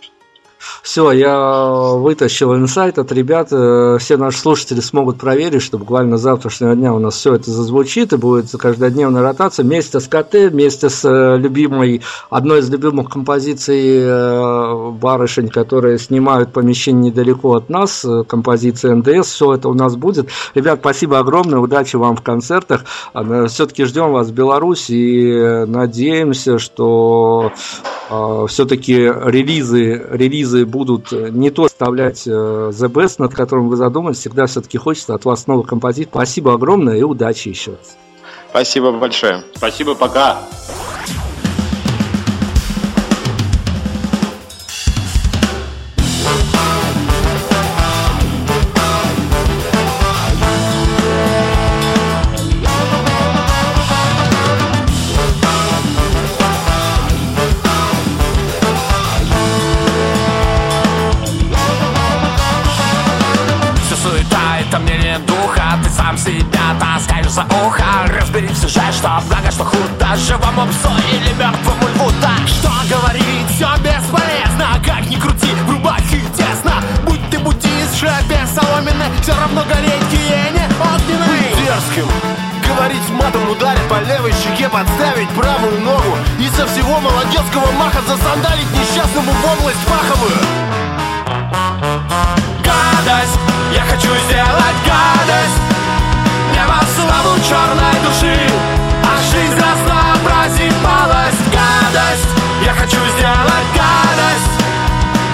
Все, 0.84 1.12
я 1.12 1.94
вытащил 1.96 2.56
инсайт 2.56 3.00
от 3.00 3.12
ребят. 3.12 3.50
э, 3.52 3.98
Все 4.00 4.18
наши 4.18 4.38
слушатели 4.40 4.80
смогут 4.80 5.18
проверить, 5.18 5.62
что 5.62 5.78
буквально 5.78 6.18
с 6.18 6.22
завтрашнего 6.22 6.76
дня 6.76 6.94
у 6.94 7.00
нас 7.00 7.16
все 7.16 7.36
это 7.36 7.52
зазвучит 7.52 8.14
и 8.14 8.18
будет 8.18 8.52
каждодневная 8.52 9.22
ротация 9.22 9.64
вместе 9.64 10.00
с 10.00 10.08
КТ, 10.08 10.34
вместе 10.52 10.90
с 10.90 11.04
э, 11.06 11.38
любимой, 11.38 12.02
одной 12.30 12.60
из 12.60 12.70
любимых 12.70 13.10
композиций 13.10 14.02
э, 14.02 14.92
барышень, 14.92 15.50
которые 15.50 15.98
снимают 15.98 16.54
помещение 16.54 17.12
недалеко 17.12 17.56
от 17.56 17.70
нас, 17.70 18.06
композиции 18.28 18.92
НДС. 18.92 19.32
Все 19.32 19.54
это 19.54 19.70
у 19.70 19.74
нас 19.74 19.96
будет. 19.96 20.30
Ребят, 20.56 20.80
спасибо 20.82 21.20
огромное, 21.20 21.60
удачи 21.60 21.96
вам 21.96 22.16
в 22.16 22.22
концертах. 22.22 22.86
Все-таки 23.48 23.86
ждем 23.86 24.12
вас 24.12 24.28
в 24.28 24.34
Беларуси 24.34 24.92
и 24.92 25.66
надеемся, 25.66 26.60
что 26.60 27.52
все-таки 28.48 28.94
релизы, 28.96 30.06
релизы 30.12 30.51
будут 30.66 31.12
не 31.12 31.50
то 31.50 31.68
вставлять 31.68 32.28
э, 32.28 32.30
The 32.30 32.90
Best, 32.90 33.16
над 33.20 33.34
которым 33.34 33.70
вы 33.70 33.76
задумались, 33.76 34.18
всегда 34.18 34.46
все-таки 34.46 34.78
хочется 34.78 35.16
от 35.16 35.26
вас 35.26 35.48
новых 35.48 35.68
композиций. 35.68 36.10
Спасибо 36.12 36.54
огромное 36.54 36.98
и 36.98 37.04
удачи 37.04 37.50
еще 37.50 37.72
раз. 37.72 37.98
Спасибо 38.50 38.92
большое. 38.92 39.44
Спасибо, 39.56 39.96
пока. 39.96 40.40
Псу 70.82 70.90
или 71.14 71.34
мертвому 71.34 71.88
льву 71.96 72.12
Так? 72.22 72.48
Что 72.48 72.72
говорить, 72.90 73.48
все 73.54 73.70
бесполезно 73.78 74.82
Как 74.84 75.06
ни 75.08 75.16
крути, 75.16 75.52
в 75.68 75.72
рубахе 75.72 76.22
тесно. 76.36 76.82
Будь 77.06 77.22
ты 77.30 77.40
буддист, 77.40 77.98
шляпе 78.00 78.48
соломенной 78.48 79.08
Все 79.22 79.34
равно 79.34 79.64
гореть 79.64 80.04
гиене 80.12 80.68
огненной. 80.80 81.54
Дерзким. 81.56 82.10
Говорить 82.68 83.10
матом 83.10 83.50
ударить 83.50 83.88
по 83.90 84.00
левой 84.02 84.34
щеке 84.34 84.70
Подставить 84.70 85.30
правую 85.30 85.82
ногу. 85.82 86.18
И 86.40 86.50
со 86.50 86.66
всего 86.68 87.00
молодецкого 87.00 87.72
маха 87.74 88.02
Засандалить 88.08 88.72
несчастному 88.74 89.32
в 89.32 89.60
область 89.60 89.86
паховую. 89.86 90.38
Гадость, 92.66 93.40
я 93.74 93.84
хочу 93.84 94.10
сделать 94.26 94.80
гадость. 94.86 95.62
Не 96.54 96.66
во 96.66 96.82
славу 96.96 97.38
черной 97.48 97.98
души. 98.04 98.40
А 99.04 99.18
жизнь 99.32 99.56
разнообразит 99.56 100.11
малость 100.84 101.46
Гадость, 101.52 102.30
я 102.64 102.74
хочу 102.74 102.98
сделать 103.18 103.70
гадость. 103.76 104.56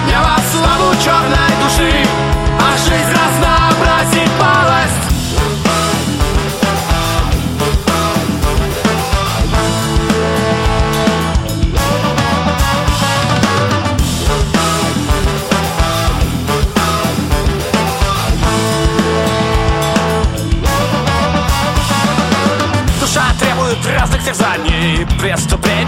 Не 0.06 0.16
во 0.16 0.38
славу 0.50 0.94
черной 1.02 1.52
души 1.62 2.06
А 2.60 2.76
жизнь 2.76 3.10
разнообразит 3.10 3.57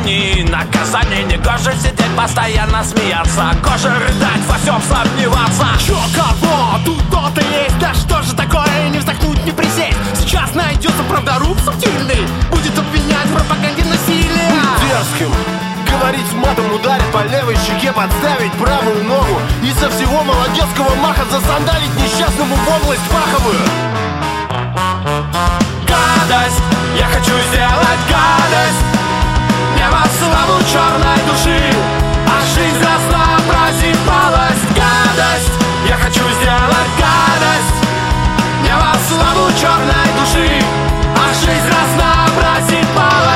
Преступлений, 0.00 0.44
наказаний 0.44 1.24
Не 1.24 1.36
гоже 1.36 1.72
сидеть, 1.78 2.16
постоянно 2.16 2.84
смеяться. 2.84 3.52
Гоже 3.62 3.88
рыдать, 3.88 4.42
во 4.48 4.54
всем 4.58 4.80
сомневаться. 4.82 5.66
Чё, 5.86 5.98
кого? 6.14 6.78
Тут 6.84 7.10
то-то 7.10 7.40
есть. 7.40 7.78
Да 7.78 7.92
что 7.94 8.22
же 8.22 8.34
такое, 8.34 8.88
не 8.90 8.98
вздохнуть, 8.98 9.44
не 9.44 9.52
присесть. 9.52 9.96
Сейчас 10.14 10.54
найдется 10.54 11.02
правдоруб 11.04 11.58
субтильный 11.64 12.26
Будет 12.50 12.78
обвинять 12.78 13.26
в 13.26 13.34
пропаганде 13.34 13.84
насилия. 13.84 14.52
Дерзким. 14.80 15.32
Говорить 15.90 16.32
матом, 16.34 16.72
ударить 16.72 17.12
по 17.12 17.22
левой 17.24 17.56
щеке 17.56 17.92
Подставить 17.92 18.52
правую 18.52 19.04
ногу. 19.04 19.40
И 19.62 19.72
со 19.72 19.90
всего 19.90 20.22
молодецкого 20.22 20.94
маха 20.96 21.24
Засандалить 21.30 21.94
несчастному 21.96 22.54
в 22.54 22.82
область 22.82 23.08
паховую. 23.10 23.58
Гадость, 25.86 26.62
я 26.96 27.06
хочу 27.06 27.32
сделать 27.50 28.00
гадость 28.08 28.99
гнева 29.80 30.04
славу 30.18 30.60
черной 30.70 31.18
души 31.26 31.58
А 32.26 32.40
жизнь 32.54 32.84
разнообразивалась 32.84 34.62
гадость! 34.76 35.54
Я 35.88 35.96
хочу 35.96 36.20
сделать 36.20 36.92
гадость. 37.00 37.78
Гнева 38.60 38.92
славу 39.08 39.50
черной 39.58 40.08
души 40.18 40.62
А 41.16 41.32
жизнь 41.32 41.70
разнообразивалась 41.76 43.29